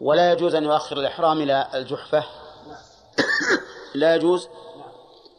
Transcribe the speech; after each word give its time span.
ولا 0.00 0.32
يجوز 0.32 0.54
أن 0.54 0.64
يؤخر 0.64 0.96
الإحرام 0.96 1.40
إلى 1.40 1.68
الجحفة؟ 1.74 2.24
لا 3.94 4.14
يجوز؟ 4.14 4.48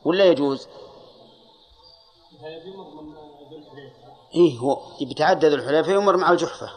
ولا 0.05 0.25
يجوز؟ 0.25 0.67
إيه 4.35 4.57
هو 4.57 4.81
يتعدد 5.01 5.53
الحليفة 5.53 5.91
يمر 5.91 6.17
مع 6.17 6.31
الجحفة. 6.31 6.69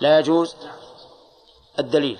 لا 0.00 0.18
يجوز؟ 0.18 0.56
الدليل. 1.78 2.18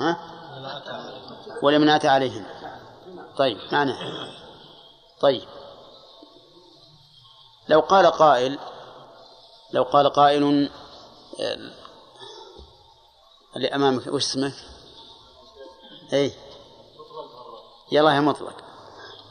ها؟ 0.00 0.16
ولمن 1.62 1.88
أتى 1.88 2.08
عليهن. 2.08 2.46
طيب 3.36 3.58
معنى 3.72 3.92
طيب. 5.20 5.48
لو 7.68 7.80
قال 7.80 8.06
قائل 8.06 8.58
لو 9.72 9.82
قال 9.82 10.12
قائل 10.12 10.70
اللي 13.56 13.68
أمامك 13.68 14.06
وش 14.06 14.24
اسمك؟ 14.24 14.54
أي 16.12 16.32
يلا 17.92 18.14
يا 18.14 18.20
مطلق 18.20 18.54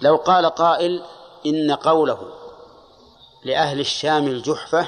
لو 0.01 0.15
قال 0.15 0.45
قائل 0.45 1.03
إن 1.45 1.71
قوله 1.71 2.33
لأهل 3.43 3.79
الشام 3.79 4.27
الجحفة 4.27 4.87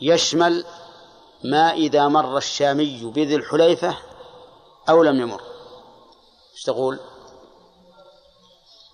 يشمل 0.00 0.64
ما 1.44 1.72
إذا 1.72 2.08
مر 2.08 2.36
الشامي 2.36 3.04
بذي 3.04 3.36
الحليفة 3.36 3.96
أو 4.88 5.02
لم 5.02 5.20
يمر 5.20 5.42
إيش 6.52 6.62
تقول؟ 6.62 7.00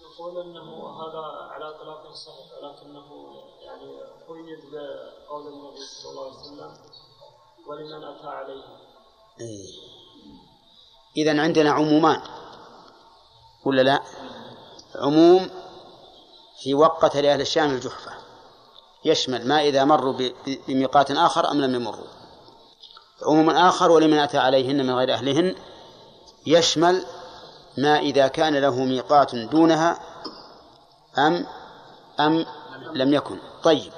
يقول 0.03 0.41
إنه 0.41 0.89
هذا 1.01 1.53
على 1.53 1.75
طلاق 1.81 2.13
صحيح 2.13 2.47
ولكنه 2.63 3.09
قيد 4.29 4.59
النبي 5.47 5.85
صلى 6.03 6.11
الله 6.11 6.25
عليه 6.25 6.37
وسلم 6.37 6.77
ولمن 7.67 8.05
أتى 8.05 8.27
عليه. 8.27 8.65
إيه. 9.41 9.69
اذا 11.17 11.43
عندنا 11.43 11.71
عمومان 11.71 12.21
ولا 13.65 13.83
لا؟ 13.83 14.03
عموم 14.97 15.51
في 16.63 16.75
وقة 16.75 17.21
لأهل 17.21 17.41
الشام 17.41 17.71
الجحفة 17.71 18.13
يشمل 19.05 19.49
ما 19.49 19.61
إذا 19.61 19.85
مروا 19.85 20.31
بميقات 20.69 21.11
آخر 21.11 21.51
أم 21.51 21.61
لم 21.61 21.75
يمروا 21.75 22.07
عموم 23.23 23.51
آخر 23.51 23.91
ولمن 23.91 24.19
أتى 24.19 24.39
عليهن 24.39 24.87
من 24.87 24.95
غير 24.95 25.15
أهلهن 25.15 25.55
يشمل 26.47 27.05
ما 27.79 27.99
إذا 27.99 28.29
كان 28.29 28.57
له 28.57 28.85
ميقات 28.85 29.35
دونها 29.35 30.01
أم 31.19 31.47
أم 32.21 32.47
لم 32.93 33.15
يكن 33.15 33.39
طيب 33.63 33.93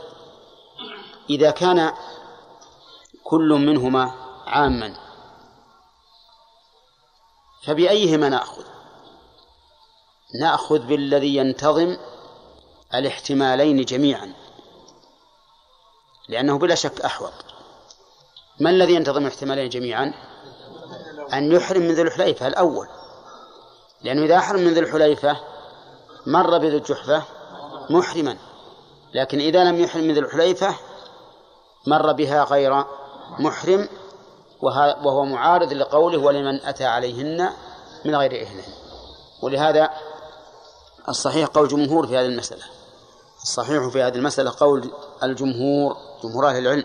إذا 1.31 1.51
كان 1.51 1.93
كل 3.25 3.49
منهما 3.49 4.15
عاما 4.47 4.97
فبأيهما 7.65 8.29
نأخذ؟ 8.29 8.65
نأخذ 10.41 10.79
بالذي 10.79 11.37
ينتظم 11.37 11.97
الاحتمالين 12.95 13.85
جميعا 13.85 14.33
لأنه 16.29 16.59
بلا 16.59 16.75
شك 16.75 17.01
أحوط. 17.01 17.33
ما 18.61 18.71
الذي 18.71 18.95
ينتظم 18.95 19.23
الاحتمالين 19.23 19.69
جميعا؟ 19.69 20.15
أن 21.33 21.53
يحرم 21.53 21.83
من 21.83 21.95
ذي 21.95 22.03
الحليفة 22.03 22.47
الأول. 22.47 22.89
لأنه 24.03 24.25
إذا 24.25 24.37
أحرم 24.37 24.61
من 24.61 24.75
ذي 24.75 24.81
الحليفة 24.81 25.37
مر 26.27 26.59
بذي 26.59 26.77
الجحفة 26.77 27.23
محرما. 27.91 28.39
لكن 29.15 29.41
إذا 29.41 29.65
لم 29.65 29.81
يحرم 29.81 30.05
من 30.05 30.15
ذي 30.15 30.21
الحليفة 30.21 30.90
مر 31.87 32.13
بها 32.13 32.45
غير 32.45 32.85
محرم 33.39 33.89
وهو 34.63 35.25
معارض 35.25 35.73
لقوله 35.73 36.19
ولمن 36.19 36.65
أتى 36.65 36.85
عليهن 36.85 37.51
من 38.05 38.17
غير 38.17 38.33
إهلهن 38.33 38.73
ولهذا 39.43 39.91
الصحيح 41.09 41.49
قول 41.49 41.69
جمهور 41.69 42.07
في 42.07 42.17
هذه 42.17 42.27
المسألة. 42.27 42.63
الصحيح 43.43 43.89
في 43.89 44.03
هذه 44.03 44.15
المسألة 44.15 44.53
قول 44.61 44.91
الجمهور 45.23 45.97
جمهور 46.23 46.49
أهل 46.49 46.59
العلم 46.59 46.85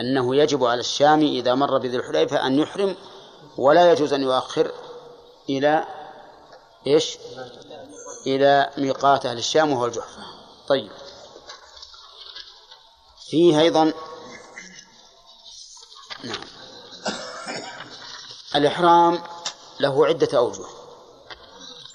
أنه 0.00 0.36
يجب 0.36 0.64
على 0.64 0.80
الشام 0.80 1.20
إذا 1.20 1.54
مر 1.54 1.78
بذي 1.78 1.96
الحليفة 1.96 2.46
أن 2.46 2.58
يحرم 2.58 2.96
ولا 3.58 3.92
يجوز 3.92 4.12
أن 4.12 4.22
يؤخر 4.22 4.70
إلى 5.48 5.84
إيش؟ 6.86 7.18
إلى 8.26 8.70
ميقات 8.78 9.26
أهل 9.26 9.38
الشام 9.38 9.72
وهو 9.72 9.86
الجحفة. 9.86 10.22
طيب. 10.68 10.90
فيه 13.30 13.60
أيضا 13.60 13.92
نعم. 16.24 16.44
الإحرام 18.54 19.22
له 19.80 20.06
عدة 20.06 20.38
أوجه. 20.38 20.64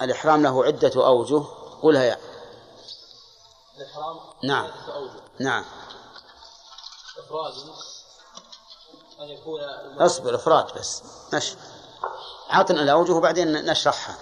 الإحرام 0.02 0.44
له 0.44 0.66
عدة 0.66 1.06
أوجه. 1.06 1.44
قلها 1.84 2.04
يا 2.04 2.18
الإحرام 3.78 4.20
نعم. 4.44 4.72
نعم. 5.40 5.66
إفراد. 7.20 7.54
أن 9.20 9.30
يكون 9.30 9.62
أصبر 10.00 10.36
إفراد 10.36 10.80
بس. 10.80 11.04
مشي 11.34 11.56
عطنا 12.50 12.82
الأوجه 12.82 13.12
وبعدين 13.12 13.52
نشرحها. 13.66 14.18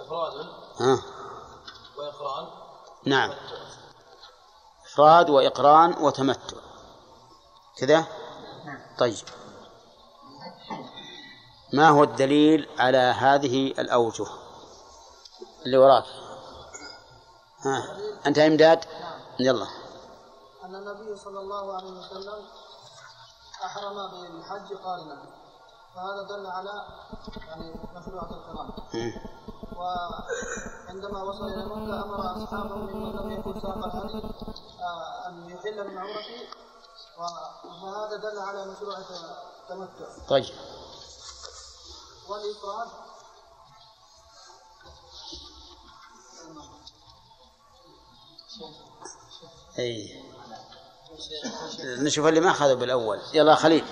إفراد. 0.00 0.32
ها. 0.80 1.02
وإقران 1.96 2.46
نعم. 3.04 3.34
إفراد 4.94 5.30
وإقران 5.30 5.94
وتمتع. 6.02 6.56
كذا؟ 7.78 8.06
طيب. 8.98 9.24
ما 11.72 11.88
هو 11.88 12.02
الدليل 12.04 12.68
على 12.78 12.98
هذه 12.98 13.66
الأوجه؟ 13.66 14.26
اللي 15.66 15.76
وراك. 15.76 16.04
ها. 17.64 17.96
أنت 18.26 18.38
إمداد؟ 18.38 18.84
يلا. 19.40 19.66
أن 20.64 20.74
النبي 20.74 21.16
صلى 21.16 21.40
الله 21.40 21.76
عليه 21.76 21.90
وسلم 21.90 22.44
أحرم 23.64 24.10
بالحج 24.10 24.72
قارنا. 24.84 25.22
فهذا 25.94 26.22
دل 26.28 26.46
على 26.46 26.86
يعني 27.48 27.74
مشروعة 27.94 28.30
القرآن. 28.30 28.70
وعندما 29.76 31.22
وصل 31.22 31.48
إلى 31.48 31.64
مكة 31.64 32.04
أمر 32.04 32.44
أصحابه 32.44 32.74
ممن 32.76 33.12
لم 33.16 33.30
يكن 33.32 33.60
ساق 33.60 33.84
الهدي 33.84 34.22
آه، 34.80 35.28
أن 35.28 35.50
يحل 35.50 35.88
من 35.90 35.98
عمرته 35.98 36.48
وهذا 37.18 38.16
دل 38.16 38.38
على 38.38 38.66
مشروعة 38.66 39.04
التمتع. 39.62 40.26
طيب. 40.28 40.54
والإفراد 42.28 42.88
أي. 49.78 50.24
نشوف 51.84 52.26
اللي 52.26 52.40
ما 52.40 52.50
أخذوا 52.50 52.74
بالأول. 52.74 53.20
يلا 53.32 53.54
خليل. 53.54 53.84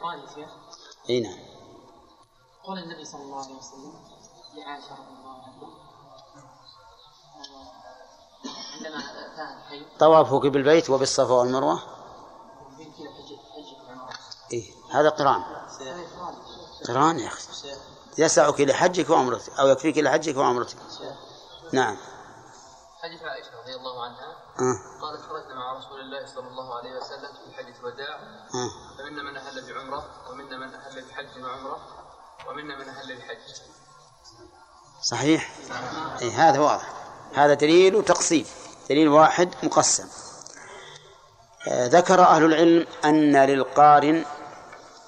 قول 0.00 0.18
يا 0.18 0.26
شيخ. 0.34 0.50
إي 1.10 1.20
نعم. 1.20 1.38
قول 2.64 2.78
النبي 2.78 3.04
صلى 3.04 3.22
الله 3.22 3.44
عليه 3.44 3.54
وسلم 3.54 3.94
لعائشة 4.56 4.92
رضي 4.92 5.18
الله 5.18 5.30
عنها 5.30 5.70
عندما 8.76 9.02
طوافك 9.98 10.46
بالبيت 10.46 10.90
وبالصفا 10.90 11.34
والمروة؟ 11.34 11.82
إيه 14.52 14.70
هذا 14.90 15.08
قران. 15.08 15.42
قران 16.88 17.18
يا 17.18 17.28
أخي. 17.28 17.42
يسعك 18.18 18.60
لحجك 18.60 19.10
وعمرتك 19.10 19.58
أو 19.58 19.68
يكفيك 19.68 19.98
لحجك 19.98 20.36
وعمرتك. 20.36 20.76
نعم. 21.72 21.96
حديث 23.02 23.22
عائشة 23.22 23.50
رضي 23.62 23.74
الله 23.74 24.04
عنها 24.04 24.36
آه. 24.58 25.00
قالت 25.02 25.22
خرجنا 25.22 25.54
مع 25.54 25.78
رسول 25.78 26.00
الله 26.00 26.26
صلى 26.26 26.48
الله 26.48 26.78
عليه 26.78 26.96
وسلم 26.96 27.28
في 27.32 27.56
حجة 27.56 27.78
الوداع 27.80 28.14
آه. 28.54 28.70
فمنا 28.98 29.22
من 29.22 29.36
أهل 29.36 29.74
بعمرة 29.74 30.04
ومنا 30.30 30.56
من 30.56 30.74
أهل 30.74 31.08
بحج 31.08 31.44
وعمرة 31.44 31.78
ومنا 32.48 32.78
من 32.78 32.88
أهل 32.88 33.18
بحج 33.18 33.38
صحيح؟ 35.02 35.52
أي 36.22 36.30
هذا 36.30 36.60
واضح. 36.60 36.92
هذا 37.34 37.54
دليل 37.54 37.96
وتقسيم 37.96 38.46
دليل 38.90 39.08
واحد 39.08 39.54
مقسم. 39.62 40.08
آه، 41.68 41.86
ذكر 41.86 42.20
أهل 42.20 42.44
العلم 42.44 42.86
أن 43.04 43.36
للقارن 43.36 44.24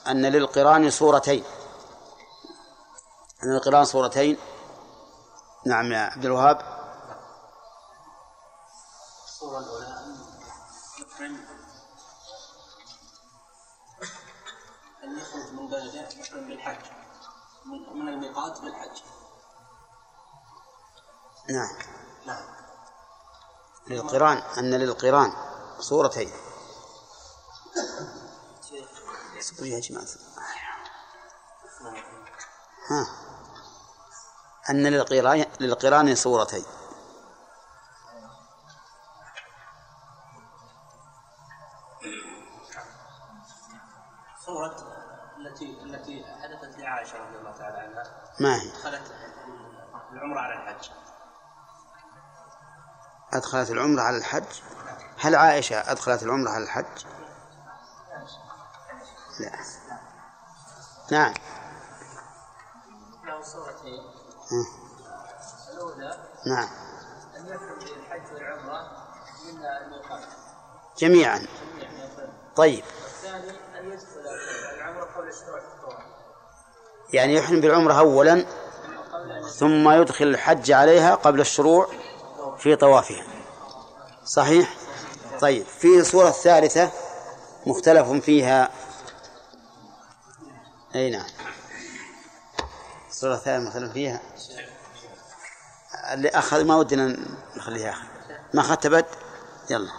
أن 0.07 0.27
للقران 0.27 0.91
صورتين. 0.91 1.45
أن 3.45 3.53
للقران 3.53 3.85
صورتين. 3.85 4.39
نعم 5.67 5.93
يا 5.93 5.99
عبد 5.99 6.25
الوهاب. 6.25 6.82
الميقات 18.33 18.61
بالحج. 18.61 19.03
نعم. 21.49 21.77
للقران 23.87 24.37
أن 24.37 24.75
للقران 24.75 25.33
صورتين. 25.81 26.33
اصبروا 29.39 29.67
يا 29.67 29.81
جماعة. 29.81 30.07
ها. 32.91 33.07
أن 34.71 34.87
للقران 34.87 35.47
للقران 35.61 36.15
صورتين. 36.15 36.65
صورة 44.47 44.77
التي 45.39 45.83
التي 45.83 46.25
حدثت 46.25 46.79
لعائشة 46.79 47.19
رضي 47.19 47.39
الله 47.39 47.52
ما 48.41 48.63
هي؟ 48.63 48.69
دخلت 48.71 49.13
العمرة 50.13 50.41
على 50.41 50.55
الحج. 50.55 50.91
أدخلت 53.33 53.71
العمرة 53.71 54.03
على 54.03 54.17
الحج؟ 54.17 54.61
هل 55.19 55.35
عائشة 55.35 55.77
أدخلت 55.93 56.23
العمرة 56.23 56.51
على 56.51 56.65
الحج؟ 56.65 57.05
لا. 59.41 59.59
نعم. 61.11 61.35
له 63.25 63.43
صورتين. 63.43 64.01
الأولى. 65.73 66.19
نعم. 66.47 66.69
أن 67.37 67.53
الحج 67.53 68.35
والعمرة 68.35 68.91
من 69.45 69.65
الميقات 69.65 70.25
جميعا. 70.99 71.47
طيب 72.57 72.85
والثاني 73.03 73.79
أن 73.79 73.93
يدخل 73.93 74.21
العمرة 74.75 75.05
قبل 75.05 75.29
الشروع 75.29 75.61
في 75.61 75.67
الطواف 75.67 76.05
يعني 77.13 77.35
يحرم 77.35 77.61
بالعمرة 77.61 77.95
أولا 77.95 78.47
ثم 79.55 79.91
يدخل 79.91 80.25
الحج 80.25 80.73
عليها 80.73 81.15
قبل 81.15 81.41
الشروع 81.41 81.89
في 82.59 82.77
طوافها. 82.77 83.25
صحيح؟ 84.25 84.75
طيب 85.41 85.67
في 85.67 86.01
الصورة 86.01 86.29
الثالثة 86.29 86.91
مختلف 87.67 88.09
فيها. 88.09 88.71
أي 90.95 91.11
نعم. 91.11 91.27
الصورة 93.11 93.35
الثالثة 93.35 93.69
مختلف 93.69 93.93
فيها. 93.93 94.21
اللي 96.13 96.29
أخذ 96.29 96.65
ما 96.65 96.77
ودنا 96.77 97.17
نخليه 97.57 97.91
آخر 97.91 98.05
ما 98.55 98.61
أخذت 98.61 98.87
بد 98.87 99.07
يلا. 99.71 99.91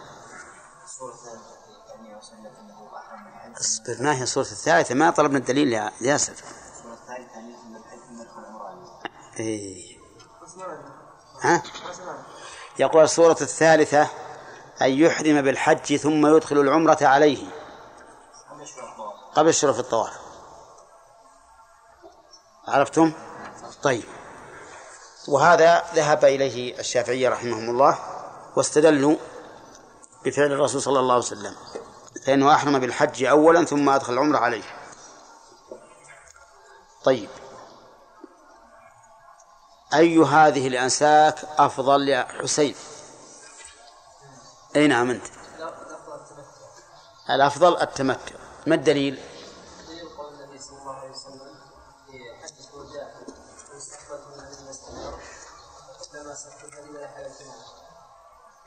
اصبر 3.60 3.98
ما 4.00 4.18
هي 4.18 4.24
الصورة 4.24 4.44
الثالثة؟ 4.44 4.96
ما 4.96 5.10
طلبنا 5.10 5.38
الدليل 5.38 5.74
يا 5.74 5.92
ياسر. 6.02 6.34
إيه. 9.40 9.98
ها؟ 11.42 11.64
يقول 12.80 13.04
الصورة 13.04 13.38
الثالثة 13.42 14.10
أن 14.82 14.92
يحرم 14.92 15.42
بالحج 15.42 15.96
ثم 15.96 16.36
يدخل 16.36 16.58
العمرة 16.58 16.98
عليه 17.02 17.48
قبل 19.36 19.54
في 19.54 19.64
الطواف 19.64 20.14
عرفتم؟ 22.68 23.12
طيب 23.84 24.04
وهذا 25.28 25.84
ذهب 25.96 26.26
إليه 26.26 26.80
الشافعية 26.80 27.30
رحمهم 27.30 27.70
الله 27.70 28.00
واستدلوا 28.56 29.16
بفعل 30.26 30.52
الرسول 30.52 30.82
صلى 30.82 31.00
الله 31.00 31.14
عليه 31.14 31.24
وسلم 31.24 31.56
فإنه 32.26 32.54
أحرم 32.54 32.80
بالحج 32.80 33.24
أولا 33.24 33.66
ثم 33.66 33.90
أدخل 33.90 34.14
العمرة 34.14 34.38
عليه 34.38 34.64
طيب 37.04 37.30
أي 39.94 40.18
هذه 40.18 40.68
الأنساك 40.68 41.36
أفضل 41.58 42.10
يا 42.10 42.28
حسين 42.42 42.76
أي 44.76 44.88
نعم 44.88 45.10
أنت. 45.10 45.26
الأفضل 47.30 47.82
التمتع. 47.82 48.36
ما 48.68 48.76
الدليل؟ 48.76 49.20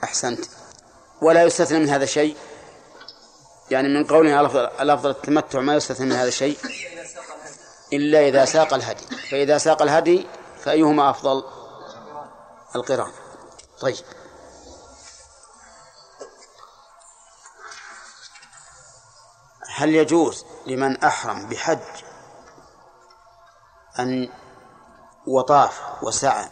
أحسنت. 0.04 0.44
ولا 1.22 1.42
يستثنى 1.42 1.78
من 1.78 1.88
هذا 1.88 2.06
شيء؟ 2.06 2.36
يعني 3.70 3.88
من 3.88 4.04
قولنا 4.04 4.40
الأفضل, 4.40 4.66
الأفضل 4.80 5.10
التمتع 5.10 5.60
ما 5.60 5.74
يستثنى 5.74 6.06
من 6.06 6.12
هذا 6.12 6.30
شيء؟ 6.30 6.58
إلا 7.92 8.28
إذا 8.28 8.44
ساق 8.44 8.74
الهدي. 8.74 9.06
فإذا 9.30 9.58
ساق 9.58 9.82
الهدي 9.82 10.26
فأيهما 10.66 11.10
أفضل؟ 11.10 11.44
القران. 12.76 13.12
طيب. 13.80 14.04
هل 19.76 19.94
يجوز 19.94 20.44
لمن 20.66 21.04
أحرم 21.04 21.48
بحج 21.48 22.04
أن 23.98 24.32
وطاف 25.26 26.02
وسعى 26.02 26.50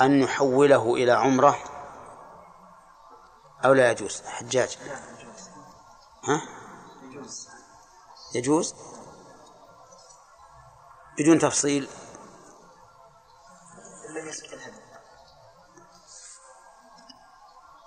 أن 0.00 0.22
يحوله 0.22 0.94
إلى 0.94 1.12
عمرة 1.12 1.58
أو 3.64 3.72
لا 3.72 3.90
يجوز؟ 3.90 4.22
حجاج. 4.22 4.78
ها؟ 6.24 6.42
يجوز. 8.34 8.74
بدون 11.18 11.38
تفصيل. 11.38 11.88
لم 14.24 14.52
الهدي. 14.52 14.80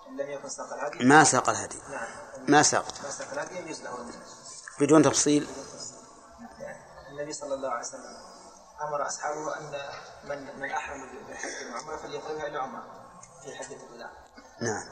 لم 0.09 0.29
يكن 0.29 0.49
ساق 0.49 0.73
الهدي 0.73 1.05
ما 1.05 1.23
ساق 1.23 1.49
الهدي. 1.49 1.79
نعم. 1.89 2.07
ما 2.47 2.61
ساق 2.61 2.85
ما 3.03 3.09
ساق 3.09 3.31
الهدي 3.31 3.55
يجوز 3.59 3.81
له 3.81 4.11
بدون 4.79 5.01
تفصيل. 5.03 5.47
النبي 7.09 7.33
صلى 7.33 7.53
الله 7.53 7.69
عليه 7.69 7.87
وسلم 7.87 8.17
أمر 8.81 9.07
أصحابه 9.07 9.57
أن 9.57 9.71
من 10.23 10.59
من 10.59 10.71
أحرم 10.71 11.25
بالحج 11.27 11.65
والعمرة 11.65 11.97
فليقربها 11.97 12.47
إلى 12.47 12.57
عمرة 12.57 12.83
في 13.43 13.55
حجة 13.55 13.85
الوداع 13.89 14.09
نعم. 14.61 14.83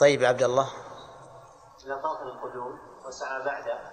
طيب 0.00 0.22
يا 0.22 0.28
عبد 0.28 0.42
الله. 0.42 0.68
إذا 1.84 1.96
طاف 1.96 2.22
القدوم 2.22 2.78
وسعى 3.04 3.44
بعده 3.44 3.92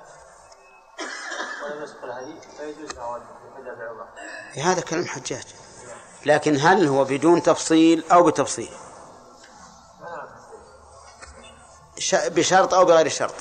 هذا 4.63 4.81
كلام 4.81 5.05
حجاج. 5.05 5.55
لكن 6.25 6.57
هل 6.57 6.87
هو 6.87 7.03
بدون 7.03 7.43
تفصيل 7.43 8.03
أو 8.11 8.23
بتفصيل؟ 8.23 8.71
بشرط 12.13 12.73
أو 12.73 12.85
بغير 12.85 13.09
شرط؟ 13.09 13.33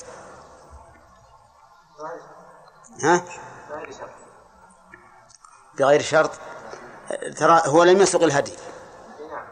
ها؟ 3.03 3.25
بغير 5.79 6.01
شرط؟ 6.01 6.31
ترى 7.37 7.61
هو 7.65 7.83
لم 7.83 8.01
يسق 8.01 8.23
الهدي. 8.23 8.57
نعم. 9.31 9.45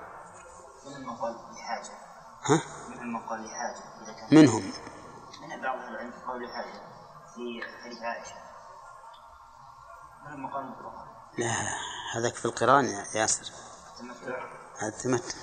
ها؟ 2.45 2.61
منهم. 4.31 4.80
حديث 8.01 8.03
عائشة 8.03 8.35
لا 11.37 11.51
هذاك 12.15 12.35
في 12.35 12.45
القرآن 12.45 12.85
يا 12.85 13.05
ياسر. 13.15 13.51
التمتع. 13.93 14.43
هذا 14.77 14.97
تمتع 15.03 15.37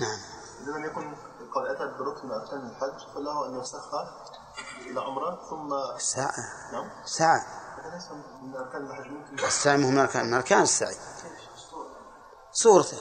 نعم. 0.00 0.18
إذا 0.62 0.72
لم 0.72 0.84
يكن 0.84 1.14
قد 1.54 1.66
أتى 1.66 1.98
بركن 1.98 2.28
من 2.28 2.32
أركان 2.32 2.66
الحج 2.66 3.14
فله 3.14 3.46
أن 3.46 3.60
يسخر 3.60 4.08
إلى 4.80 5.00
عمرة 5.00 5.46
ثم 5.50 5.98
ساعة. 5.98 6.72
نعم. 6.72 6.90
ساعة. 7.04 7.46
هذا 7.82 7.94
ليس 7.94 8.10
من 8.42 8.56
أركان 8.56 8.86
الحج 8.86 9.06
ممكن. 9.06 9.44
السعي 9.44 9.76
مو 9.76 9.90
من 9.90 9.98
أركان 9.98 10.26
من 10.26 10.34
أركان 10.34 10.62
السعي. 10.62 10.96
صورته. 12.52 12.98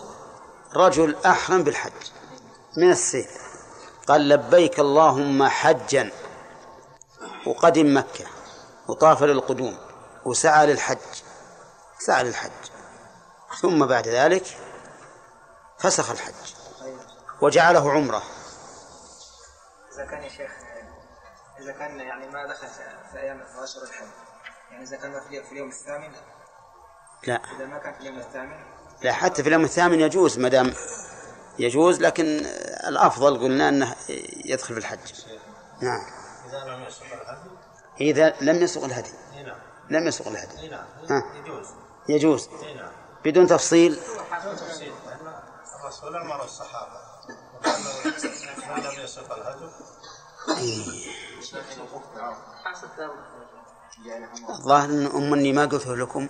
رجل 0.73 1.15
أحرم 1.25 1.63
بالحج. 1.63 2.11
من 2.77 2.91
السيل 2.91 3.29
قال 4.07 4.29
لبيك 4.29 4.79
اللهم 4.79 5.43
حجا. 5.47 6.26
وقدم 7.47 7.97
مكة 7.97 8.25
وطاف 8.87 9.23
للقدوم 9.23 9.77
وسعى 10.25 10.67
للحج 10.67 10.97
سعى 11.99 12.23
للحج. 12.23 12.51
ثم 13.61 13.85
بعد 13.85 14.07
ذلك 14.07 14.57
فسخ 15.79 16.11
الحج 16.11 16.53
وجعله 17.41 17.91
عمرة. 17.91 18.23
إذا 19.93 20.05
كان 20.05 20.23
يا 20.23 20.29
شيخ 20.29 20.51
إذا 21.59 21.71
كان 21.71 21.99
يعني 21.99 22.27
ما 22.27 22.45
دخل 22.45 22.67
في 23.11 23.19
أيام 23.19 23.41
عشر 23.63 23.83
الحج 23.83 24.07
يعني 24.71 24.83
إذا 24.83 24.97
كان 24.97 25.21
في 25.29 25.43
في 25.43 25.51
اليوم 25.51 25.69
الثامن؟ 25.69 26.11
لا. 27.27 27.41
إذا 27.55 27.65
ما 27.65 27.77
كان 27.77 27.93
في 27.93 27.99
اليوم 27.99 28.17
الثامن؟ 28.19 28.63
لا 29.01 29.13
حتى 29.13 29.43
في 29.43 29.49
اليوم 29.49 29.63
الثامن 29.63 29.99
يجوز 29.99 30.39
ما 30.39 30.49
دام 30.49 30.73
يجوز 31.59 32.01
لكن 32.01 32.25
الأفضل 32.87 33.39
قلنا 33.39 33.69
أنه 33.69 33.95
يدخل 34.45 34.73
في 34.73 34.79
الحج. 34.79 35.13
نعم. 35.81 36.16
إذا 36.47 36.65
لم 36.65 36.83
يسخر 36.83 37.21
الهدي؟ 37.21 37.49
إذا 38.01 38.35
لم 38.41 38.61
يسق 38.61 38.83
الهدي. 38.83 39.11
نعم. 39.43 39.57
لم 39.89 40.07
يسوق 40.07 40.27
الهدي. 40.27 40.69
نعم. 40.69 40.85
ها. 41.09 41.23
يجوز. 41.35 41.67
يجوز. 42.09 42.49
نعم. 42.75 42.91
بدون 43.25 43.47
تفصيل. 43.47 43.95
تفصيل. 43.95 44.93
لأن 45.05 45.27
الرسول 45.79 46.15
وقال 46.15 46.43
من 48.67 48.83
لم 48.83 49.03
يسق 49.03 49.33
الهدي؟ 49.33 49.69
الظاهر 54.49 54.89
إن 54.89 55.05
أم 55.05 55.33
أني 55.33 55.53
ما 55.53 55.65
قلته 55.65 55.95
لكم. 55.95 56.27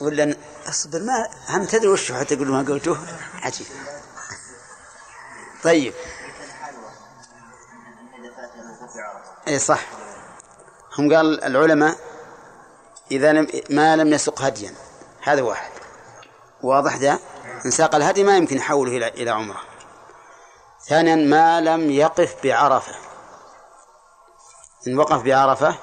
ولا 0.00 0.36
أصبر 0.68 0.98
ما 0.98 1.28
هم 1.48 1.64
تدري 1.64 1.88
وش 1.88 2.12
حتى 2.12 2.36
تقول 2.36 2.48
ما 2.48 2.62
قلته 2.62 2.98
عجيب. 3.42 3.66
طيب. 5.64 5.94
اي 9.50 9.58
صح. 9.58 9.80
هم 10.98 11.14
قال 11.14 11.44
العلماء 11.44 11.96
إذا 13.10 13.32
لم 13.32 13.46
ما 13.70 13.96
لم 13.96 14.12
يسق 14.12 14.42
هديا. 14.42 14.74
هذا 15.22 15.42
واحد. 15.42 15.70
واضح 16.62 16.96
ذا 16.96 17.18
إن 17.66 17.70
ساق 17.70 17.94
الهدي 17.94 18.24
ما 18.24 18.36
يمكن 18.36 18.56
يحوله 18.56 18.96
إلى 18.96 19.08
إلى 19.08 19.30
عمرة. 19.30 19.60
ثانيا 20.88 21.16
ما 21.16 21.60
لم 21.60 21.90
يقف 21.90 22.36
بعرفة. 22.44 22.94
إن 24.86 24.98
وقف 24.98 25.22
بعرفة 25.22 25.74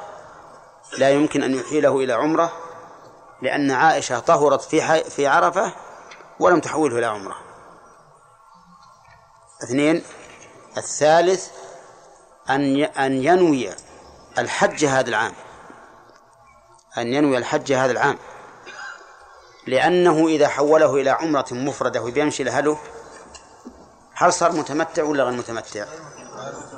لا 0.97 1.09
يمكن 1.09 1.43
أن 1.43 1.55
يحيله 1.55 1.99
إلى 1.99 2.13
عمرة 2.13 2.51
لأن 3.41 3.71
عائشة 3.71 4.19
طهرت 4.19 4.61
في 4.61 5.03
في 5.03 5.27
عرفة 5.27 5.71
ولم 6.39 6.59
تحوله 6.59 6.97
إلى 6.97 7.05
عمرة. 7.05 7.35
اثنين 9.63 10.03
الثالث 10.77 11.49
أن 12.49 12.83
أن 12.83 13.23
ينوي 13.23 13.69
الحج 14.37 14.85
هذا 14.85 15.09
العام 15.09 15.33
أن 16.97 17.13
ينوي 17.13 17.37
الحج 17.37 17.73
هذا 17.73 17.91
العام 17.91 18.17
لأنه 19.67 20.27
إذا 20.27 20.47
حوله 20.47 20.95
إلى 20.95 21.09
عمرة 21.09 21.45
مفردة 21.51 22.01
وبيمشي 22.01 22.43
لهله 22.43 22.77
هل 24.13 24.33
صار 24.33 24.51
متمتع 24.51 25.03
ولا 25.03 25.23
غير 25.23 25.33
متمتع؟ 25.33 25.85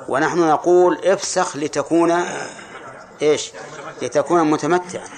ونحن 0.08 0.38
نقول 0.38 1.04
افسخ 1.04 1.56
لتكون 1.56 2.24
إيش؟ 3.22 3.52
لتكون 4.02 4.50
متمتعا 4.50 5.08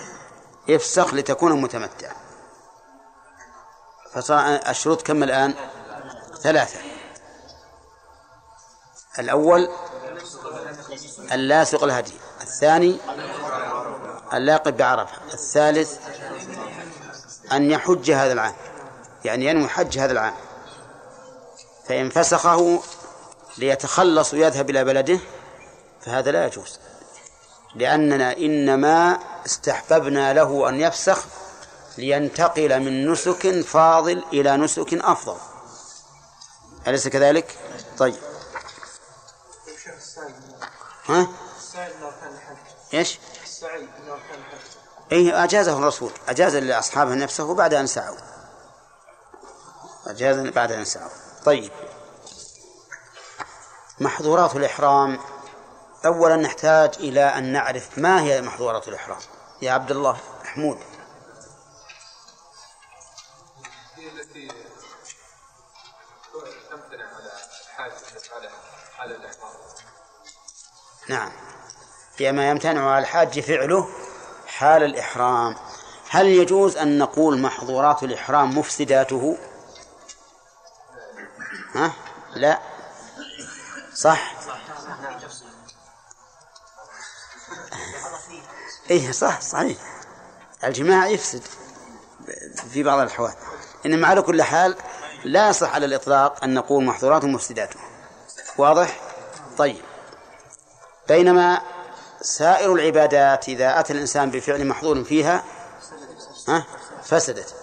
افسخ 0.71 1.15
لتكون 1.15 1.63
متمتعا 1.63 2.15
فصار 4.13 4.61
الشروط 4.69 5.03
كم 5.03 5.23
الآن؟ 5.23 5.55
ثلاثة 6.41 6.81
الأول 9.19 9.69
اللاصق 11.33 11.85
الهدي. 11.85 12.13
الثاني 12.41 12.97
اللاقب 14.33 14.77
بعرفة 14.77 15.17
الثالث 15.35 15.99
أن 17.53 17.71
يحج 17.71 18.11
هذا 18.11 18.33
العام. 18.33 18.55
يعني 19.25 19.47
ينوي 19.47 19.69
حج 19.69 19.99
هذا 19.99 20.13
العام. 20.13 20.35
فإن 21.89 22.11
فسخه 22.11 22.83
ليتخلص 23.59 24.35
ويذهب 24.35 24.71
إلى 24.71 24.85
بلده 24.85 25.19
فهذا 26.01 26.31
لا 26.31 26.47
يجوز. 26.47 26.79
لأننا 27.75 28.37
إنما 28.37 29.19
استحببنا 29.47 30.33
له 30.33 30.69
أن 30.69 30.81
يفسخ 30.81 31.25
لينتقل 31.99 32.81
من 32.81 33.13
نسك 33.13 33.61
فاضل 33.61 34.25
إلى 34.33 34.57
نسك 34.57 34.95
أفضل. 34.95 35.37
أليس 36.87 37.09
كذلك؟ 37.09 37.57
طيب. 37.99 38.32
ها؟ 41.09 41.29
إيش؟ 42.95 43.19
السعي 43.43 43.89
إيه 45.13 45.45
أجازه 45.45 45.79
الرسول. 45.79 46.13
أجاز 46.29 46.57
لأصحابه 46.57 47.15
نفسه 47.15 47.55
بعد 47.55 47.75
أن 47.75 47.87
سعوا 47.87 48.17
أجاز 50.07 50.37
بعد 50.37 50.73
أن 50.73 50.85
سعوا 50.85 51.11
طيب. 51.45 51.73
محظورات 54.01 54.57
الإحرام. 54.57 55.19
أولا 56.07 56.37
نحتاج 56.37 56.95
إلى 56.97 57.25
أن 57.25 57.53
نعرف 57.53 57.99
ما 57.99 58.23
هي 58.23 58.43
محظورات 58.43 58.89
الإحرام. 58.89 59.21
يا 59.63 59.73
عبد 59.73 59.91
الله 59.91 60.17
محمود. 60.43 60.79
نعم. 71.13 71.31
هي 72.17 72.33
ما 72.33 72.51
يمتنع 72.51 72.91
على 72.91 73.03
الحاج 73.03 73.41
فعله 73.41 73.89
حال 74.47 74.83
الإحرام. 74.83 75.57
هل 76.11 76.27
يجوز 76.27 76.77
أن 76.77 76.99
نقول 76.99 77.41
محظورات 77.41 78.03
الإحرام 78.03 78.59
مفسداته؟ 78.59 79.39
ها؟ 81.75 81.93
لا. 82.35 82.61
صح؟ 83.95 84.35
إيه 88.91 89.13
صح 89.13 89.41
صحيح. 89.41 89.79
الجماع 90.65 91.07
يفسد 91.07 91.43
في 92.73 92.83
بعض 92.83 92.99
الأحوال. 92.99 93.35
إنما 93.87 94.09
على 94.09 94.23
كل 94.23 94.43
حال 94.43 94.77
لا 95.25 95.49
يصح 95.49 95.75
على 95.75 95.87
الإطلاق 95.87 96.45
أن 96.45 96.55
نقول 96.55 96.85
محظورات 96.85 97.25
مفسداته. 97.25 97.81
واضح؟ 98.59 99.01
طيب. 99.59 99.92
بينما 101.09 101.61
سائر 102.21 102.75
العبادات 102.75 103.49
إذا 103.49 103.81
أتى 103.81 103.93
الإنسان 103.93 104.31
بفعل 104.31 104.67
محظور 104.67 105.05
فيها 105.05 105.45
ها؟ 106.49 106.65
فسدت. 107.05 107.55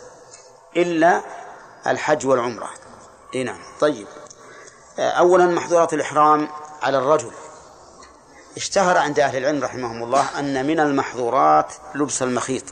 إلا 0.78 1.22
الحج 1.88 2.28
والعمرة. 2.28 2.70
إيه 3.34 3.44
نعم. 3.44 3.60
طيب. 3.80 4.08
أولا 5.00 5.46
محظورات 5.46 5.94
الإحرام 5.94 6.50
على 6.82 6.98
الرجل. 6.98 7.32
اشتهر 8.58 8.98
عند 8.98 9.20
أهل 9.20 9.38
العلم 9.38 9.64
رحمهم 9.64 10.04
الله 10.04 10.40
أن 10.40 10.68
من 10.68 10.80
المحظورات 10.80 11.74
لبس 11.96 12.24
المخيط. 12.24 12.64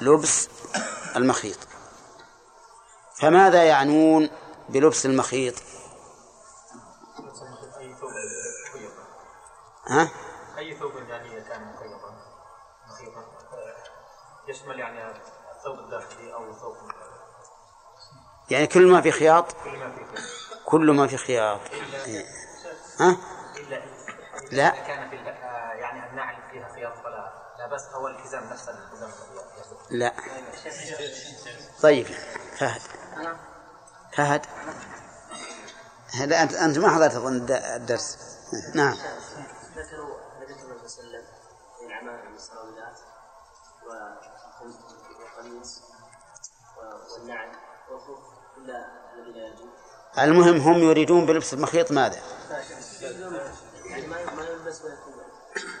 لبس 0.00 0.48
المخيط. 1.16 1.58
فماذا 3.14 3.62
يعنون 3.62 4.30
بلبس 4.68 5.06
المخيط؟ 5.06 5.54
ها؟ 9.92 10.08
أي 10.58 10.76
ثوب 10.76 10.92
يعني 11.08 11.40
كان 11.40 11.62
مخيطا؟ 11.74 12.14
مخيطا. 12.88 13.24
يشمل 14.48 14.78
يعني 14.78 15.10
الثوب 15.56 15.78
الداخلي 15.78 16.34
أو 16.34 16.52
ثوب 16.52 16.76
يعني 18.50 18.66
كل 18.66 18.92
ما 18.92 19.00
في 19.00 19.12
خياط؟ 19.12 19.52
كل 19.64 19.70
ما 19.78 19.92
فيه 19.96 20.04
خيط. 20.04 20.24
كل 20.64 20.90
ما 20.90 21.06
في 21.06 21.16
خياط. 21.16 21.60
إيه. 22.06 22.24
ها؟ 23.00 23.16
إلا 23.56 23.82
لا. 24.50 24.70
كان 24.70 25.10
في 25.10 25.16
آه، 25.16 25.72
يعني 25.72 26.10
النعل 26.10 26.36
فيها 26.50 26.68
خياط 26.74 26.94
فلا 27.04 27.32
لا 27.58 27.66
بس 27.66 27.82
هو 27.94 28.08
الحزام 28.08 28.44
نفس 28.44 28.68
الحزام. 28.68 29.10
لا. 29.90 30.12
طيب 31.82 32.06
فهد. 32.58 32.80
فهد. 34.16 34.46
هذا 36.14 36.42
أنت 36.42 36.52
أنت 36.54 36.78
ما 36.78 36.90
حضرت 36.94 37.14
أظن 37.14 37.32
الد- 37.36 37.50
الدرس. 37.50 38.18
نعم 38.74 38.94
ذكروا 39.76 40.16
النبي 40.36 40.54
صلى 40.54 40.62
الله 40.62 40.71
عليه 40.82 40.90
وسلم 40.90 41.24
والسراويلات 42.32 42.98
والقميص 45.18 45.80
والنعل 47.12 47.52
الذي 49.16 49.32
لا 49.32 49.46
يجوز 49.46 49.68
المهم 50.18 50.56
هم 50.56 50.78
يريدون 50.78 51.26
بلبس 51.26 51.54
المخيط 51.54 51.92
ماذا؟ 51.92 52.22
يعني 53.84 54.06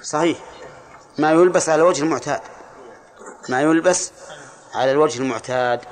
صحيح. 0.02 0.38
ما 1.18 1.30
يلبس 1.32 1.68
على 1.68 1.82
الوجه 1.82 2.02
المعتاد. 2.02 2.40
ما 3.48 3.62
يلبس 3.62 4.12
على 4.74 4.90
الوجه 4.90 5.18
المعتاد. 5.18 5.84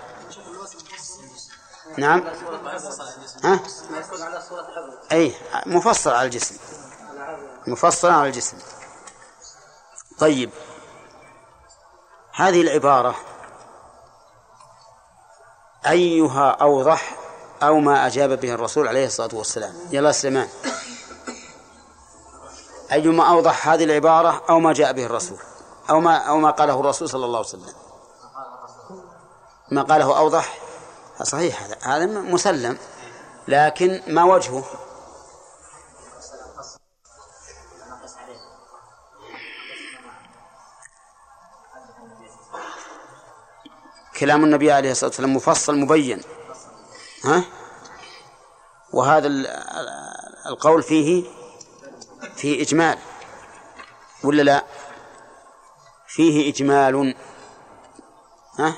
نعم. 1.97 2.25
ها؟ 3.45 3.61
أي 5.12 5.35
مفصل 5.67 6.11
على 6.11 6.26
الجسم. 6.26 6.57
مفصل 7.67 8.09
على 8.09 8.29
الجسم. 8.29 8.57
طيب. 10.21 10.50
هذه 12.35 12.62
العبارة. 12.62 13.15
أيها 15.87 16.50
أوضح 16.50 17.17
أو 17.62 17.79
ما 17.79 18.07
أجاب 18.07 18.41
به 18.41 18.55
الرسول 18.55 18.89
عليه 18.89 19.07
الصلاة 19.07 19.31
والسلام. 19.33 19.75
يلا 19.91 20.12
سليمان. 20.12 20.49
أيما 22.93 23.31
أوضح 23.31 23.69
هذه 23.69 23.85
العبارة 23.85 24.43
أو 24.50 24.61
ما 24.61 24.73
جاء 24.73 24.93
به 24.93 25.07
الرسول. 25.07 25.39
أو 25.91 26.00
ما 26.00 26.17
أو 26.17 26.39
ما 26.39 26.50
قاله 26.50 26.81
الرسول 26.81 27.09
صلى 27.09 27.25
الله 27.25 27.39
عليه 27.39 27.49
وسلم. 27.49 27.75
ما 29.71 29.83
قاله 29.83 30.19
أوضح؟ 30.19 30.59
صحيح 31.23 31.62
هذا 31.62 31.77
هذا 31.83 32.07
مسلم. 32.07 32.79
لكن 33.49 34.03
ما 34.07 34.25
وجهه؟ 34.25 34.65
كلام 44.21 44.45
النبي 44.45 44.73
عليه 44.73 44.91
الصلاة 44.91 45.11
والسلام 45.11 45.37
مفصل 45.37 45.79
مبين. 45.79 46.23
ها؟ 47.25 47.45
وهذا 48.93 49.29
القول 50.47 50.83
فيه 50.83 51.25
فيه 52.37 52.62
إجمال. 52.62 52.99
ولا 54.25 54.43
لا؟ 54.43 54.65
فيه 56.07 56.53
إجمال. 56.53 57.15
ها؟ 58.59 58.77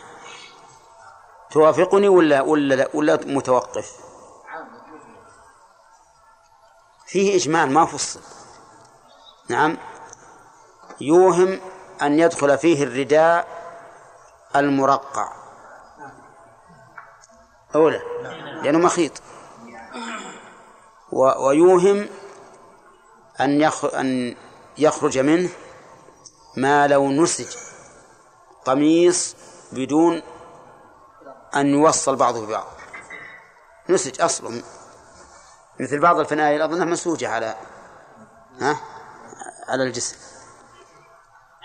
توافقني 1.50 2.08
ولا 2.08 2.40
ولا 2.40 2.88
ولا 2.94 3.16
متوقف؟ 3.16 3.96
فيه 7.06 7.36
إجمال 7.36 7.70
ما 7.70 7.86
فصل. 7.86 8.20
نعم. 9.48 9.78
يوهم 11.00 11.60
أن 12.02 12.18
يدخل 12.18 12.58
فيه 12.58 12.82
الرداء 12.82 13.61
المرقع. 14.56 15.32
أولى 17.74 18.02
لأنه 18.62 18.78
مخيط. 18.78 19.12
ويوهم 21.12 22.08
أن 23.40 23.70
أن 23.94 24.36
يخرج 24.78 25.18
منه 25.18 25.50
ما 26.56 26.88
لو 26.88 27.10
نسج 27.10 27.56
قميص 28.64 29.36
بدون 29.72 30.22
أن 31.56 31.66
يوصل 31.66 32.16
بعضه 32.16 32.46
ببعض. 32.46 32.66
نسج 33.88 34.20
أصله. 34.20 34.62
مثل 35.80 36.00
بعض 36.00 36.18
الفنائل 36.18 36.62
أظنها 36.62 36.84
مسوجة 36.84 37.28
على 37.28 37.56
ها؟ 38.60 38.80
على 39.68 39.82
الجسم. 39.82 40.16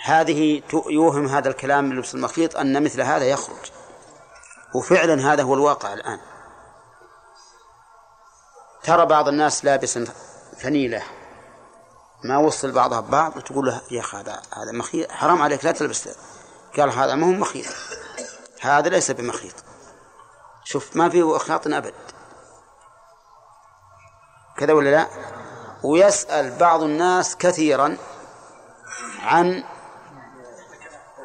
هذه 0.08 0.62
يوهم 0.90 1.28
هذا 1.28 1.50
الكلام 1.50 1.84
من 1.84 1.96
لبس 1.96 2.16
المخيط 2.16 2.58
أن 2.58 2.84
مثل 2.84 3.02
هذا 3.02 3.26
يخرج. 3.26 3.72
وفعلا 4.76 5.34
هذا 5.34 5.44
هو 5.44 5.54
الواقع 5.54 5.94
الآن. 5.94 6.20
ترى 8.84 9.06
بعض 9.06 9.28
الناس 9.28 9.66
لابس 9.66 10.00
فنيلة. 10.58 11.04
ما 12.24 12.38
وصل 12.38 12.72
بعضها 12.72 13.00
ببعض 13.00 13.38
وتقول 13.38 13.66
له 13.66 13.82
يا 13.92 14.00
أخي 14.00 14.18
هذا 14.18 14.42
هذا 14.54 14.72
مخيط. 14.72 15.12
حرام 15.12 15.42
عليك 15.42 15.66
لا 15.66 15.72
تلبس 15.72 16.10
قال 16.78 16.90
هذا 16.90 17.16
ما 17.16 17.28
هو 17.28 17.32
مخيط. 17.32 17.66
هذا 18.62 18.90
ليس 18.90 19.12
بمخيط. 19.12 19.56
شوف 20.64 20.96
ما 20.96 21.10
فيه 21.10 21.36
إخلاط 21.36 21.68
أبد. 21.68 21.94
كذا 24.58 24.74
ولا 24.74 24.90
لا؟ 24.90 25.08
ويسأل 25.84 26.58
بعض 26.58 26.82
الناس 26.82 27.36
كثيرا 27.36 27.98
عن 29.24 29.64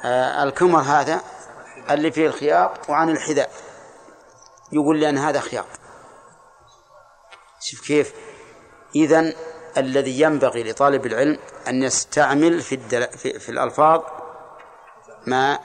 الكمر 0.04 0.80
هذا 0.80 1.20
اللي 1.90 2.12
فيه 2.12 2.26
الخياط 2.26 2.90
وعن 2.90 3.10
الحذاء. 3.10 3.50
يقول 4.72 4.98
لي 4.98 5.08
أن 5.08 5.18
هذا 5.18 5.40
خياط 5.40 5.66
شوف 7.60 7.80
كيف. 7.80 8.12
إذن 8.96 9.34
الذي 9.76 10.20
ينبغي 10.20 10.62
لطالب 10.70 11.06
العلم 11.06 11.38
أن 11.68 11.82
يستعمل 11.82 12.60
في, 12.60 12.74
الدل... 12.74 13.08
في, 13.08 13.38
في 13.38 13.48
الألفاظ 13.48 14.02
ما 15.26 15.58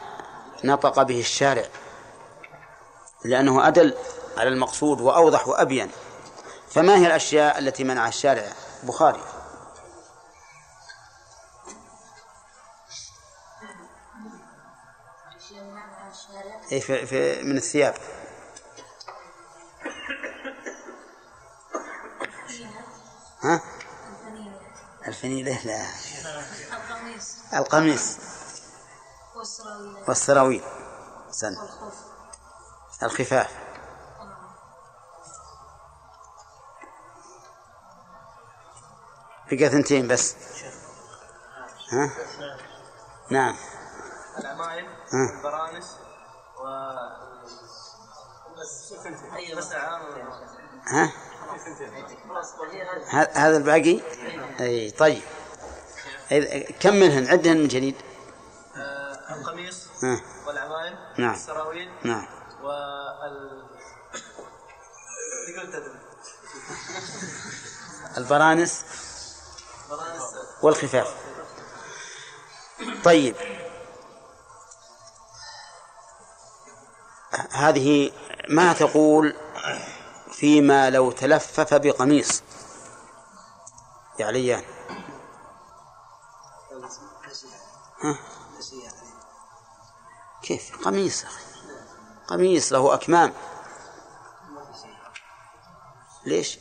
نطق 0.64 1.02
به 1.02 1.20
الشارع. 1.20 1.66
لأنه 3.26 3.68
أدل 3.68 3.94
على 4.38 4.50
المقصود 4.50 5.02
وأوضح 5.02 5.48
وأبين. 5.48 5.90
فما 6.70 6.98
هي 6.98 7.08
الأشياء 7.08 7.60
التي 7.60 7.84
منع 7.84 8.08
الشارع؟ 8.08 8.46
بخاري. 8.84 9.20
أي 16.72 16.82
في, 16.82 17.06
في 17.06 17.42
من 17.44 17.58
الثياب. 17.58 17.96
ها؟ 23.44 23.62
الفنيلة 25.08 25.60
لا 25.66 25.86
القميص. 26.74 27.36
القميص. 27.54 28.18
والسراويل. 30.08 30.64
سن. 31.32 31.58
الخفاف. 33.04 33.50
بقى 39.52 39.70
ثنتين 39.70 40.08
بس. 40.08 40.36
ها؟ 41.92 42.12
نعم. 43.30 43.56
العمائم 44.38 44.86
البرانس 45.14 45.98
ها؟ 50.88 51.12
هذا 53.34 53.58
الباقي؟ 53.58 54.02
أي 54.60 54.92
طيب. 54.92 55.22
كم 56.80 56.94
منهن؟ 56.94 57.28
عدهن 57.28 57.58
من 57.58 57.68
جديد. 57.68 57.96
آه، 58.76 59.36
القميص 59.36 59.88
والعمائم 60.48 60.96
نعم. 61.18 61.34
السراويل 61.34 61.90
نعم. 62.04 62.28
وال 62.64 63.68
البرانس 68.18 68.86
والخفاف. 70.62 71.16
طيب. 73.04 73.36
هذه 77.52 78.12
ما 78.50 78.74
تقول 78.74 79.36
فيما 80.32 80.90
لو 80.90 81.12
تلفف 81.12 81.74
بقميص. 81.74 82.44
يا 84.20 84.26
عليان 84.26 84.64
ها؟ 88.02 88.18
كيف؟ 90.42 90.86
قميص 90.86 91.26
قميص 92.28 92.74
له 92.74 92.94
أكمام. 92.94 93.34
ليش؟ 96.26 96.60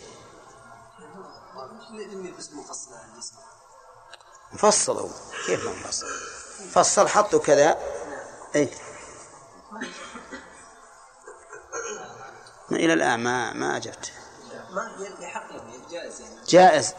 مفصل 4.53 4.99
هو 4.99 5.09
كيف 5.47 5.69
مفصل؟ 5.69 6.07
فصل؟ 6.73 7.09
حطه 7.09 7.39
كذا. 7.39 7.79
اي 8.55 8.71
إلى 12.73 12.93
الآن 12.93 13.21
ما 13.21 13.53
ما 13.53 13.77
أجبت. 13.77 14.13
ما 14.71 15.07
يحق 15.21 15.53
له 15.53 15.89
جائز 15.91 16.21
يعني. 16.21 16.45
جائز. 16.49 16.95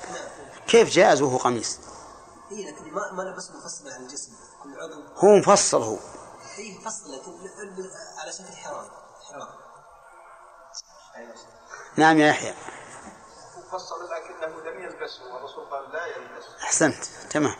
كيف 0.67 0.89
جائز 0.89 1.21
وهو 1.21 1.37
قميص؟ 1.37 1.79
اي 2.51 2.71
لكن 2.71 2.91
ما 2.91 3.11
ما 3.11 3.23
لبس 3.23 3.51
مفصل 3.51 3.89
على 3.89 4.03
الجسم. 4.03 4.31
كل 4.63 4.79
عضو. 4.79 5.03
هو 5.17 5.35
مفصل 5.35 5.81
هو. 5.81 5.97
اي 6.57 6.77
مفصل 6.77 7.13
لكن 7.13 7.31
على 8.17 8.31
شكل 8.31 8.55
حرام. 8.55 8.85
حرام. 9.31 9.47
نعم 11.95 12.19
يا 12.19 12.27
يحيى. 12.27 12.53
مفصل 13.67 13.95
لكنه 14.05 14.71
لم 14.71 14.81
يلبسه. 14.81 15.33
والرسول 15.33 15.65
قال 15.65 15.91
لا 15.93 16.05
يلبس. 16.05 16.45
أحسنت. 16.63 17.05
تمام. 17.29 17.55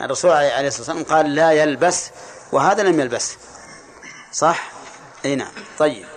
الرسول 0.00 0.30
عليه 0.30 0.68
الصلاة 0.68 0.96
والسلام 0.96 1.16
قال 1.16 1.34
لا 1.34 1.52
يلبس 1.52 2.10
وهذا 2.52 2.82
لم 2.82 3.00
يلبس. 3.00 3.36
صح؟ 4.32 4.72
إي 5.24 5.36
نعم. 5.36 5.52
طيب. 5.78 6.13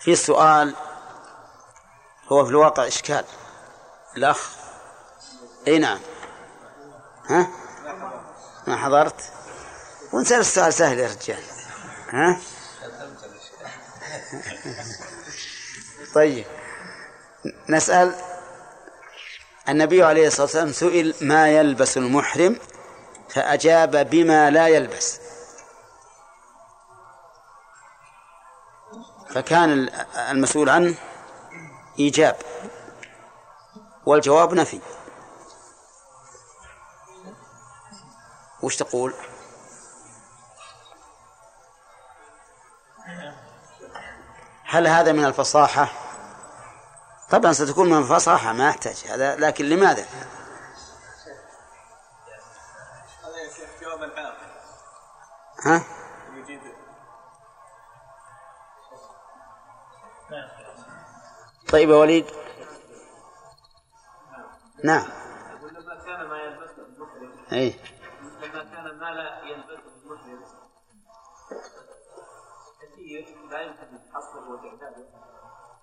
في 0.00 0.16
سؤال 0.16 0.74
هو 2.28 2.44
في 2.44 2.50
الواقع 2.50 2.86
إشكال. 2.86 3.24
الأخ؟ 4.16 4.50
أي 5.66 5.78
نعم. 5.78 5.98
ها؟ 7.26 7.48
ما 8.66 8.76
حضرت؟ 8.76 9.32
ونسأل 10.12 10.40
السؤال 10.40 10.72
سهل 10.72 10.98
يا 10.98 11.08
رجال. 11.08 11.42
ها؟ 12.10 12.40
طيب. 16.14 16.46
نسأل 17.68 18.14
النبي 19.68 20.02
عليه 20.02 20.26
الصلاة 20.26 20.42
والسلام 20.42 20.72
سئل 20.72 21.14
ما 21.20 21.48
يلبس 21.48 21.96
المحرم؟ 21.96 22.56
فأجاب 23.30 24.10
بما 24.10 24.50
لا 24.50 24.68
يلبس. 24.68 25.20
فكان 29.30 29.88
المسؤول 30.16 30.68
عنه 30.68 30.94
إيجاب 31.98 32.36
والجواب 34.06 34.54
نفي. 34.54 34.80
وش 38.62 38.76
تقول؟ 38.76 39.14
هل 44.64 44.86
هذا 44.86 45.12
من 45.12 45.24
الفصاحة؟ 45.24 45.88
طبعا 47.30 47.52
ستكون 47.52 47.90
من 47.90 47.98
الفصاحة 47.98 48.52
ما 48.52 48.68
يحتاج 48.68 49.04
هذا 49.08 49.36
لكن 49.36 49.64
لماذا؟ 49.64 50.06
ها؟ 55.64 55.97
طيب 61.68 61.90
يا 61.90 61.96
وليد. 61.96 62.26
نعم. 64.84 65.06
لما 65.62 65.94
كان 66.06 66.26
ما 66.28 66.38
يلبسه 66.42 66.82
اي 67.52 67.74
لما 68.42 68.64
كان 68.64 68.98
ما 68.98 69.10
لا 69.14 69.38
يلبسه 69.48 69.82
كثير 72.82 73.26
لا 73.50 73.60
يمكن 73.62 73.98
حصره 74.14 74.60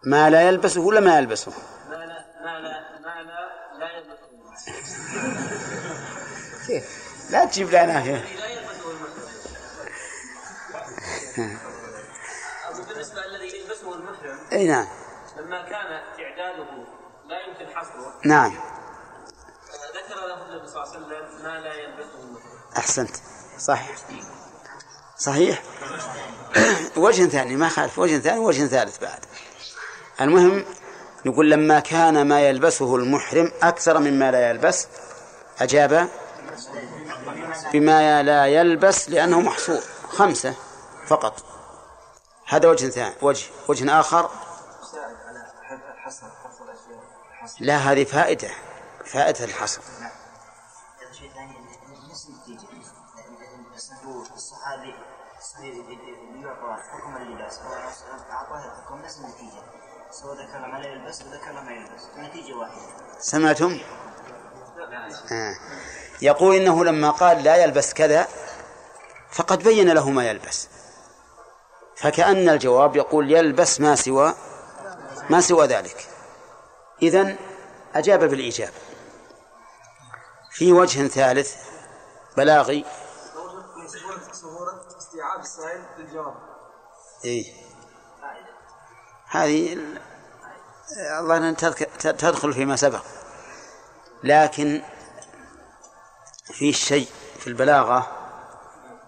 ما 0.05 0.29
لا 0.29 0.41
يلبسه 0.41 0.81
ولا 0.81 0.99
ما 0.99 1.17
يلبسه؟ 1.17 1.51
ما 1.89 1.95
لا 1.95 2.25
ما 2.45 2.59
لا 2.59 2.99
ما 2.99 3.21
لا 3.23 3.49
لا 3.79 3.97
يلبسه 3.97 4.25
كيف 6.67 6.85
لا 7.31 7.45
تجيب 7.45 7.69
لنا 7.69 8.03
هي. 8.03 8.11
لا 8.11 8.47
يلبسه 8.49 8.91
المحرم 8.91 9.25
أو 12.67 12.73
بالنسبة 12.83 13.25
الذي 13.25 13.57
يلبسه 13.59 13.95
المحرم. 13.95 14.39
اي 14.51 14.67
نعم. 14.67 14.87
لما 15.45 15.61
كان 15.61 16.01
تعداده 16.17 16.67
لا 17.27 17.39
يمكن 17.47 17.75
حصره. 17.75 18.13
نعم. 18.25 18.51
ذكر 19.95 20.27
له 20.27 20.45
النبي 20.45 20.67
صلى 20.67 20.83
الله 20.83 20.95
عليه 20.95 21.05
وسلم 21.05 21.43
ما 21.43 21.59
لا 21.59 21.73
يلبسه. 21.73 22.19
المحرم 22.19 22.77
أحسنت. 22.77 23.15
صح 23.59 23.81
صحيح. 25.17 25.63
وجه 26.97 27.25
ثاني 27.25 27.55
ما 27.55 27.69
خالف. 27.69 27.99
وجه 27.99 28.17
ثاني 28.19 28.39
وجه 28.39 28.65
ثالث 28.67 28.99
بعد. 28.99 29.25
المهم 30.21 30.65
يقول 31.25 31.51
لما 31.51 31.79
كان 31.79 32.27
ما 32.27 32.41
يلبسه 32.41 32.95
المحرم 32.95 33.51
أكثر 33.63 33.99
مما 33.99 34.31
لا 34.31 34.49
يلبس 34.49 34.87
أجاب 35.59 36.09
بما 37.73 38.23
لا 38.23 38.45
يلبس 38.45 39.09
لأنه 39.09 39.41
محصور. 39.41 39.81
خمسة 40.09 40.53
فقط. 41.07 41.43
هذا 42.47 42.69
وجه 42.69 42.89
ثاني 42.89 43.15
وجه 43.21 43.45
وجه 43.67 43.99
آخر. 43.99 44.29
حصر 46.05 46.27
الأشياء 46.63 47.59
لا 47.59 47.77
هذه 47.77 48.03
فائدة 48.03 48.49
فائدة 49.05 49.45
الحصر. 49.45 49.81
شيء 51.11 51.31
ثاني 51.33 51.55
نفس 52.09 52.29
النتيجة 52.29 52.67
الصحابي 54.35 54.95
الصحابي 55.37 55.83
يعطى 56.43 56.83
حكم 56.91 57.17
اللباس 57.17 57.59
هو 57.59 57.73
أعطاه 58.31 58.83
حكم 58.85 59.01
نفس 59.01 59.17
النتيجة. 59.17 59.61
سواء 60.11 60.35
ذكر 60.35 60.59
ما 60.59 60.77
لا 60.77 60.87
يلبس 60.87 61.21
وذكر 61.21 61.61
ما 61.61 61.71
يلبس 61.71 62.03
النتيجة 62.17 62.53
واحدة. 62.53 62.81
سمعتم؟ 63.19 63.79
آه. 65.31 65.55
يقول 66.21 66.55
إنه 66.55 66.85
لما 66.85 67.09
قال 67.11 67.43
لا 67.43 67.55
يلبس 67.55 67.93
كذا 67.93 68.27
فقد 69.31 69.63
بين 69.63 69.89
له 69.89 70.09
ما 70.09 70.29
يلبس. 70.29 70.67
فكأن 71.95 72.49
الجواب 72.49 72.95
يقول 72.95 73.31
يلبس 73.31 73.81
ما 73.81 73.95
سوى 73.95 74.35
ما 75.29 75.41
سوى 75.41 75.67
ذلك. 75.67 76.09
إذن 77.01 77.37
أجاب 77.95 78.19
بالإيجاب 78.23 78.73
في 80.51 80.71
وجه 80.73 81.07
ثالث 81.07 81.55
بلاغي. 82.37 82.85
استيعاب 84.97 85.39
السائل 85.39 85.81
للجواب 85.97 86.35
إيه. 87.25 87.53
هذه 89.29 89.73
ال- 89.73 90.01
الله 91.19 91.37
أن 91.37 91.55
تدخل 91.99 92.53
فيما 92.53 92.75
سبق. 92.75 93.03
لكن 94.23 94.81
في 96.53 96.73
شيء 96.73 97.07
في 97.39 97.47
البلاغة 97.47 98.11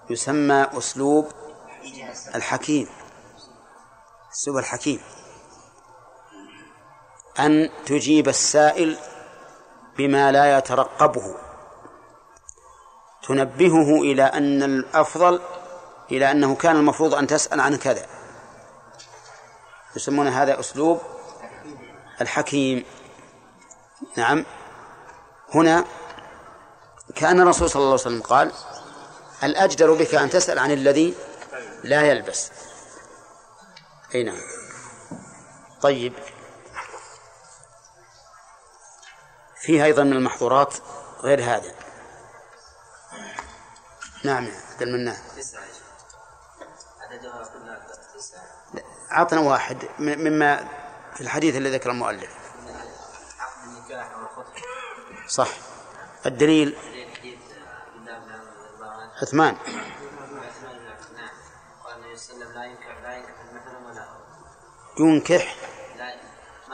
يسمى 0.10 0.68
أسلوب 0.78 1.32
الحكيم 2.36 2.90
أسلوب 4.34 4.58
الحكيم. 4.58 5.02
أن 7.40 7.70
تجيب 7.86 8.28
السائل 8.28 8.98
بما 9.98 10.32
لا 10.32 10.58
يترقبه. 10.58 11.36
تنبهه 13.28 14.02
إلى 14.02 14.24
أن 14.24 14.64
الأفضل 14.64 15.42
إلى 16.12 16.32
أنه 16.32 16.56
كان 16.56 16.76
المفروض 16.76 17.14
أن 17.14 17.28
تسأل 17.28 17.60
عن 17.60 17.76
كذا. 17.76 18.06
يسمون 19.96 20.28
هذا 20.28 20.60
أسلوب 20.60 21.02
الحكيم. 22.22 22.86
نعم. 24.18 24.46
هنا 25.56 25.86
كأن 27.16 27.42
الرسول 27.42 27.70
صلى 27.70 27.80
الله 27.80 27.92
عليه 27.92 28.02
وسلم 28.02 28.22
قال 28.22 28.52
الأجدر 29.44 29.94
بك 29.94 30.16
أن 30.16 30.30
تسأل 30.30 30.60
عن 30.60 30.72
الذي 30.72 31.14
لا 31.84 32.02
يلبس. 32.02 32.52
أي 34.16 34.24
نعم. 34.24 34.42
طيب. 35.82 36.14
فيه 39.62 39.86
أيضا 39.86 40.04
من 40.04 40.14
المحظورات 40.14 40.74
غير 41.22 41.44
هذا. 41.44 41.76
نعم 44.24 44.46
يا 44.46 44.54
عبد 44.72 44.82
المنان 44.82 45.18
عددها 47.02 47.48
عطنا 49.10 49.40
واحد 49.40 49.78
مما 50.00 50.68
في 51.16 51.22
الحديث 51.22 51.56
الذي 51.56 51.76
ذكر 51.76 51.92
المؤلف. 51.92 52.30
صح. 55.28 55.50
الدليل. 56.26 56.78
عثمان. 59.22 59.58
ينكح. 65.00 65.56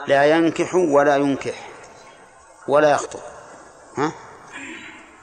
لا 0.06 0.24
ينكح 0.24 0.74
ولا 0.74 1.16
ينكح. 1.16 1.73
ولا 2.68 2.90
يخطب. 2.90 3.20
ها؟ 3.96 4.12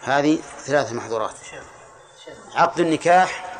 هذه 0.03 0.41
ثلاث 0.65 0.93
محظورات. 0.93 1.35
عقد 2.55 2.79
النكاح 2.79 3.57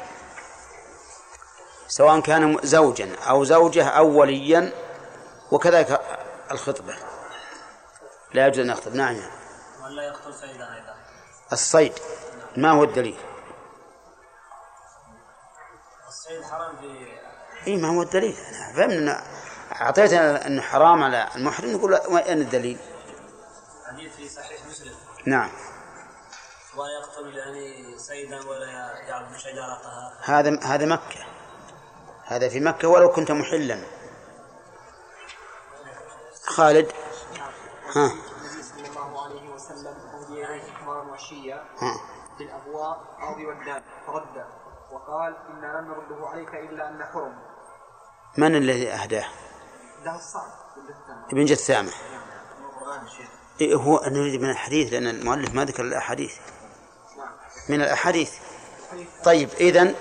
سواء 1.88 2.20
كان 2.20 2.58
زوجا 2.64 3.16
أو 3.16 3.44
زوجة 3.44 3.88
أو 3.88 4.20
وليا 4.20 4.74
وكذلك 5.52 6.02
الخطبة. 6.52 6.96
لا 8.34 8.48
يجوز 8.48 8.60
أن 8.60 8.70
يخطب. 8.70 8.96
نعم. 8.96 9.22
ولا 9.84 10.04
يقتل 10.04 10.34
سيدا 10.34 10.76
أيضا. 10.76 10.96
الصيد. 11.54 11.94
ما 12.58 12.72
هو 12.72 12.84
الدليل؟ 12.84 13.18
الصيد 16.08 16.44
حرام 16.44 16.78
في 16.78 17.08
اي 17.68 17.78
ما 17.78 17.88
هو 17.88 18.02
الدليل. 18.02 18.38
فهمنا 18.76 19.24
اعطيتنا 19.82 20.48
انه 20.48 20.62
حرام 20.62 21.04
على 21.04 21.28
المحرم 21.36 21.72
نقول 21.72 22.00
وين 22.10 22.42
الدليل؟ 22.42 22.78
نعم. 25.26 25.50
ولا 26.78 26.90
يقتل 27.00 27.38
يعني 27.38 27.98
سيدا 27.98 28.50
ولا 28.50 28.66
يعبد 29.08 29.38
شجرتها. 29.38 30.18
هذا 30.24 30.60
هذا 30.64 30.86
مكة. 30.86 31.26
هذا 32.26 32.50
في 32.50 32.60
مكة 32.60 32.88
ولو 32.88 33.12
كنت 33.12 33.32
محلا. 33.32 33.84
خالد. 36.46 36.92
ها. 37.96 38.06
النبي 38.06 38.64
صلى 38.64 39.06
الله 39.06 39.26
عليه 39.26 39.50
وسلم 39.50 39.96
أهدي 40.14 40.46
إليه 40.46 40.74
حمارا 40.74 41.12
وحشيا 41.12 41.56
ها. 41.56 41.94
بالأبواء 42.40 43.18
أو 43.22 43.36
بودان 43.36 43.84
فرد 44.08 44.46
وقال 44.92 45.36
إنا 45.50 45.82
لن 45.82 45.88
نرده 45.88 46.28
عليك 46.28 46.56
إلا 46.56 46.90
أن 46.90 47.06
حرم 47.06 47.36
من 48.38 48.56
الذي 48.56 48.92
أهداه؟ 48.92 49.26
ده 50.06 50.16
الصعب 50.16 50.52
ابن 51.32 51.46
جثامة. 51.46 51.92
إيه 53.62 53.76
هو 53.76 54.02
نريد 54.06 54.42
من 54.42 54.50
الحديث 54.50 54.94
لأن 54.94 55.08
المؤلف 55.08 55.54
ما 55.54 55.66
ذكر 55.66 55.84
الأحاديث. 55.84 56.36
من 57.70 57.82
الأحاديث. 57.82 58.34
طيب 59.24 59.50
إذن 59.50 59.96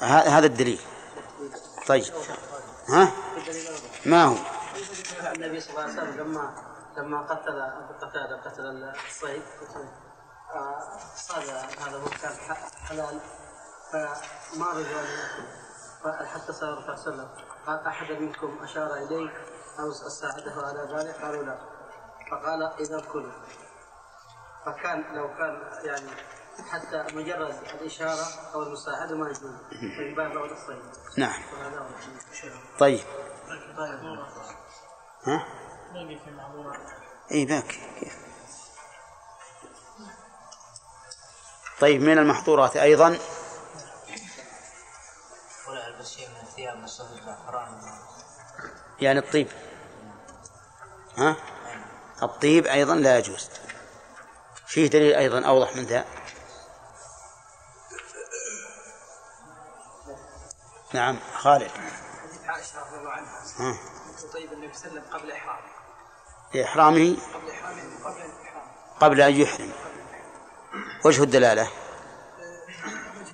هذا 0.00 0.46
الدليل. 0.46 0.80
طيب. 1.86 2.04
ها؟ 2.88 3.12
ما 4.06 4.24
هو؟ 4.24 4.36
النبي 5.34 5.60
صلى 5.60 5.70
الله 5.70 5.82
عليه 5.82 5.92
وسلم 5.92 6.20
لما 6.20 6.54
لما 6.96 7.22
قتل 7.22 7.60
أبو 7.60 8.06
قتادة 8.06 8.42
قتل 8.42 8.94
الصيد 9.08 9.42
آه، 10.54 10.98
صاد 11.16 11.48
هذا 11.80 11.96
هو 11.98 12.08
كان 12.22 12.56
حلال. 12.88 13.20
فما 13.92 14.66
رجع 14.72 15.04
حتى 16.04 16.52
صلى 16.52 16.68
الله 16.68 17.28
قال 17.66 17.86
أحد 17.86 18.12
منكم 18.12 18.58
أشار 18.62 18.94
إليه 18.94 19.30
أو 19.80 19.92
ساعده 19.92 20.52
على 20.52 20.96
ذلك؟ 20.96 21.14
قالوا 21.22 21.42
لا. 21.42 21.73
فقال 22.30 22.62
إذا 22.80 23.00
كلوا 23.12 23.32
فكان 24.66 25.14
لو 25.14 25.28
كان 25.28 25.60
يعني 25.84 26.10
حتى 26.70 27.16
مجرد 27.16 27.54
الإشارة 27.74 28.26
أو 28.54 28.62
المساعده 28.62 29.16
ما 29.16 29.28
يجوز. 29.28 29.50
من 29.82 30.14
باب 30.14 30.44
الصيد. 30.44 30.82
نعم. 31.18 31.42
طيب. 32.78 33.00
طيب. 33.76 34.18
ها؟ 35.24 35.46
إي 37.32 37.44
باك 37.44 37.78
كيف؟ 38.00 38.18
طيب 41.80 42.02
من 42.02 42.18
المحظورات 42.18 42.76
أيضا؟ 42.76 43.18
يعني 49.00 49.18
الطيب. 49.18 49.48
ها؟ 51.16 51.36
الطيب 52.24 52.66
أيضا 52.66 52.94
لا 52.94 53.18
يجوز. 53.18 53.50
فيه 54.66 54.86
دليل 54.86 55.14
أيضا 55.14 55.46
أوضح 55.46 55.76
من 55.76 55.82
ذا. 55.84 56.04
نعم 60.92 61.18
خالد. 61.34 61.70
حديث 61.70 62.44
عائشة 62.46 62.80
رضي 62.80 62.96
الله 62.96 63.10
عنها. 63.10 63.42
ها. 63.58 63.78
طيب 64.32 64.52
النبي 64.52 64.74
صلى 64.74 64.88
الله 64.88 65.00
عليه 65.00 65.08
وسلم 65.08 65.20
قبل 65.20 65.32
إحرامه. 65.32 65.68
لإحرامه 66.54 67.16
قبل 67.34 67.50
إحرامه 67.50 68.04
قبل 68.04 68.22
الإحرام 68.22 68.66
قبل 69.00 69.20
أن 69.20 69.34
يحرم. 69.34 69.72
وجه 71.04 71.22
الدلالة؟ 71.22 71.68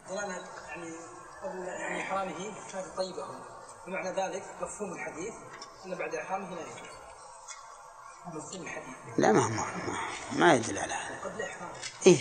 الدلالة 0.09 0.45
يعني 0.69 0.95
قبل 1.43 1.59
يعني 1.59 2.03
إحرامه 2.03 2.55
كانت 2.73 2.97
طيبة. 2.97 3.27
بمعنى 3.87 4.11
ذلك 4.11 4.45
مفهوم 4.61 4.93
الحديث 4.93 5.35
أن 5.87 5.95
بعد 5.95 6.15
إحرامه 6.15 6.55
لا 6.55 6.61
يجوز 6.61 7.00
لا 9.19 9.33
ما 9.33 9.45
هو 9.45 9.49
ما, 9.49 9.65
ما 10.33 10.55
يدل 10.55 10.79
على 10.79 10.95
هذا. 10.95 11.21
قبل 11.25 11.43
إيه. 12.07 12.19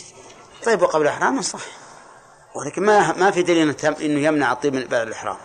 طيب 0.66 0.82
وقبل 0.82 1.08
إحرامه 1.08 1.42
صح. 1.42 1.62
ولكن 2.56 2.84
ما 2.86 3.14
ما 3.14 3.32
في 3.32 3.44
دليل 3.44 3.86
إنه 3.86 4.20
يمنع 4.20 4.52
الطيب 4.52 4.74
من 4.74 4.88
بعد 4.88 5.08
الإحرام. 5.08 5.38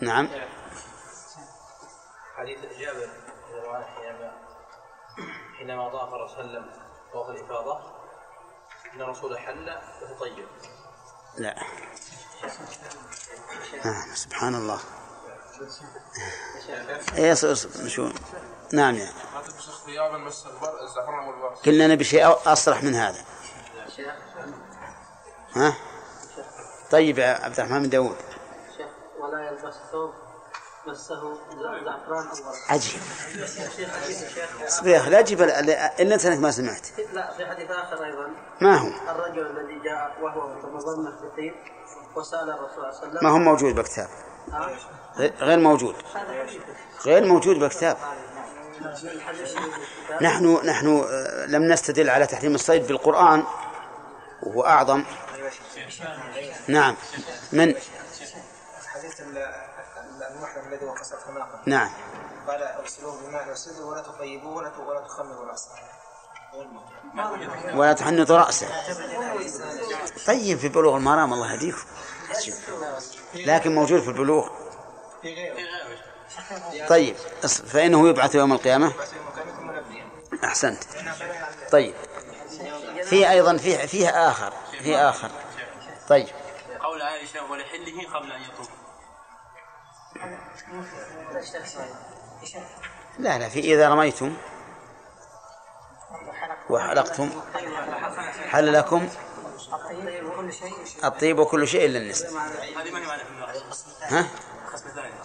نعم. 0.00 0.28
حديث 2.36 2.58
جابر 2.78 3.10
حينما 3.96 4.32
حينما 5.58 5.88
طاف 5.88 6.14
الرسول 6.14 6.36
صلى 6.36 6.44
الله 6.44 6.58
عليه 6.58 6.60
وسلم 6.60 6.70
الإفاضة 7.30 7.80
إن 8.94 9.00
الرسول 9.02 9.38
حل 9.38 9.78
وتطيب 10.02 10.46
لا. 11.38 11.56
آه 13.84 14.14
سبحان 14.14 14.54
الله. 14.54 14.80
إيه 17.16 17.32
اصبر 17.32 17.52
اصبر 17.52 17.88
شو؟ 17.88 18.08
نعم 18.72 18.94
يعني 18.94 19.12
قلنا 21.66 21.86
نبي 21.86 22.04
شيء 22.04 22.36
أصرح 22.46 22.82
من 22.82 22.94
هذا. 22.94 23.24
ها؟ 25.56 25.74
طيب 26.90 27.18
يا 27.18 27.44
عبد 27.44 27.60
الرحمن 27.60 27.82
بن 27.82 27.88
داود 27.88 28.16
شيخ 28.76 28.88
ولا 29.20 29.48
يلبس 29.48 29.74
ثوب 29.92 30.12
مسه 30.86 31.38
زعفران 31.84 32.26
أو 32.26 32.48
ورق 32.48 32.56
عجيب. 32.68 33.00
أخي 34.86 35.10
لا 35.10 35.22
تجيب 35.22 35.42
إلا 35.42 36.00
أنت 36.14 36.26
إنك 36.26 36.38
ما 36.38 36.50
سمعت. 36.50 36.86
لا 37.12 37.32
في 37.36 37.46
حديث 37.46 37.70
آخر 37.70 38.04
أيضا. 38.04 38.34
ما 38.60 38.76
هو؟ 38.76 38.88
الرجل 39.10 39.46
الذي 39.46 39.80
جاء 39.84 40.16
وهو 40.22 40.54
متمضمن 40.54 41.16
في 41.18 41.22
الطيب 41.22 41.54
وسأل 42.16 42.50
الرسول 42.50 42.74
صلى 42.74 42.88
الله 42.88 43.00
عليه 43.00 43.08
وسلم 43.08 43.24
ما 43.24 43.30
هو 43.30 43.38
موجود 43.38 43.74
بكتاب 43.74 44.08
ها؟ 44.52 44.70
غير 45.18 45.58
موجود. 45.58 45.94
غير 47.06 47.24
موجود 47.24 47.58
الحديث 49.04 49.54
نحن 50.22 50.60
نحن 50.66 51.04
آه، 51.10 51.46
لم 51.46 51.72
نستدل 51.72 52.10
على 52.10 52.26
تحريم 52.26 52.54
الصيد 52.54 52.86
بالقرآن 52.86 53.44
وهو 54.42 54.64
أعظم. 54.64 55.04
نعم. 56.68 56.96
من؟ 57.52 57.74
حديث 58.86 59.20
ال- 59.20 59.38
ال- 59.38 60.22
المحرم 60.34 60.68
الذي 60.72 60.86
ناقه 61.34 61.60
نعم. 61.66 61.90
قال 62.48 62.62
اغسلوه 62.62 63.20
بماء 63.26 63.52
وسدوا 63.52 63.90
ولا 63.90 64.00
تطيبوه 64.02 64.56
ولا 64.56 64.72
ولا 64.78 65.00
تخمروا 65.00 65.46
راسه 65.50 65.70
ولا 67.74 67.92
تحنطوا 67.92 68.36
رأسه. 68.36 68.66
طيب 70.26 70.58
في 70.58 70.68
بلوغ 70.68 70.96
المرام 70.96 71.32
الله 71.32 71.52
يهديكم. 71.52 71.78
لكن 73.34 73.74
موجود 73.74 74.00
في 74.00 74.08
البلوغ. 74.08 74.48
طيب 76.88 77.16
فإنه 77.66 78.08
يبعث 78.08 78.34
يوم 78.34 78.52
القيامة؟ 78.52 78.92
أحسنت. 80.44 80.84
طيب. 81.72 81.94
في 83.04 83.30
أيضا 83.30 83.56
في 83.56 83.88
فيه 83.88 84.08
آخر 84.08 84.52
في 84.82 84.96
آخر. 84.96 85.30
طيب. 86.08 86.28
قول 86.80 87.02
عائشة 87.02 87.50
ولحله 87.50 88.14
قبل 88.14 88.32
أن 88.32 88.40
يطوف. 88.42 88.68
لا 93.18 93.38
لا 93.38 93.48
في 93.48 93.60
إذا 93.60 93.88
رميتم 93.88 94.36
وحلقتم 96.70 97.30
حل 98.48 98.72
لكم 98.72 99.08
الطيب 101.04 101.38
وكل 101.38 101.68
شيء 101.68 101.84
إلا 101.84 101.98
النساء 101.98 102.30
ها؟ 104.02 104.26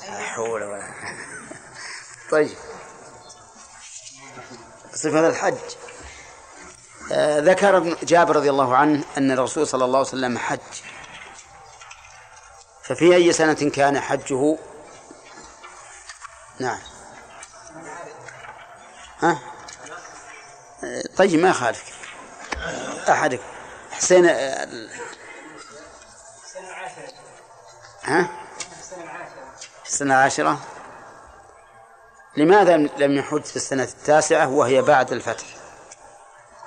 لا 0.09 0.19
حول 0.19 0.63
ولا 0.63 0.93
طيب. 2.31 2.57
صفة 4.93 5.27
الحج. 5.27 5.57
آه 7.11 7.39
ذكر 7.39 7.77
ابن 7.77 7.97
جابر 8.03 8.35
رضي 8.35 8.49
الله 8.49 8.75
عنه 8.77 9.03
أن 9.17 9.31
الرسول 9.31 9.67
صلى 9.67 9.85
الله 9.85 9.99
عليه 9.99 10.07
وسلم 10.07 10.37
حج. 10.37 10.59
ففي 12.83 13.15
أي 13.15 13.33
سنة 13.33 13.69
كان 13.69 13.99
حجه؟ 13.99 14.57
نعم. 16.59 16.79
ها؟ 19.19 19.39
آه، 20.83 21.03
طيب 21.17 21.39
ما 21.39 21.49
يخالفك. 21.49 21.93
أحدك. 23.09 23.39
حسين 23.91 24.25
آه، 24.25 24.67
ها؟ 28.03 28.29
السنة 29.95 30.13
العاشرة. 30.13 30.59
لماذا 32.37 32.77
لم 32.77 33.11
يحج 33.11 33.43
في 33.43 33.55
السنة 33.55 33.83
التاسعة 33.83 34.53
وهي 34.53 34.81
بعد 34.81 35.11
الفتح؟ 35.11 35.45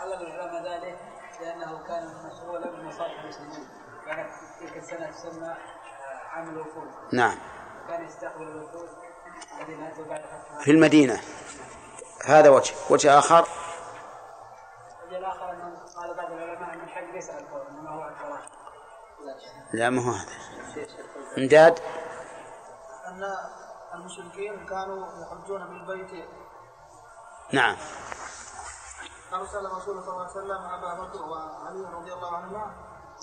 علم 0.01 0.21
العلماء 0.21 0.63
ذلك 0.63 0.99
لأنه 1.41 1.79
كان 1.89 2.03
المسلمين. 3.25 3.69
كانت 4.07 4.31
تلك 4.61 4.77
السنة 4.77 5.11
تسمى 5.11 5.47
آه، 5.47 5.57
عام 6.33 6.49
الوفود. 6.49 6.89
نعم. 7.13 7.39
كان 7.89 8.05
يستقبل 8.05 8.43
الوفود 8.43 8.89
الذين 9.61 9.87
أتوا 9.87 10.05
بعد 10.05 10.21
فتح 10.21 10.65
في 10.65 10.71
المدينة. 10.71 11.21
هذا 12.25 12.49
وجه 12.49 12.75
وجه 12.91 13.19
آخر. 13.19 13.49
الآخر 15.11 15.51
أنه 15.51 15.77
قال 15.97 16.15
بعض 16.15 16.33
العلماء 16.33 16.75
أن 16.75 16.81
الحج 16.81 17.15
ليس 17.15 17.31
على 17.31 17.41
الفور 17.41 17.63
إنما 17.71 17.91
هو 17.91 18.01
على 18.01 18.13
الفراغ 18.13 18.39
لا 19.73 19.91
ما 19.91 20.03
هو 20.03 20.11
هذا. 20.11 20.33
امداد. 21.39 21.79
المشركين 24.39 24.67
كانوا 24.67 25.07
يحجون 25.23 25.67
بالبيت 25.67 26.25
نعم. 27.53 27.77
أرسل 29.35 29.67
الرسول 29.67 30.03
صلى 30.03 30.13
الله 30.13 30.23
عليه 30.23 30.31
وسلم 30.31 30.63
أبا 30.75 30.95
بكر 31.03 31.23
وعلي 31.23 31.95
رضي 31.95 32.13
الله 32.13 32.37
عنهما 32.37 32.75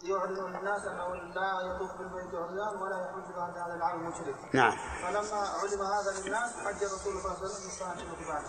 ليعلنوا 0.04 0.50
للناس 0.50 0.82
أنه 0.82 1.16
لا 1.16 1.62
يطوف 1.62 1.92
بالبيت 1.98 2.36
عريان 2.36 2.82
ولا 2.82 2.98
يحج 3.02 3.36
بعد 3.38 3.58
هذا 3.58 3.76
العام 3.76 4.00
المشرك 4.00 4.36
نعم. 4.54 4.78
فلما 5.02 5.50
علم 5.64 5.82
هذا 5.82 6.12
للناس 6.12 6.52
حج 6.66 6.84
الرسول 6.84 7.22
صلى 7.22 7.32
الله 7.32 7.38
عليه 7.38 7.46
وسلم 7.46 7.68
السنة 7.68 8.42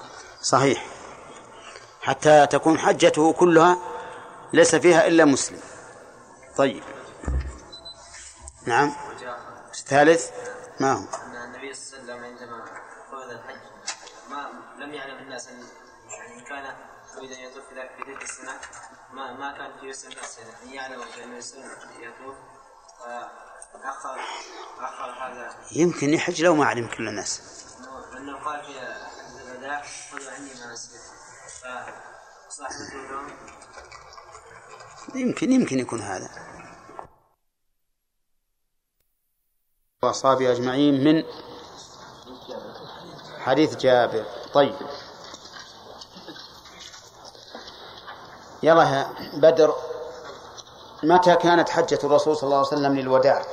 صحيح. 0.42 0.86
حتى 2.02 2.46
تكون 2.46 2.78
حجته 2.78 3.32
كلها 3.32 3.76
ليس 4.52 4.74
فيها 4.74 5.06
إلا 5.06 5.24
مسلم. 5.24 5.60
طيب. 6.56 6.82
نعم. 8.66 8.92
الثالث 9.72 10.30
ما 10.80 10.92
هو؟ 10.92 11.25
السنة 18.26 18.60
ما 19.12 19.32
ما 19.32 19.58
كان 19.58 19.80
في 19.80 19.86
يسر 19.86 20.08
الناس 20.08 20.38
أن 20.62 20.68
يعلم 20.72 21.02
عليه 21.02 21.36
وسلم 21.36 21.70
يطوف 22.00 22.36
فأخر 23.72 24.20
أخر 24.78 25.10
هذا. 25.10 25.54
يمكن 25.72 26.08
يحج 26.14 26.42
لو 26.42 26.54
ما 26.54 26.64
علم 26.66 26.88
كل 26.88 27.08
الناس. 27.08 27.40
إنه- 27.80 28.16
أنه 28.16 28.44
قال 28.44 28.64
في 28.64 28.70
الوداع 29.52 29.82
خذوا 30.12 30.30
عني 30.32 30.54
اليوم 32.92 33.26
يمكن 35.14 35.52
يمكن 35.52 35.78
يكون 35.78 36.00
هذا. 36.00 36.30
وأصحابه 40.02 40.52
أجمعين 40.52 41.04
من 41.04 41.24
حديث 43.40 43.74
جابر. 43.76 44.26
طيب. 44.54 44.76
يلا 48.62 48.82
يا 48.82 49.10
بدر 49.34 49.74
متى 51.02 51.36
كانت 51.36 51.68
حجة 51.68 51.98
الرسول 52.04 52.36
صلى 52.36 52.46
الله 52.46 52.56
عليه 52.56 52.66
وسلم 52.66 52.96
للوداع؟ 52.96 53.44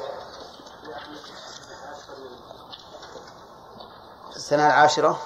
السنة 4.36 4.68
العاشرة؟ 4.68 5.20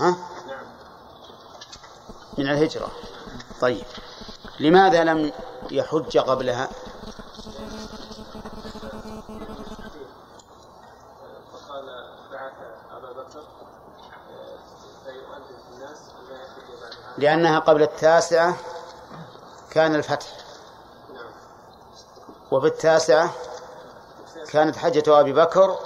ها؟ 0.00 0.16
من 2.38 2.50
الهجرة. 2.50 2.88
طيب. 3.60 3.84
لماذا 4.60 5.04
لم 5.04 5.32
يحج 5.70 6.18
قبلها؟ 6.18 6.68
لأنها 17.20 17.58
قبل 17.58 17.82
التاسعة 17.82 18.56
كان 19.70 19.94
الفتح. 19.94 20.26
وفي 22.50 22.66
التاسعة 22.66 23.34
كانت 24.50 24.76
حجة 24.76 25.20
أبي 25.20 25.32
بكر 25.32 25.78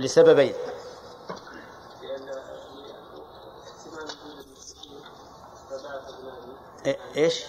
لسببين. 0.00 0.54
إيش؟ 7.16 7.44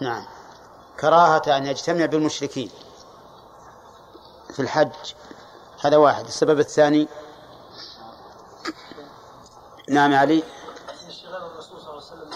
نعم. 0.00 0.26
كراهة 1.00 1.56
أن 1.56 1.66
يجتمع 1.66 2.06
بالمشركين 2.06 2.70
في 4.52 4.60
الحج. 4.60 5.14
هذا 5.84 5.96
واحد. 5.96 6.24
السبب 6.26 6.58
الثاني 6.60 7.08
نعم 9.90 10.14
علي. 10.14 10.42
انشغال 11.06 11.42
الرسول 11.42 11.80
صلى 11.80 11.90
الله 11.90 12.02
عليه 12.10 12.12
وسلم 12.12 12.30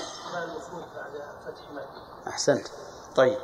الوفود 0.51 0.85
بعد 0.97 1.13
فتح 1.45 1.71
مكه 1.75 2.29
أحسنت. 2.29 2.67
طيب. 3.17 3.39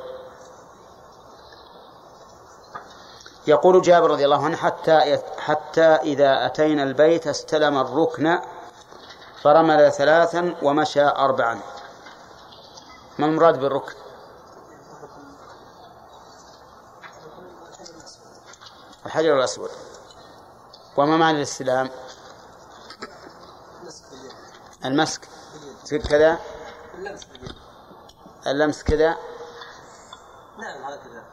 يقول 3.47 3.83
جابر 3.83 4.11
رضي 4.11 4.25
الله 4.25 4.45
عنه 4.45 4.57
حتى 4.57 5.19
حتى 5.39 5.85
إذا 5.85 6.47
أتينا 6.47 6.83
البيت 6.83 7.27
استلم 7.27 7.79
الركن 7.79 8.39
فرمل 9.43 9.93
ثلاثا 9.93 10.57
ومشى 10.63 11.03
أربعا. 11.05 11.61
ما 13.19 13.27
المراد 13.27 13.61
بالركن؟ 13.61 13.95
الحجر 19.07 19.39
الأسود. 19.39 19.71
وما 20.97 21.17
معنى 21.17 21.37
الاستلام؟ 21.37 21.91
المسك. 24.85 25.29
كذا. 26.09 26.39
اللمس 28.47 28.83
كذا. 28.83 29.17
نعم 30.59 30.85
هكذا 30.85 31.25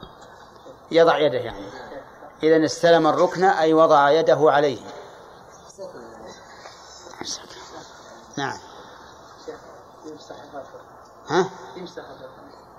يضع 0.91 1.17
يده 1.17 1.37
يعني. 1.37 1.69
إذا 2.43 2.65
استلم 2.65 3.07
الركن 3.07 3.43
أي 3.43 3.73
وضع 3.73 4.11
يده 4.11 4.39
عليه. 4.41 4.79
نعم. 8.37 8.57
ها؟ 11.27 11.49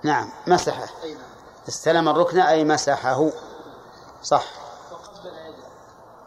نعم. 0.03 0.31
مسحه. 0.47 0.87
استلم 1.67 2.09
الركن 2.09 2.39
أي 2.39 2.63
مسحه. 2.63 3.29
صح. 4.23 4.45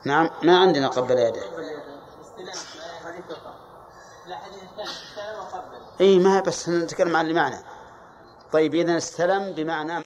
نعم. 0.05 0.31
ما 0.43 0.59
عندنا 0.59 0.89
قبل 0.89 1.19
يده 1.19 1.47
قبل 1.47 1.65
يده 1.65 2.53
استلام 2.53 3.07
حديث 3.07 3.25
فقط 3.29 3.55
لا 4.27 4.37
حديث 4.37 4.63
الثاني 4.63 4.89
استلم 4.89 5.39
وقبل 5.39 5.81
إي 6.03 6.19
ما 6.19 6.41
بس 6.41 6.69
نتكلم 6.69 7.17
عن 7.17 7.27
المعنى 7.27 7.57
طيب 8.53 8.75
اذا 8.75 8.97
استلم 8.97 9.53
بمعنى 9.55 10.05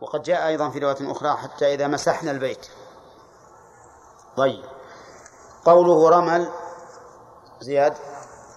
وقد 0.00 0.22
جاء 0.22 0.46
أيضا 0.46 0.70
في 0.70 0.78
رواية 0.78 1.12
أخرى 1.12 1.36
حتى 1.36 1.74
إذا 1.74 1.86
مسحنا 1.86 2.30
البيت. 2.30 2.66
طيب. 4.36 4.64
قوله 5.64 6.10
رمل 6.10 6.52
زياد 7.60 7.96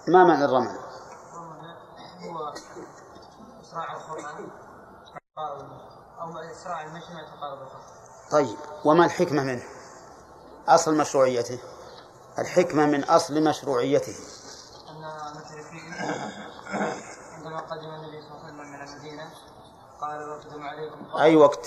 ما 0.08 0.24
معنى 0.24 0.46
الرمل؟ 0.46 0.80
هو 2.20 2.54
إسراع 6.38 6.84
المشي 6.84 7.14
طيب 8.32 8.58
وما 8.86 9.06
الحكمة 9.06 9.44
منه؟ 9.44 9.64
أصل 10.68 10.98
مشروعيته. 10.98 11.60
الحكمة 12.40 12.86
من 12.86 13.04
أصل 13.04 13.44
مشروعيته. 13.44 14.16
أن 14.90 15.04
المشركين 15.04 15.94
عندما 17.34 17.60
قدم 17.60 17.90
النبي 17.90 18.22
صلى 18.22 18.32
الله 18.32 18.44
عليه 18.44 18.54
وسلم 18.54 18.58
من 18.58 18.82
المدينة 18.82 19.32
قال 20.02 20.30
وقدم 20.30 20.64
عليكم. 20.64 21.18
أي 21.18 21.36
وقت؟ 21.36 21.66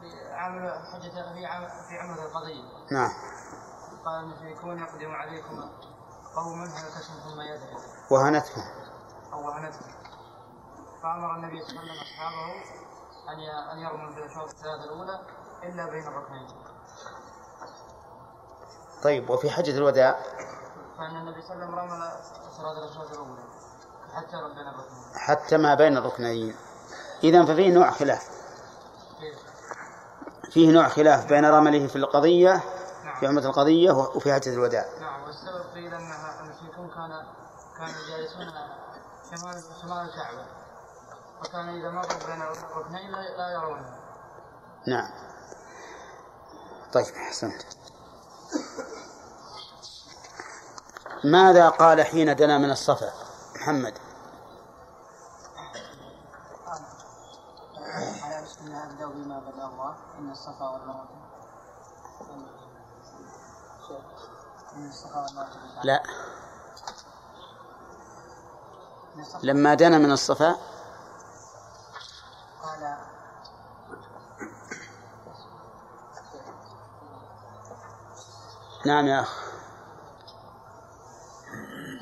في 0.00 0.32
عام 0.32 0.68
حجة 0.92 1.34
في 1.34 1.46
عام 1.46 1.68
في 1.88 1.98
عمرة 1.98 2.22
القضية. 2.26 2.62
نعم. 2.92 3.10
قال 4.04 4.20
المشركون 4.20 4.78
يقدم 4.78 5.10
عليكم 5.10 5.70
قوم 6.36 6.62
هلكتهم 6.62 7.20
ثم 7.24 7.40
يذهب 7.40 7.78
وهنتهم. 8.10 8.64
أو 9.32 9.46
وهنتهم. 9.46 9.92
فأمر 11.02 11.36
النبي 11.36 11.62
صلى 11.62 11.70
الله 11.70 11.80
عليه 11.80 11.92
وسلم 11.92 12.02
أصحابه 12.02 12.85
أن 13.28 13.40
أن 13.72 13.78
يرموا 13.78 14.12
في 14.12 14.18
الأشواط 14.18 14.48
الثلاثة 14.48 14.84
الأولى 14.84 15.20
إلا 15.62 15.86
بين 15.90 16.06
الركنين. 16.06 16.46
طيب 19.02 19.30
وفي 19.30 19.50
حجة 19.50 19.78
الوداع؟ 19.78 20.22
فأن 20.98 21.16
النبي 21.16 21.42
صلى 21.42 21.54
الله 21.54 21.66
عليه 21.66 21.74
وسلم 21.74 21.78
رمل 21.78 22.12
صلاة 22.56 22.78
الأشواط 22.84 23.10
الأولى 23.10 23.42
حتى 24.14 24.36
رب 24.36 24.54
بين 24.54 24.68
الركنين. 24.68 25.14
حتى 25.14 25.56
ما 25.56 25.74
بين 25.74 25.96
الركنين. 25.96 26.56
إذا 27.24 27.44
ففيه 27.44 27.74
نوع 27.74 27.90
خلاف. 27.90 28.30
فيه 30.50 30.72
نوع 30.72 30.88
خلاف 30.88 31.26
بين 31.26 31.44
رمله 31.44 31.86
في 31.86 31.96
القضية 31.96 32.62
في 33.20 33.26
عمرة 33.26 33.46
القضية 33.46 33.92
وفي 33.92 34.34
حجة 34.34 34.54
الوداع. 34.54 34.84
نعم 35.00 35.22
والسبب 35.24 35.74
قيل 35.74 35.94
أنها 35.94 36.40
المشركون 36.40 36.88
كان 36.88 37.26
كانوا 37.78 38.00
جالسون 38.08 38.52
شمال 39.30 39.62
شمال 39.82 40.08
الكعبة. 40.08 40.46
فكان 41.42 41.68
إذا 41.68 41.90
مروا 41.90 42.26
بين 42.26 42.42
الركنين 42.42 43.10
لا 43.10 43.50
يرونه 43.52 43.96
نعم. 44.86 45.10
طيب 46.92 47.14
أحسنت. 47.14 47.62
ماذا 51.24 51.68
قال 51.68 52.02
حين 52.02 52.36
دنا 52.36 52.58
من 52.58 52.70
الصفا؟ 52.70 53.12
محمد. 53.56 53.98
بما 59.14 59.38
بدأ 59.38 59.64
الله 59.66 59.96
إن 60.18 60.30
الصفا 60.30 60.80
لا. 65.84 66.02
لما 69.42 69.74
دنا 69.74 69.98
من 69.98 70.12
الصفا 70.12 70.56
قال 72.66 72.96
نعم 78.86 79.06
يا 79.06 79.20
أخ. 79.20 79.44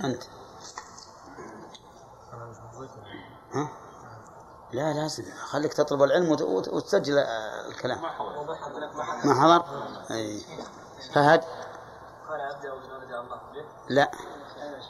أنت. 0.05 0.23
ها؟ 3.55 3.69
لا 4.73 4.93
لازم. 4.93 5.25
خليك 5.35 5.73
تطلب 5.73 6.03
العلم 6.03 6.31
وت- 6.33 6.43
وت- 6.43 6.69
وتسجل 6.69 7.19
آه، 7.19 7.67
الكلام. 7.69 8.03
ما 8.03 8.09
حضر 9.35 9.65
أي. 10.11 10.41
فهد. 11.15 11.45
قال 12.29 12.41
أبدأ 12.41 12.75
بما 12.75 12.99
بدأ 12.99 13.21
الله. 13.21 13.37
به 13.55 13.65
لا. 13.89 14.11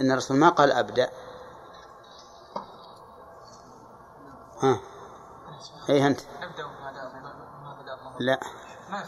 إن 0.00 0.10
الرسول 0.12 0.36
ما 0.36 0.48
قال 0.48 0.72
أبدأ. 0.72 1.10
ها. 4.62 4.80
أي 5.88 6.06
أنت 6.06 6.20
أبدأ 6.20 6.62
بما 6.66 6.90
بدأ 6.90 7.08
بما 7.08 7.76
بدأ 7.82 7.94
الله 7.94 8.05
لا. 8.20 8.40
ما 8.90 9.04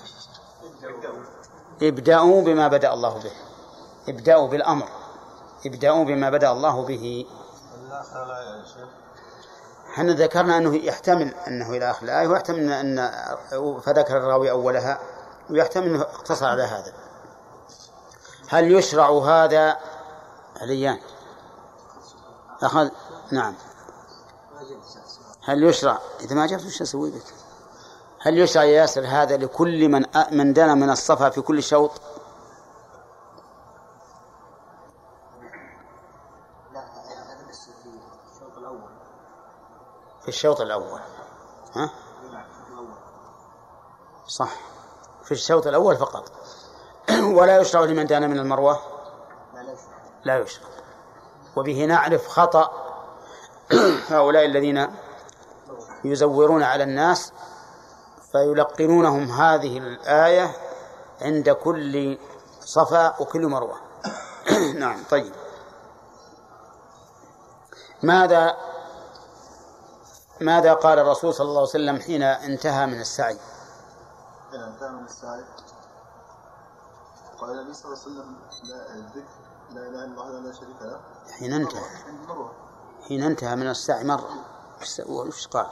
في 1.79 1.89
ابدأوا 1.89 2.43
بما 2.43 2.69
بدأ 2.69 2.93
الله 2.93 3.19
به. 3.23 3.33
ابدأوا 4.09 4.49
بالأمر. 4.49 4.89
ابدأوا 5.67 6.05
بما 6.05 6.31
بدأ 6.31 6.53
الله 6.53 6.85
به. 6.87 7.27
إحنا 9.91 10.13
ذكرنا 10.13 10.57
أنه 10.59 10.77
يحتمل 10.77 11.35
أنه 11.35 11.71
إلى 11.71 11.91
آخر 11.91 12.03
الآية 12.05 12.29
ويحتمل 12.29 12.69
أن- 12.69 13.81
فذكر 13.81 14.17
الراوي 14.17 14.51
أولها 14.51 14.99
ويحتمل 15.51 15.85
أنه 15.87 16.03
اقتصر 16.03 16.47
على 16.47 16.63
هذا. 16.63 16.93
هل 18.49 18.73
يشرع 18.73 19.11
هذا 19.11 19.77
عليان؟ 20.61 20.99
أخذ 22.63 22.89
نعم. 23.33 23.55
هل 25.45 25.65
يشرع؟ 25.65 25.99
إذا 26.21 26.35
ما 26.35 26.47
جبت 26.47 26.65
وش 26.67 26.83
أسوي 26.83 27.11
بك 27.11 27.23
هل 28.29 28.39
يشرع 28.39 28.65
يا 28.65 28.81
ياسر 28.81 29.07
هذا 29.07 29.37
لكل 29.37 29.89
من 29.89 30.05
من 30.33 30.53
دنا 30.53 30.75
من 30.75 30.91
الصفا 30.91 31.31
في 31.31 31.41
كل 31.41 31.63
شوط؟ 31.63 31.91
في 31.91 31.99
الشوط 38.29 38.59
الأول. 38.59 38.91
في 40.23 40.29
الشوط 40.29 40.61
الأول. 40.61 41.01
ها؟ 41.75 41.85
الشوط 41.85 42.71
الأول. 42.71 42.97
صح. 44.27 44.51
في 45.25 45.33
الشوط 45.33 45.67
الأول 45.67 45.97
فقط. 45.97 46.33
ولا 47.39 47.59
يشرع 47.59 47.85
لمن 47.85 48.07
دان 48.07 48.31
من 48.31 48.39
المروة؟ 48.39 48.81
لا 49.55 49.61
لا 49.63 49.73
يشرع. 49.73 49.99
لا 50.25 50.39
يشرع. 50.39 50.69
وبه 51.57 51.85
نعرف 51.85 52.29
خطأ 52.29 52.71
هؤلاء 54.11 54.45
الذين 54.45 54.89
يزورون 56.05 56.63
على 56.63 56.85
الناس 56.85 57.33
فيلقنونهم 58.33 59.31
هذه 59.31 59.79
الآية 59.79 60.51
عند 61.23 61.51
كل 61.51 62.19
صفا 62.61 63.21
وكل 63.21 63.47
مروة. 63.47 63.77
نعم 64.79 65.05
طيب. 65.11 65.33
ماذا 68.03 68.57
ماذا 70.41 70.73
قال 70.75 70.99
الرسول 70.99 71.35
صلى 71.35 71.45
الله 71.45 71.61
عليه 71.61 71.69
وسلم 71.71 72.01
حين 72.01 72.23
انتهى 72.23 72.87
من 72.87 73.01
السعي؟ 73.01 73.39
حين 74.51 74.61
انتهى 74.63 74.89
من 74.89 75.05
السعي 75.05 75.45
قال 77.41 77.51
النبي 77.59 77.75
صلى 77.75 77.85
الله 77.93 78.03
عليه 78.03 78.13
وسلم 78.13 78.37
لا 78.65 78.95
الذكر 78.95 79.29
لا 79.71 79.81
إله 79.81 80.05
إلا 80.05 80.23
الله 80.23 80.41
لا 80.41 80.53
شريك 80.53 80.83
له. 80.83 81.01
حين 81.39 81.53
انتهى. 81.53 81.83
حين 83.09 83.23
انتهى. 83.23 83.57
من 83.57 83.71
السعي 83.71 84.05
وش- 84.83 85.01
وش 85.07 85.47
قال؟ 85.47 85.67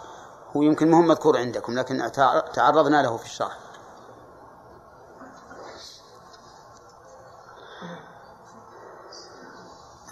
هو 0.56 0.62
يمكن 0.62 0.90
مهم 0.90 1.06
مذكور 1.08 1.38
عندكم 1.38 1.78
لكن 1.78 2.12
تع- 2.12 2.40
تعرضنا 2.40 3.02
له 3.02 3.16
في 3.16 3.24
الشرح. 3.24 3.58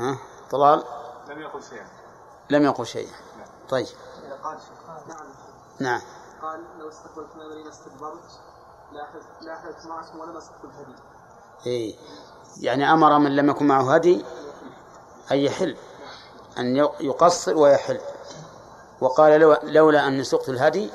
ها؟ 0.01 0.18
طلال؟ 0.51 0.84
لم 1.28 1.40
يقل 1.40 1.62
شيئا. 1.62 1.86
لم 2.51 2.62
يقل 2.64 2.86
شيئا. 2.86 3.12
طيب. 3.68 3.86
إذا 4.26 4.34
قال 4.45 4.59
نعم. 5.09 5.26
نعم. 5.80 6.01
قال 6.42 6.61
لو 6.78 6.88
استقبلت 6.88 7.36
من 7.36 7.42
المدينة 7.42 7.68
استدبرت 7.68 8.40
لا 8.92 9.03
أحلف 9.05 9.24
لا 9.40 9.55
أحلف 9.57 9.86
معكم 9.86 10.20
ولا 10.20 10.32
مسكت 10.32 10.64
الهدي 10.64 10.95
إيه. 11.66 11.97
يعني 12.61 12.92
أمر 12.92 13.18
من 13.18 13.36
لم 13.36 13.51
يكن 13.51 13.66
معه 13.66 13.95
هدي 13.95 14.24
أن 15.32 15.36
يحل 15.36 15.76
أن 16.59 16.76
ي- 16.76 16.90
يقصر 17.01 17.57
ويحل. 17.57 18.01
وقال 19.01 19.40
لو 19.40 19.57
لولا 19.62 20.07
أن 20.09 20.24
سقت 20.24 20.49
الهدي 20.49 20.90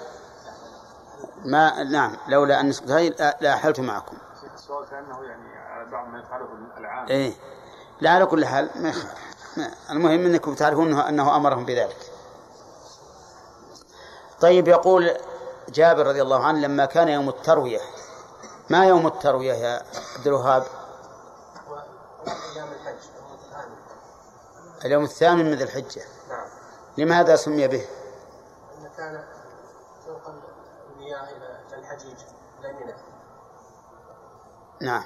ما 1.45 1.83
نعم 1.83 2.17
لولا 2.27 2.59
أن 2.61 2.71
سقت 2.71 2.87
الهدي 2.89 3.09
لا- 3.09 3.37
لا 3.41 3.57
معكم. 3.79 4.17
السؤال 4.55 4.85
كانه 4.89 5.23
يعني 5.23 5.57
على 5.57 5.91
بعض 5.91 6.07
ما 6.07 6.19
يفعله 6.19 6.47
العام 6.77 7.07
إيه. 7.07 7.33
لا 8.01 8.09
على 8.09 8.25
كل 8.25 8.45
حال 8.45 8.69
ما 8.75 8.93
المهم 9.89 10.25
أنكم 10.25 10.55
تعرفون 10.55 10.87
أنه, 10.87 11.09
أنه 11.09 11.35
أمرهم 11.35 11.65
بذلك. 11.65 12.11
طيب 14.41 14.67
يقول 14.67 15.11
جابر 15.69 16.07
رضي 16.07 16.21
الله 16.21 16.45
عنه 16.45 16.59
لما 16.59 16.85
كان 16.85 17.07
يوم 17.09 17.29
التروية 17.29 17.79
ما 18.69 18.85
يوم 18.85 19.07
التروية 19.07 19.53
يا 19.53 19.81
عبد 20.17 20.27
الوهاب؟ 20.27 20.63
أيام 22.27 22.67
الحج 22.67 22.95
يوم 23.17 23.33
الثاني 23.33 23.75
اليوم 24.85 25.03
الثامن 25.03 25.45
من 25.45 25.53
ذي 25.53 25.63
الحجة. 25.63 26.01
لماذا 26.99 27.35
سمي 27.35 27.67
به؟ 27.67 27.85
أن 28.77 28.89
كان 28.97 29.23
تنقل 30.05 30.41
المياه 30.91 31.23
إلى 31.23 31.59
الحجيج 31.77 32.17
إلى 32.59 32.73
منى 32.73 32.93
نعم. 34.81 35.03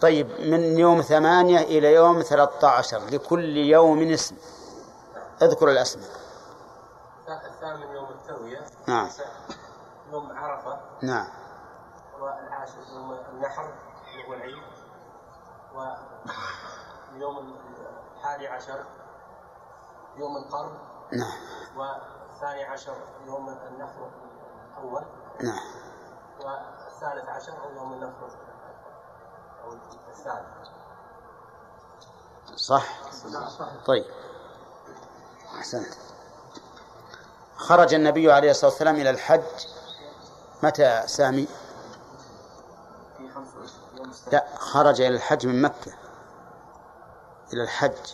طيب 0.00 0.30
من 0.40 0.78
يوم 0.78 1.00
ثمانية 1.02 1.60
إلى 1.60 1.94
يوم 1.94 2.22
ثلاثة 2.22 2.68
عشر 2.68 2.98
لكل 2.98 3.56
يوم 3.56 4.02
اسم. 4.02 4.36
اذكر 5.42 5.68
الأسماء. 5.68 6.10
الثامن 7.28 7.82
يوم 7.82 8.08
التروية. 8.08 8.66
نعم. 8.86 9.08
يوم 10.12 10.32
عرفة. 10.32 10.80
نعم. 11.02 11.28
والعاشر 12.20 12.74
يوم 12.94 13.12
النحر 13.12 13.74
اللي 14.12 14.28
هو 14.28 14.34
العيد. 14.34 14.62
ويوم 17.14 17.56
الحادي 18.16 18.48
عشر 18.48 18.84
يوم 20.18 20.36
القرن 20.36 20.78
نعم. 21.12 21.32
والثاني 21.76 22.64
عشر 22.64 22.96
يوم 23.26 23.48
النحر 23.48 24.10
الأول. 24.78 25.04
نعم. 25.42 25.60
والثالث 26.40 27.28
عشر 27.28 27.52
هو 27.52 27.70
يوم 27.76 27.92
النحر 27.92 28.30
أو 29.64 29.72
الثالث. 30.08 30.68
صح؟ 32.56 32.84
طيب. 33.86 34.04
أحسنت. 35.58 35.94
خرج 37.56 37.94
النبي 37.94 38.32
عليه 38.32 38.50
الصلاة 38.50 38.70
والسلام 38.70 38.94
إلى 38.94 39.10
الحج. 39.10 39.42
متى 40.62 41.02
سامي؟ 41.06 41.46
في 43.18 43.28
25 43.28 43.96
يوم 43.96 44.10
السبت. 44.10 44.32
لا 44.32 44.46
خرج 44.58 45.00
إلى 45.00 45.16
الحج 45.16 45.46
من 45.46 45.62
مكة. 45.62 45.92
إلى 47.52 47.62
الحج. 47.62 48.12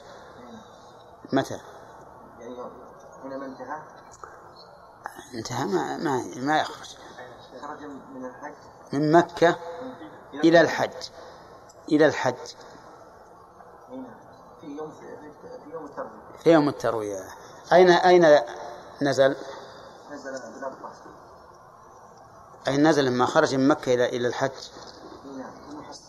متى؟ 1.32 1.55
يعني 1.55 1.71
انتهى؟ 3.24 3.82
انتهى 5.34 5.64
ما 5.66 5.96
ما, 5.96 6.24
ما 6.36 6.60
يخرج. 6.60 6.96
خرج 7.62 7.84
من 8.14 8.24
الحج؟ 8.24 8.54
من 8.92 9.12
مكة 9.12 9.56
إلى 10.34 10.60
الحج. 10.60 11.08
إلى 11.88 12.06
الحج. 12.06 12.54
هنا 13.90 14.14
في 14.60 14.66
يوم 14.66 14.90
في 14.90 15.70
يوم 15.72 15.84
التروية. 15.84 16.38
في 16.42 16.52
يوم 16.52 16.68
التروية. 16.68 17.24
أين 17.72 17.90
أين 17.90 18.38
نزل؟ 19.02 19.36
نزل 20.10 20.32
بالأربعة 20.32 20.92
أين 22.68 22.88
نزل 22.88 23.04
لما 23.04 23.26
خرج 23.26 23.54
من 23.54 23.68
مكة 23.68 23.94
إلى 23.94 24.08
إلى 24.08 24.28
الحج؟ 24.28 24.50
المحصن 25.70 26.02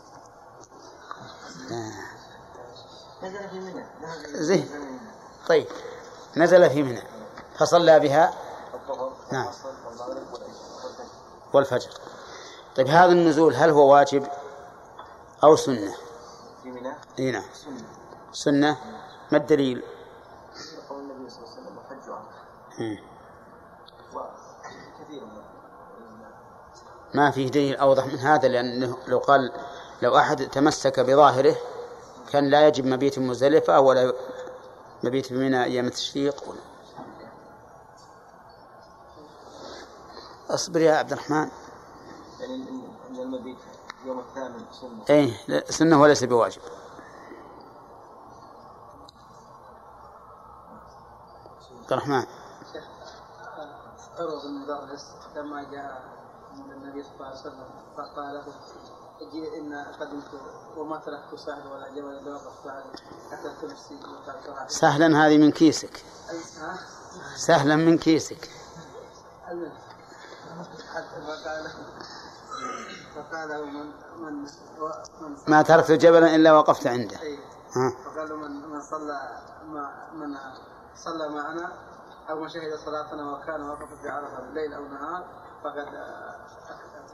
آه. 1.72 1.93
نزل 3.24 3.49
في 3.49 3.59
منى. 3.59 3.86
زين. 4.26 4.70
طيب. 5.47 5.68
نزل 6.38 6.70
في 6.70 6.84
منى 6.84 7.02
فصلى 7.60 8.00
بها 8.00 8.34
نعم. 9.32 9.48
والفجر. 11.54 11.90
طيب 12.76 12.88
هذا 12.88 13.12
النزول 13.12 13.56
هل 13.56 13.70
هو 13.70 13.94
واجب 13.94 14.28
أو 15.44 15.56
سنة؟ 15.56 15.96
في 16.64 16.72
منى؟ 16.72 17.32
نعم. 17.32 17.44
سنة. 17.54 17.86
سنة. 18.32 18.78
ما 19.32 19.38
الدليل؟ 19.38 19.84
قول 20.90 21.02
النبي 21.02 21.30
صلى 21.30 21.44
الله 21.44 21.52
عليه 21.52 21.62
وسلم 21.62 21.76
من 22.80 22.98
ما 27.14 27.32
فيه 27.32 27.48
دليل 27.48 27.76
أوضح 27.76 28.06
من 28.06 28.20
هذا 28.20 28.48
لأنه 28.48 28.98
لو 29.08 29.20
قال 29.20 29.52
لو 30.02 30.18
أحد 30.18 30.50
تمسك 30.50 31.00
بظاهره 31.00 31.56
كان 32.32 32.50
لا 32.50 32.68
يجب 32.68 32.86
مبيت 32.86 33.20
مزدلفة 33.20 33.80
ولا 33.80 34.14
مبيت 35.04 35.34
بمنى 35.34 35.64
أيام 35.64 35.86
التشريق. 35.86 36.49
ولا 36.49 36.60
أصبر 40.49 40.80
يا 40.82 40.95
عبد 40.95 41.12
الرحمن. 41.12 41.51
يعني 42.39 42.56
ان 43.10 43.16
المبيت 43.20 43.58
يوم 44.06 44.20
الثامن 44.20 44.66
سنة. 44.72 45.06
أي 45.10 45.34
لا، 45.47 45.72
سنة 45.72 46.01
وليس 46.01 46.24
بواجب. 46.24 46.62
عبد 51.82 51.91
الرحمن. 51.91 52.26
بن 54.43 54.54
مدرس 54.62 55.12
لما 55.36 55.64
جاء 55.64 56.04
من 56.56 56.72
النبي 56.72 57.04
صلى 57.04 57.14
الله 57.16 57.28
عليه 57.28 57.39
وسلم 57.39 57.68
فقال 57.97 58.34
له 58.36 58.45
إن 59.22 59.86
قدمت 59.99 60.24
وما 60.78 60.97
تركت 60.97 61.36
سهل 61.36 61.68
ولا 61.68 62.36
وقفت 62.36 62.68
عليه 62.68 62.93
حتى 63.32 63.68
نفسي 63.68 63.99
سهلا 64.68 65.26
هذه 65.26 65.38
من 65.38 65.51
كيسك؟ 65.51 66.05
سهلا 67.36 67.76
من 67.76 67.97
كيسك. 67.97 68.49
ما 75.47 75.61
تركت 75.61 75.91
جبلا 75.91 76.36
إلا 76.36 76.53
وقفت 76.53 76.88
عنده. 76.88 77.18
فقال 78.05 78.36
من 78.36 78.70
من 78.70 78.82
صلى 78.82 79.41
مع 79.66 79.91
من 80.14 80.38
صلى 80.95 81.30
معنا. 81.30 81.72
أو 82.30 82.39
من 82.39 82.49
شهد 82.49 82.76
صلاتنا 82.86 83.32
وكان 83.32 83.70
وقف 83.70 84.01
في 84.01 84.09
عرفه 84.09 84.39
الليل 84.39 84.74
أو 84.74 84.88
نهار. 84.88 85.26
فقد 85.64 85.88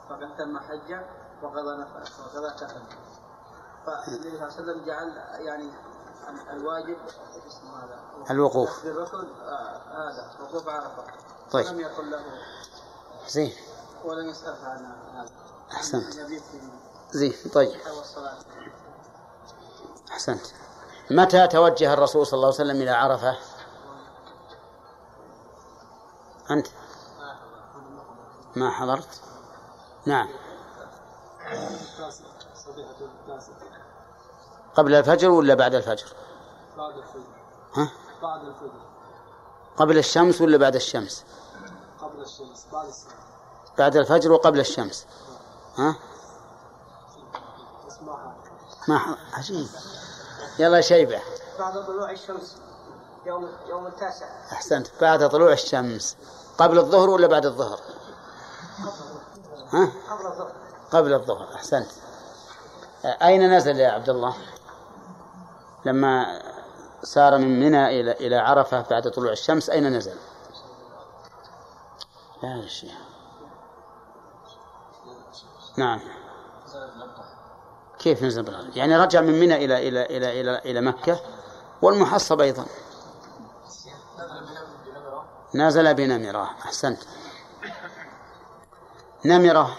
فقد 0.09 0.37
تم 0.37 0.59
حجة. 0.59 1.05
وقضى 1.43 1.77
نفسه 1.77 2.23
وقضى 2.25 2.49
كفن 2.49 2.81
فالنبي 3.85 4.29
صلى 4.29 4.33
الله 4.33 4.43
عليه 4.43 4.53
وسلم 4.53 4.85
جعل 4.85 5.17
يعني 5.45 5.71
الواجب 6.51 6.97
اسمه 7.47 7.83
هذا؟ 7.83 7.99
الوقوف. 8.31 8.69
أخذ 8.69 8.87
الركن 8.87 9.27
آه، 9.41 9.81
هذا 9.87 10.31
وقوف 10.41 10.69
عرفة. 10.69 11.03
طيب. 11.51 11.65
ولم 11.65 11.79
يقل 11.79 12.11
له. 12.11 12.19
زين. 13.27 13.53
ولم 14.05 14.29
يسأل 14.29 14.55
عن 14.63 14.85
هذا. 15.15 15.29
أحسنت. 15.71 16.13
زين 17.11 17.33
طيب. 17.53 17.79
أحسنت. 20.11 20.45
متى 21.11 21.47
توجه 21.47 21.93
الرسول 21.93 22.27
صلى 22.27 22.37
الله 22.37 22.47
عليه 22.47 22.55
وسلم 22.55 22.81
إلى 22.81 22.91
عرفة؟ 22.91 23.37
أنت. 26.51 26.67
ما 28.55 28.71
حضرت؟ 28.71 29.21
نعم. 30.05 30.29
قبل 34.75 34.95
الفجر 34.95 35.29
ولا 35.29 35.53
بعد 35.53 35.75
الفجر؟ 35.75 36.05
بعد 36.77 36.97
الفجر. 36.97 37.23
ها؟ 37.75 37.91
بعد 38.21 38.43
الفجر. 38.43 38.81
قبل 39.77 39.97
الشمس 39.97 40.41
ولا 40.41 40.57
بعد 40.57 40.75
الشمس؟ 40.75 41.25
قبل 42.01 42.21
الشمس 42.21 42.65
بعد 42.73 42.87
الساعة. 42.87 43.13
بعد 43.77 43.95
الفجر 43.95 44.31
وقبل 44.31 44.59
الشمس. 44.59 45.05
ها؟ 45.77 45.95
ما. 48.87 49.17
عجيب. 49.33 49.67
يلا 50.59 50.81
شيبة. 50.81 51.21
بعد 51.59 51.85
طلوع 51.85 52.11
الشمس 52.11 52.57
يوم 53.25 53.49
يوم 53.67 53.87
التاسع. 53.87 54.25
أحسنت. 54.51 54.87
بعد 55.01 55.29
طلوع 55.29 55.51
الشمس. 55.51 56.17
قبل 56.57 56.79
الظهر 56.79 57.09
ولا 57.09 57.27
بعد 57.27 57.45
الظهر. 57.45 57.79
ها؟ 59.73 59.91
قبل 60.09 60.25
الظهر. 60.27 60.68
قبل 60.91 61.13
الظهر 61.13 61.53
أحسنت. 61.55 61.89
أين 63.05 63.57
نزل 63.57 63.79
يا 63.79 63.91
عبد 63.91 64.09
الله؟ 64.09 64.35
لما 65.85 66.41
سار 67.03 67.37
من 67.37 67.59
منى 67.59 67.99
إلى 67.99 68.11
إلى 68.11 68.35
عرفة 68.35 68.81
بعد 68.81 69.11
طلوع 69.11 69.31
الشمس 69.31 69.69
أين 69.69 69.93
نزل؟ 69.97 70.15
لا 72.43 72.55
يا 72.55 72.67
شيخ. 72.67 72.91
نعم. 75.77 75.99
كيف 77.99 78.23
نزل 78.23 78.43
بالغرب 78.43 78.77
يعني 78.77 78.97
رجع 78.97 79.21
من 79.21 79.39
منى 79.39 79.65
إلى 79.65 79.87
إلى 79.87 80.05
إلى 80.05 80.41
إلى 80.41 80.57
إلى 80.57 80.81
مكة 80.81 81.19
والمحصب 81.81 82.41
أيضا. 82.41 82.65
نزل 85.55 85.93
بنمرة 85.93 86.43
أحسنت. 86.43 86.99
نمرة. 89.25 89.77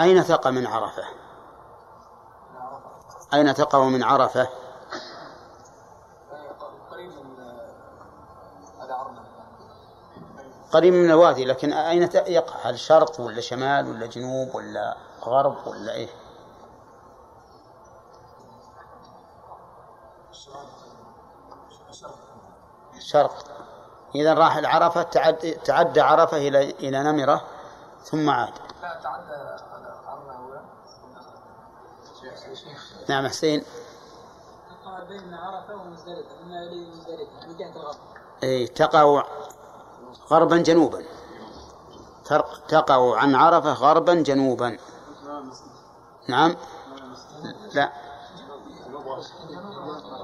أين 0.00 0.24
تقع 0.24 0.50
من 0.50 0.66
عرفة؟ 0.66 1.04
أين 3.34 3.54
تقع 3.54 3.84
من 3.84 4.02
عرفة؟ 4.02 4.48
قريب 10.72 10.94
من 10.94 11.10
الوادي 11.10 11.44
لكن 11.44 11.72
أين 11.72 12.02
يقع؟ 12.14 12.54
هل 12.62 12.78
شرق 12.78 13.20
ولا 13.20 13.40
شمال 13.40 13.88
ولا 13.88 14.06
جنوب 14.06 14.54
ولا 14.54 14.96
غرب 15.24 15.66
ولا 15.66 15.92
إيه؟ 15.92 16.08
شرق. 22.98 23.44
إذا 24.14 24.34
راح 24.34 24.56
العرفة 24.56 25.02
تعد 25.02 25.60
تعدى 25.64 26.00
عرفة 26.00 26.36
إلى 26.36 26.70
إلى 26.70 27.02
نمرة 27.02 27.44
ثم 28.04 28.30
عاد 28.30 28.52
لا 28.82 29.00
تعدى 29.02 29.34
على 29.72 29.94
عرض 30.06 30.28
أولى 30.28 30.60
نعم 33.08 33.28
حسين. 33.28 33.62
تقع 34.84 35.04
بين 35.08 35.34
عرفة 35.34 35.74
ومزدلفة 35.74 36.44
من 36.46 36.52
إلى 36.52 36.90
مزدلفة 36.90 37.46
من 37.48 37.56
جهة 37.56 37.76
الغرب. 37.76 37.96
إيه 38.42 38.66
تقع 38.66 39.22
غربا 40.30 40.56
جنوبا. 40.56 41.04
تقع 42.68 43.18
عن 43.18 43.34
عرفة 43.34 43.72
غربا 43.72 44.14
جنوبا. 44.14 44.78
نعم. 46.28 46.56
لا. 47.72 47.92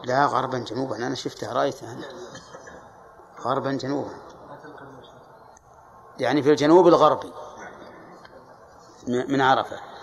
لا 0.05 0.27
غربا 0.27 0.59
جنوبا. 0.59 0.97
أنا 0.97 1.15
شفتها 1.15 1.53
رأيتها 1.53 1.93
أنا. 1.93 2.07
غربا 3.41 3.73
جنوبا. 3.73 4.15
يعني 6.19 6.43
في 6.43 6.51
الجنوب 6.51 6.89
الغربي 6.89 7.33
من 9.07 9.41
عرفة. 9.41 9.94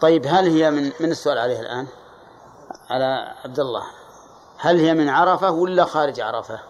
طيب 0.00 0.26
هل 0.26 0.48
هي 0.48 0.70
من 0.70 0.92
من 1.00 1.10
السؤال 1.10 1.38
عليها 1.38 1.60
الآن؟ 1.60 1.86
على 2.90 3.34
عبد 3.44 3.60
الله 3.60 3.86
هل 4.58 4.78
هي 4.78 4.94
من 4.94 5.08
عرفة 5.08 5.50
ولا 5.50 5.84
خارج 5.84 6.20
عرفة؟ 6.20 6.60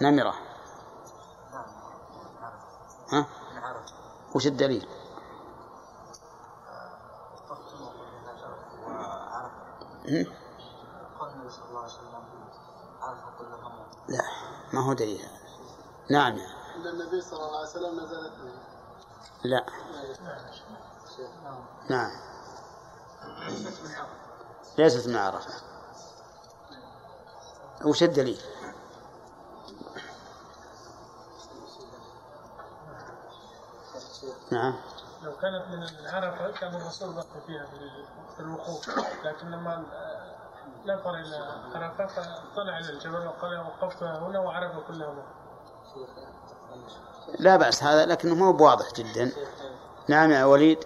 نمرة. 0.00 0.34
ها؟ 3.12 3.26
وش 4.34 4.46
الدليل؟ 4.46 4.88
لا 14.08 14.24
ما 14.72 14.86
هو 14.86 14.92
دليل 14.92 15.20
هذا. 15.20 15.42
نعم. 16.10 16.32
إن 16.76 16.86
النبي 16.86 17.20
صلى 17.20 17.44
الله 17.46 17.58
عليه 17.58 17.68
وسلم 17.68 18.00
نزلت 18.00 18.32
به 18.32 18.52
لا. 19.44 19.66
نعم. 21.90 22.10
ليست 24.78 25.08
من 25.08 25.16
عرفة. 25.16 25.50
وش 27.84 28.02
الدليل؟ 28.02 28.40
نعم. 34.52 34.74
لو 35.22 35.32
كانت 35.36 35.64
من 35.68 36.06
عرفة 36.08 36.50
كان 36.60 36.74
الرسول 36.74 37.14
بقي 37.14 37.40
فيها 37.46 37.66
في- 37.66 38.40
الوقوف. 38.40 38.88
لكن 39.24 39.50
لما 39.50 39.84
نفر 40.86 41.14
إلى 41.14 41.36
عرفة 41.74 42.06
فطلع 42.06 42.78
إلى 42.78 42.90
الجبل 42.90 43.26
وقال 43.26 43.58
وقفت 43.60 44.02
هنا 44.02 44.40
وعرفة 44.40 44.80
كلها. 44.80 45.14
لا 47.38 47.56
بأس 47.56 47.82
هذا 47.82 48.06
لكنه 48.06 48.34
مو 48.34 48.52
بواضح 48.52 48.92
جدا. 48.92 49.32
نعم 50.08 50.30
يا 50.30 50.44
وليد 50.44 50.78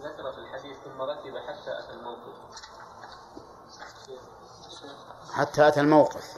ذكر 0.00 0.32
في 0.32 0.38
الحديث 0.38 0.76
ثم 0.84 1.02
ركب 1.02 1.36
حتى 1.48 1.78
أتى 1.78 1.92
الموقف 1.92 2.34
حتى 5.34 5.68
أتى 5.68 5.80
الموقف. 5.80 6.36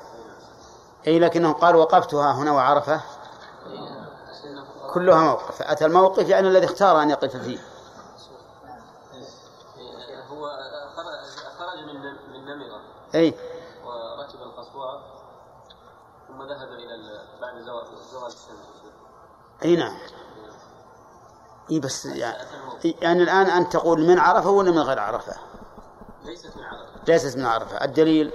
أي 1.07 1.19
لكنه 1.19 1.53
قال 1.53 1.77
وقفتها 1.77 2.33
هنا 2.33 2.53
وعرفة. 2.53 3.01
كلها 4.95 5.21
موقف. 5.25 5.63
أتى 5.63 5.87
الموقف 5.87 6.29
يعني 6.29 6.49
الذي 6.49 6.65
اختار 6.67 7.03
أن 7.03 7.11
يقف 7.11 7.37
فيه. 7.37 7.59
هو 10.31 10.49
خرج- 11.59 11.85
من 11.87 12.03
من 12.33 12.45
نمرة. 12.45 12.81
أي. 13.15 13.35
وركب 13.85 14.43
القصواء 14.43 15.03
ثم 16.29 16.43
ذهب 16.43 16.69
إلى 16.69 17.21
بعد 17.41 17.61
زوال 17.63 18.27
الشمس 18.27 18.47
أي 19.65 19.77
نعم. 19.77 19.99
أي 21.71 21.81
بس 21.81 22.07
يعني, 22.07 22.37
يعني 22.85 23.23
الآن 23.23 23.47
أنت 23.47 23.73
تقول 23.73 24.01
من 24.01 24.19
عرفة 24.19 24.51
ولا 24.51 24.71
من 24.71 24.79
غير 24.79 24.99
عرفة؟ 25.01 25.33
ليست 26.25 26.57
من 26.57 26.65
عرفة. 26.65 26.91
ليست 27.09 27.37
من 27.37 27.47
عرفة. 27.47 27.85
الدليل؟ 27.85 28.33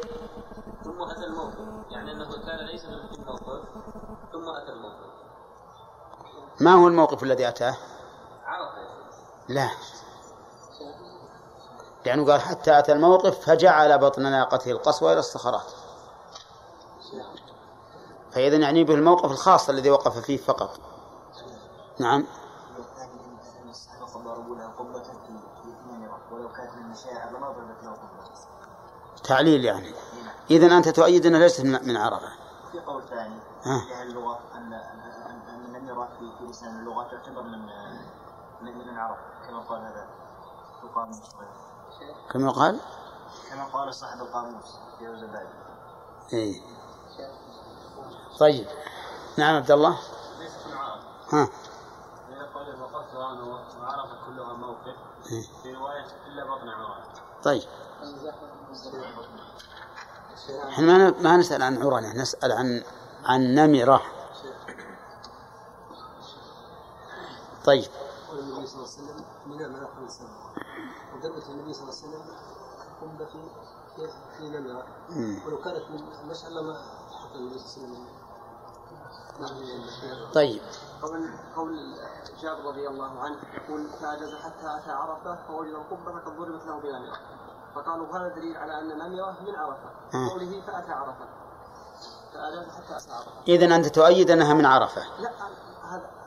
ما 6.61 6.73
هو 6.73 6.87
الموقف 6.87 7.23
الذي 7.23 7.47
أتاه؟ 7.47 7.77
لا. 9.49 9.69
لأنه 12.05 12.31
قال 12.31 12.41
حتى 12.41 12.79
أتى 12.79 12.91
الموقف 12.91 13.39
فجعل 13.39 13.97
بطن 13.97 14.21
ناقته 14.21 14.71
القصوى 14.71 15.11
إلى 15.11 15.19
الصخرات. 15.19 15.71
فإذا 18.31 18.55
يعني 18.55 18.83
به 18.83 18.93
الموقف 18.93 19.31
الخاص 19.31 19.69
الذي 19.69 19.89
وقف 19.89 20.17
فيه 20.17 20.37
فقط. 20.37 20.79
نعم. 21.99 22.25
تعليل 29.23 29.65
يعني. 29.65 29.93
إذا 30.51 30.77
أنت 30.77 30.89
تؤيد 30.89 31.25
أنها 31.25 31.39
ليست 31.39 31.61
من 31.61 31.97
عرفة. 31.97 32.31
في 32.71 32.79
قول 32.79 33.03
ثاني 33.09 33.39
أهل 33.65 34.07
اللغة 34.07 34.39
أن 34.55 34.73
النمرة 36.01 36.19
في 36.19 36.37
في 36.45 36.51
لسان 36.51 36.79
اللغة 36.79 37.03
تعتبر 37.03 37.41
من 37.41 37.59
من 38.61 38.87
من 38.87 38.97
عرفة 38.97 39.21
كما 39.47 39.59
قال 39.59 39.81
هذا 39.81 40.07
في 40.79 40.83
القاموس 40.83 41.19
كما 42.31 42.51
قال؟ 42.51 42.79
كما 43.49 43.65
قال 43.65 43.93
صاحب 43.93 44.21
القاموس 44.21 44.77
في 44.99 45.07
الزبادي 45.07 45.49
إيه. 46.33 46.61
طيب. 48.39 48.67
نعم 49.37 49.55
عبد 49.55 49.71
الله. 49.71 49.97
ليست 50.39 50.57
ها. 51.33 51.47
إذا 52.29 52.45
قال 52.53 52.75
كلها 54.25 54.53
موقف 54.53 54.95
إيه. 55.31 55.43
في 55.63 55.73
رواية 55.73 56.05
إلا 56.27 56.43
بطن 56.45 56.69
عمران 56.69 57.03
طيب. 57.43 57.63
إحنا 60.69 60.85
ما 60.85 60.97
ن- 61.09 61.23
ما 61.23 61.37
نسأل 61.37 61.63
عن 61.63 61.83
عرنة 61.83 62.13
نسأل 62.13 62.51
عن 62.51 62.83
عن 63.25 63.41
نمرة. 63.55 64.01
طيب. 67.65 67.89
قول 68.29 68.39
النبي 68.39 68.67
صلى 68.67 68.75
الله 68.75 68.89
عليه 68.91 69.03
وسلم 69.03 69.25
من 69.45 69.61
النبي 69.61 70.07
صلى 71.73 71.83
الله 71.83 71.93
عليه 71.93 71.93
وسلم 71.93 72.23
قم 73.01 73.17
في 73.17 73.25
في 73.95 74.07
في 74.37 74.49
نمرة 74.49 74.83
مم. 75.09 75.41
ولو 75.45 75.57
كانت 75.57 75.83
من 75.89 75.99
النبي 75.99 76.33
صلى 76.33 76.59
الله 76.59 76.77
عليه 77.33 77.55
وسلم. 77.55 78.07
طيب. 80.33 80.61
قول 81.01 81.29
قول 81.55 81.95
جابر 82.41 82.65
رضي 82.65 82.87
الله 82.87 83.19
عنه 83.19 83.37
يقول 83.53 83.87
فأجاز 84.01 84.35
حتى 84.35 84.77
أتى 84.77 84.91
عرفة 84.91 85.47
فوجد 85.47 85.73
القبة 85.73 86.19
قد 86.19 86.37
ضربت 86.37 86.65
له 86.65 86.79
بنمرة 86.79 87.17
فقالوا 87.75 88.17
هذا 88.17 88.27
دليل 88.35 88.57
على 88.57 88.79
أن 88.79 88.87
نمرة 88.97 89.37
من 89.41 89.55
عرفة. 89.55 89.89
آه. 90.13 90.29
قوله 90.29 90.61
فأتى 90.67 90.91
عرفة. 90.91 91.25
فأجاز 92.33 92.67
حتى 92.69 92.97
أتى 92.97 93.11
عرفة. 93.13 93.31
إذا 93.47 93.75
أنت 93.75 93.87
تؤيد 93.87 94.31
أنها 94.31 94.53
من 94.53 94.65
عرفة. 94.65 95.01
لا 95.19 95.31
هذا 95.83 96.20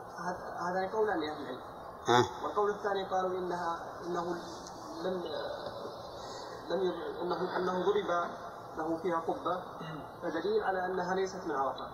هذا 0.59 0.91
قولان 0.93 1.21
لأهل 1.21 1.43
العلم. 1.43 1.61
ها؟ 2.09 2.25
والقول 2.45 2.71
الثاني 2.71 3.05
قالوا 3.09 3.39
إنها 3.39 3.79
إنه 4.07 4.37
لم 5.05 5.23
لم 6.69 6.93
انه 7.23 7.57
إنه 7.57 7.73
ضرب 7.85 8.31
له 8.79 8.97
فيها 9.03 9.17
قبة. 9.21 9.63
فدليل 10.23 10.65
على 10.65 10.87
أنها 10.87 11.15
ليست 11.15 11.41
من 11.47 11.55
عرفة. 11.57 11.89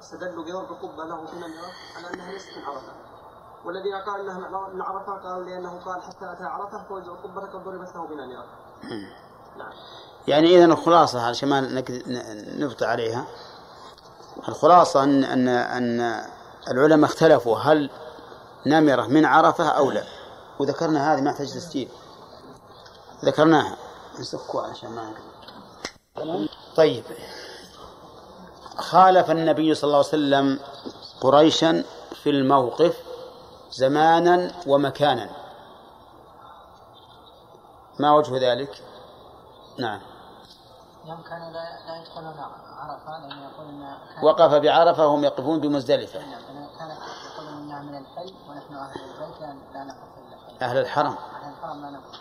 استدلوا 0.00 0.44
بضرب 0.44 0.76
قبة 0.82 1.04
له 1.04 1.26
في 1.26 1.36
نمره 1.36 1.72
على 1.96 2.14
أنها 2.14 2.32
ليست 2.32 2.48
من 2.58 2.64
عرفة. 2.64 2.92
والذين 3.64 3.94
قالوا 3.94 4.20
إنها 4.20 4.68
من 4.68 4.82
عرفه 4.82 5.12
قالوا 5.12 5.44
لأنه 5.44 5.80
قال 5.84 6.02
حتى 6.02 6.32
أتى 6.32 6.44
عرفة 6.44 6.84
فوجد 6.88 7.06
القبه 7.06 7.40
قد 7.40 7.64
ضربت 7.64 7.94
له 7.94 8.06
بنمره 8.06 8.44
نعم. 9.58 9.72
يعني 10.28 10.56
إذا 10.56 10.64
الخلاصة 10.64 11.28
عشان 11.28 11.48
ما 11.48 11.60
نك- 11.60 11.90
ن- 11.90 12.64
نبطئ 12.64 12.86
عليها. 12.86 13.24
الخلاصة 14.48 15.04
أن 15.04 15.24
أن 15.24 15.48
أن 15.48 16.24
العلماء 16.70 17.10
اختلفوا 17.10 17.58
هل 17.58 17.90
نمرة 18.66 19.06
من 19.06 19.24
عرفة 19.24 19.68
أو 19.68 19.90
لا. 19.90 20.04
وذكرنا 20.58 21.14
هذه 21.14 21.20
ما 21.20 21.30
تحتاج 21.30 21.52
تسجيل 21.52 21.88
ذكرناها. 23.24 23.76
نسكوها 24.20 24.70
عشان 24.70 24.90
ما. 24.90 25.14
طيب. 26.76 27.04
خالف 28.76 29.30
النبي 29.30 29.74
صلى 29.74 29.88
الله 29.88 29.98
عليه 29.98 30.08
وسلم 30.08 30.60
قريشا 31.20 31.84
في 32.22 32.30
الموقف 32.30 32.96
زمانا 33.70 34.52
ومكانا. 34.66 35.30
ما 37.98 38.12
وجه 38.12 38.52
ذلك؟ 38.52 38.82
نعم. 39.78 40.00
كانوا 41.06 41.50
لا 41.50 42.00
يدخلون 42.02 42.34
عرفة 42.78 43.18
لأن 43.18 43.50
كان- 43.56 44.24
وقف 44.24 44.54
بعرفة 44.54 45.06
وهم 45.06 45.24
يقفون 45.24 45.60
بمزدلفة. 45.60 46.18
نعم، 46.18 46.30
يقولون 46.30 47.58
إنها 47.62 47.82
من 47.82 47.96
الحل 47.96 48.34
ونحن 48.48 48.74
أهل 48.74 49.00
البيت 49.00 49.40
لا 49.74 49.84
نقف 49.84 50.18
إلا 50.18 50.66
أهل 50.70 50.78
الحرم. 50.78 51.16
أهل 51.16 51.52
الحرم 51.52 51.82
لا 51.82 51.90
نقف 51.90 52.20